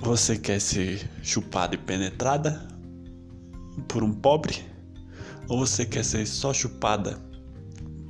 Você 0.00 0.36
quer 0.36 0.60
ser 0.60 1.08
chupada 1.22 1.74
e 1.76 1.78
penetrada 1.78 2.68
por 3.88 4.02
um 4.02 4.12
pobre? 4.12 4.62
Ou 5.48 5.66
você 5.66 5.86
quer 5.86 6.04
ser 6.04 6.26
só 6.26 6.52
chupada 6.52 7.18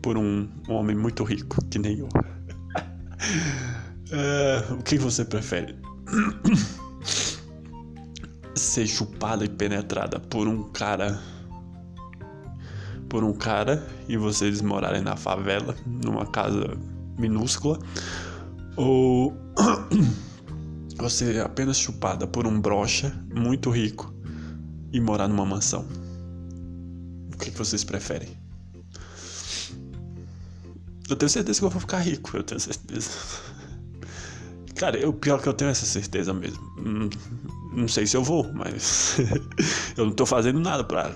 por 0.02 0.18
um, 0.18 0.48
um 0.68 0.72
homem 0.72 0.96
muito 0.96 1.22
rico, 1.22 1.64
que 1.66 1.78
nem 1.78 1.98
eu? 1.98 2.08
É, 4.10 4.72
o 4.72 4.82
que 4.82 4.98
você 4.98 5.24
prefere? 5.24 5.76
ser 8.54 8.86
chupada 8.86 9.44
e 9.44 9.48
penetrada 9.48 10.18
por 10.18 10.46
um 10.46 10.64
cara 10.70 11.20
por 13.08 13.24
um 13.24 13.32
cara 13.32 13.84
e 14.08 14.16
vocês 14.16 14.62
morarem 14.62 15.02
na 15.02 15.16
favela, 15.16 15.74
numa 15.84 16.24
casa 16.24 16.78
minúscula, 17.18 17.76
ou 18.76 19.36
você 20.96 21.36
é 21.36 21.40
apenas 21.40 21.76
chupada 21.76 22.26
por 22.26 22.46
um 22.46 22.60
brocha 22.60 23.12
muito 23.34 23.68
rico 23.68 24.14
e 24.92 25.00
morar 25.00 25.26
numa 25.26 25.44
mansão. 25.44 25.84
O 27.34 27.36
que, 27.36 27.50
vocês 27.50 27.82
preferem? 27.82 28.39
Eu 31.10 31.16
tenho 31.16 31.28
certeza 31.28 31.58
que 31.58 31.64
eu 31.64 31.70
vou 31.70 31.80
ficar 31.80 31.98
rico, 31.98 32.36
eu 32.36 32.42
tenho 32.42 32.60
certeza. 32.60 33.10
Cara, 34.76 35.08
o 35.08 35.12
pior 35.12 35.42
que 35.42 35.48
eu 35.48 35.52
tenho 35.52 35.70
essa 35.70 35.84
certeza 35.84 36.32
mesmo. 36.32 36.62
Hum, 36.78 37.10
não 37.72 37.88
sei 37.88 38.06
se 38.06 38.16
eu 38.16 38.22
vou, 38.22 38.50
mas 38.54 39.16
eu 39.96 40.06
não 40.06 40.12
tô 40.12 40.24
fazendo 40.24 40.60
nada 40.60 40.84
pra, 40.84 41.12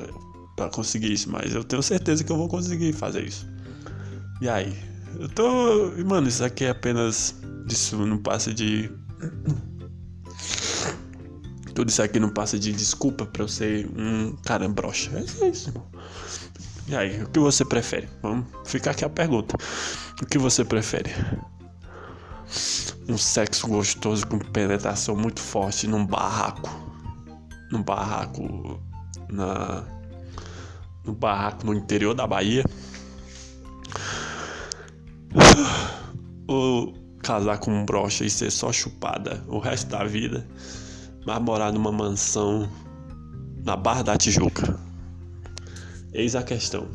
pra 0.57 0.69
conseguir 0.69 1.13
isso, 1.13 1.31
mas 1.31 1.55
eu 1.55 1.63
tenho 1.63 1.83
certeza 1.83 2.25
que 2.25 2.31
eu 2.31 2.37
vou 2.37 2.49
conseguir 2.49 2.93
fazer 2.93 3.25
isso. 3.25 3.47
E 4.41 4.49
aí? 4.49 4.77
Eu 5.19 5.29
tô. 5.29 5.93
Mano, 6.05 6.29
isso 6.29 6.45
aqui 6.45 6.65
é 6.65 6.71
apenas. 6.71 7.37
Isso 7.69 7.97
não 8.05 8.19
passa 8.19 8.53
de. 8.53 8.91
Tudo 11.73 11.89
isso 11.89 12.03
aqui 12.03 12.21
não 12.21 12.31
passa 12.31 12.59
de 12.59 12.73
desculpa 12.73 13.27
pra 13.27 13.45
eu 13.45 13.49
ser 13.49 13.89
um 13.97 14.37
cara 14.45 14.69
broxa. 14.69 15.11
É 15.41 15.49
isso, 15.49 15.71
irmão. 15.71 15.87
E 16.87 16.95
aí, 16.95 17.23
o 17.23 17.29
que 17.29 17.39
você 17.39 17.65
prefere? 17.65 18.09
Vamos 18.23 18.47
ficar 18.65 18.91
aqui 18.91 19.05
a 19.05 19.09
pergunta. 19.09 19.57
O 20.21 20.27
que 20.27 20.39
você 20.39 20.65
prefere? 20.65 21.11
Um 23.09 23.17
sexo 23.17 23.67
gostoso 23.67 24.27
com 24.27 24.39
penetração 24.39 25.17
muito 25.17 25.41
forte 25.41 25.87
num 25.87 26.07
barraco. 26.07 26.71
Num 27.73 27.83
barraco 27.83 28.81
na 29.31 29.85
no 31.05 31.13
barraco 31.13 31.67
no 31.67 31.75
interior 31.75 32.15
da 32.15 32.27
Bahia. 32.27 32.65
Ou 36.47 36.95
casar 37.23 37.59
com 37.59 37.71
um 37.71 37.85
brocha 37.85 38.25
e 38.25 38.31
ser 38.31 38.51
só 38.51 38.73
chupada 38.73 39.43
o 39.49 39.59
resto 39.59 39.89
da 39.89 40.05
vida, 40.05 40.47
mas 41.27 41.41
morar 41.41 41.73
numa 41.73 41.91
mansão 41.91 42.69
na 43.65 43.77
Barra 43.77 44.03
da 44.03 44.17
Tijuca. 44.17 44.79
Eis 46.15 46.37
a 46.37 46.43
questão. 46.45 46.89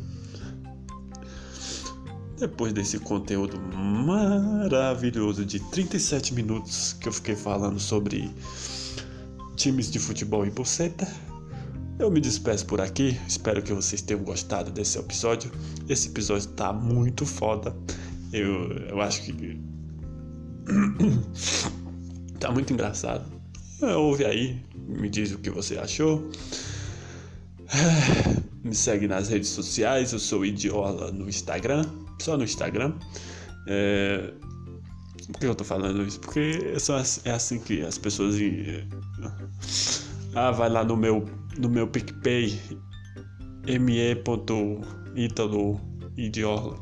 Depois 2.38 2.72
desse 2.72 2.98
conteúdo 2.98 3.60
maravilhoso 3.60 5.44
de 5.44 5.60
37 5.60 6.32
minutos 6.32 6.94
que 6.94 7.06
eu 7.06 7.12
fiquei 7.12 7.36
falando 7.36 7.78
sobre 7.78 8.30
times 9.56 9.90
de 9.90 9.98
futebol 9.98 10.46
em 10.46 10.50
buceta, 10.50 11.06
eu 11.98 12.10
me 12.10 12.18
despeço 12.18 12.64
por 12.64 12.80
aqui, 12.80 13.20
espero 13.28 13.62
que 13.62 13.74
vocês 13.74 14.00
tenham 14.00 14.24
gostado 14.24 14.70
desse 14.70 14.98
episódio. 14.98 15.52
Esse 15.86 16.08
episódio 16.08 16.48
tá 16.48 16.72
muito 16.72 17.26
foda. 17.26 17.76
Eu, 18.32 18.72
eu 18.88 19.02
acho 19.02 19.22
que. 19.22 19.60
tá 22.40 22.50
muito 22.50 22.72
engraçado. 22.72 23.30
Ouve 23.82 24.24
aí, 24.24 24.64
me 24.88 25.10
diz 25.10 25.30
o 25.32 25.38
que 25.38 25.50
você 25.50 25.76
achou. 25.76 26.30
Me 28.62 28.74
segue 28.74 29.08
nas 29.08 29.28
redes 29.28 29.48
sociais, 29.48 30.12
eu 30.12 30.18
sou 30.18 30.44
Idiola 30.44 31.10
no 31.10 31.28
Instagram, 31.28 31.84
só 32.18 32.36
no 32.36 32.44
Instagram. 32.44 32.94
É... 33.66 34.32
Por 35.32 35.38
que 35.40 35.46
eu 35.46 35.54
tô 35.54 35.64
falando 35.64 36.02
isso? 36.02 36.20
Porque 36.20 36.58
é 37.24 37.30
assim 37.30 37.60
que 37.60 37.82
as 37.82 37.96
pessoas. 37.96 38.36
Ah, 40.34 40.50
vai 40.50 40.68
lá 40.68 40.84
no 40.84 40.96
meu 40.96 41.24
no 41.58 41.68
meu 41.68 41.86
PicPay 41.86 42.58
me.italo 43.78 44.80
idiola. 46.16 46.78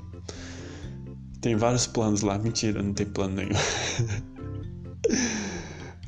Tem 1.40 1.56
vários 1.56 1.86
planos 1.86 2.22
lá. 2.22 2.38
Mentira, 2.38 2.82
não 2.82 2.92
tem 2.94 3.06
plano 3.06 3.36
nenhum. 3.36 3.50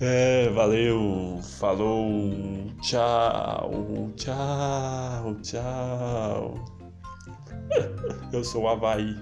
é, 0.01 0.49
valeu. 0.49 1.41
Falou. 1.59 2.33
Tchau. 2.83 4.11
Tchau. 4.17 5.37
Tchau. 5.43 6.55
Eu 8.33 8.43
sou 8.43 8.63
o 8.63 8.69
Havaí. 8.69 9.17